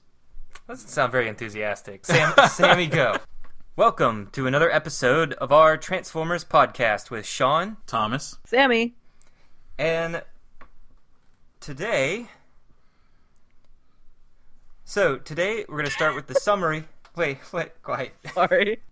Doesn't 0.67 0.89
sound 0.89 1.13
very 1.13 1.29
enthusiastic. 1.29 2.05
Sam- 2.07 2.33
Sammy, 2.49 2.87
go. 2.87 3.17
Welcome 3.77 4.29
to 4.33 4.47
another 4.47 4.71
episode 4.73 5.35
of 5.35 5.53
our 5.53 5.77
Transformers 5.77 6.45
podcast 6.45 7.11
with 7.11 7.27
Sean 7.27 7.77
Thomas. 7.87 8.39
Sammy. 8.47 8.95
and 9.79 10.23
today. 11.61 12.27
So 14.85 15.17
today 15.19 15.65
we're 15.69 15.77
going 15.77 15.85
to 15.85 15.91
start 15.91 16.15
with 16.15 16.27
the 16.27 16.35
summary. 16.35 16.85
Wait, 17.17 17.39
wait, 17.53 17.83
quiet. 17.83 18.15
Sorry. 18.35 18.81